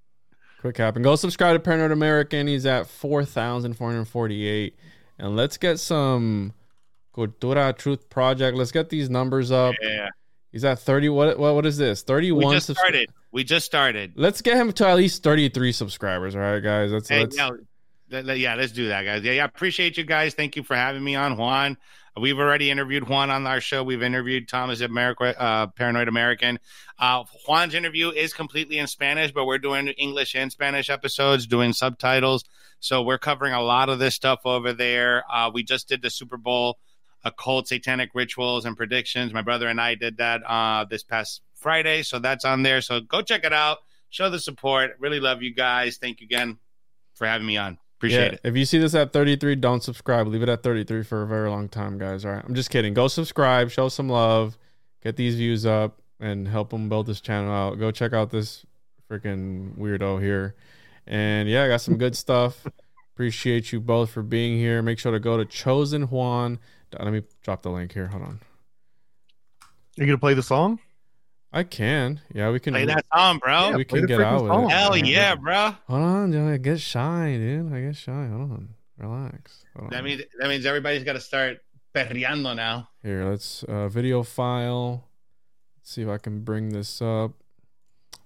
[0.60, 1.04] Quick happen.
[1.04, 2.48] Go subscribe to Paranoid American.
[2.48, 4.76] He's at 4,448.
[5.20, 6.54] And let's get some
[7.18, 8.56] Cultura Truth Project.
[8.56, 9.74] Let's get these numbers up.
[9.82, 10.10] Yeah.
[10.52, 11.10] He's at 30.
[11.10, 12.04] What what, what is this?
[12.04, 13.10] 31 We just subs- started.
[13.32, 14.14] We just started.
[14.16, 16.36] Let's get him to at least 33 subscribers.
[16.36, 16.92] All right, guys.
[16.92, 17.58] Let's, Hey, let's no,
[18.10, 19.24] th- yeah, let's do that, guys.
[19.24, 20.34] Yeah, yeah, appreciate you guys.
[20.34, 21.78] Thank you for having me on, Juan.
[22.20, 23.84] We've already interviewed Juan on our show.
[23.84, 26.58] We've interviewed Thomas America, uh, Paranoid American.
[26.98, 31.74] Uh, Juan's interview is completely in Spanish, but we're doing English and Spanish episodes, doing
[31.74, 32.44] subtitles.
[32.80, 35.24] So we're covering a lot of this stuff over there.
[35.32, 36.80] Uh, we just did the Super Bowl
[37.28, 39.34] occult satanic rituals and predictions.
[39.34, 42.82] My brother and I did that uh, this past Friday, so that's on there.
[42.82, 43.80] So go check it out.
[44.10, 44.92] Show the support.
[45.00, 45.98] Really love you guys.
[45.98, 46.58] Thank you again
[47.14, 47.78] for having me on.
[47.98, 48.42] Appreciate yeah, it.
[48.44, 50.28] If you see this at 33, don't subscribe.
[50.28, 52.26] Leave it at 33 for a very long time, guys.
[52.26, 52.44] All right.
[52.46, 52.94] I'm just kidding.
[52.94, 54.58] Go subscribe, show some love,
[55.04, 57.80] get these views up, and help them build this channel out.
[57.80, 58.66] Go check out this
[59.10, 60.56] freaking weirdo here.
[61.08, 62.66] And yeah, I got some good stuff.
[63.16, 64.84] Appreciate you both for being here.
[64.84, 66.60] Make sure to go to Chosen Juan.
[66.98, 68.08] Let me drop the link here.
[68.08, 68.40] Hold on.
[69.62, 69.68] Are
[70.04, 70.80] You gonna play the song?
[71.52, 72.22] I can.
[72.34, 73.72] Yeah, we can Play that song, bro.
[73.78, 74.66] we can get out with song.
[74.66, 74.72] it.
[74.74, 75.76] Hell yeah, bro.
[75.88, 76.52] Hold on, dude.
[76.54, 77.74] I get shy, dude.
[77.74, 78.28] I get shy.
[78.28, 78.70] Hold on.
[78.98, 79.64] Relax.
[79.78, 80.04] Hold That on.
[80.04, 81.60] means that means everybody's got to start
[81.96, 82.90] perreando now.
[83.02, 85.06] Here, let's uh, video file.
[85.80, 87.32] Let's see if I can bring this up.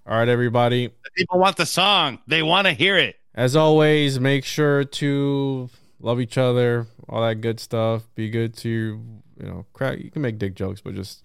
[0.04, 0.88] All right, everybody.
[0.88, 2.18] The people want the song.
[2.26, 3.16] They want to hear it.
[3.34, 5.70] As always, make sure to
[6.02, 8.02] love each other, all that good stuff.
[8.14, 9.00] Be good to
[9.42, 9.98] you know, crack.
[9.98, 11.22] You can make dick jokes, but just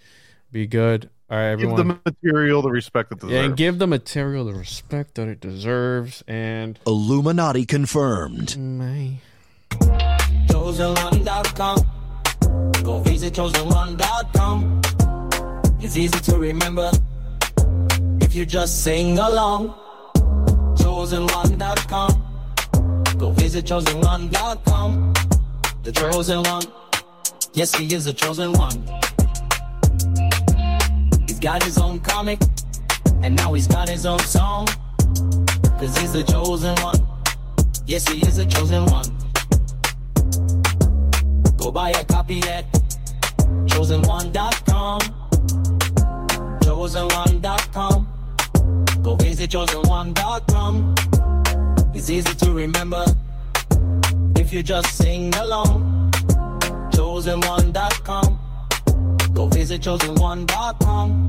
[0.51, 1.09] be good.
[1.29, 1.75] All right, everyone.
[1.75, 3.33] Give the material the respect it deserves.
[3.33, 6.23] yeah, and give the material the respect that it deserves.
[6.27, 8.57] And Illuminati confirmed.
[8.57, 9.19] May.
[9.71, 11.77] chosenjuan.com.
[12.83, 14.81] Go visit chosenjuan.com.
[15.79, 16.89] It's easy to remember
[18.21, 19.75] if you just sing along.
[20.77, 22.26] Chosenjuan.com.
[23.17, 25.13] Go visit chosenjuan.com.
[25.83, 26.63] The chosen one.
[27.53, 28.83] Yes, he is the chosen one.
[31.27, 32.39] He's got his own comic,
[33.23, 34.67] and now he's got his own song.
[35.79, 37.07] Cause he's the chosen one.
[37.85, 39.05] Yes, he is the chosen one.
[41.57, 42.65] Go buy a copy at
[43.65, 45.01] chosenjuan.com.
[46.61, 48.07] Chosenjuan.com.
[49.01, 50.95] Go visit chosenjuan.com.
[51.97, 53.03] It's easy to remember
[54.35, 56.11] if you just sing along.
[56.93, 58.39] Chosenjuan.com.
[59.33, 61.27] Go visit chosenjuan.com.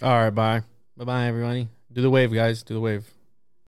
[0.00, 0.62] All right, bye.
[0.96, 1.68] Bye bye, everybody.
[1.92, 2.62] Do the wave, guys.
[2.62, 3.12] Do the wave.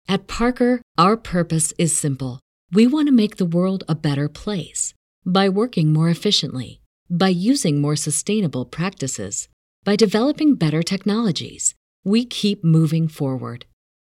[0.08, 2.40] At Parker, our purpose is simple.
[2.72, 4.94] We want to make the world a better place
[5.24, 9.48] by working more efficiently, by using more sustainable practices,
[9.84, 11.76] by developing better technologies.
[12.02, 13.66] We keep moving forward.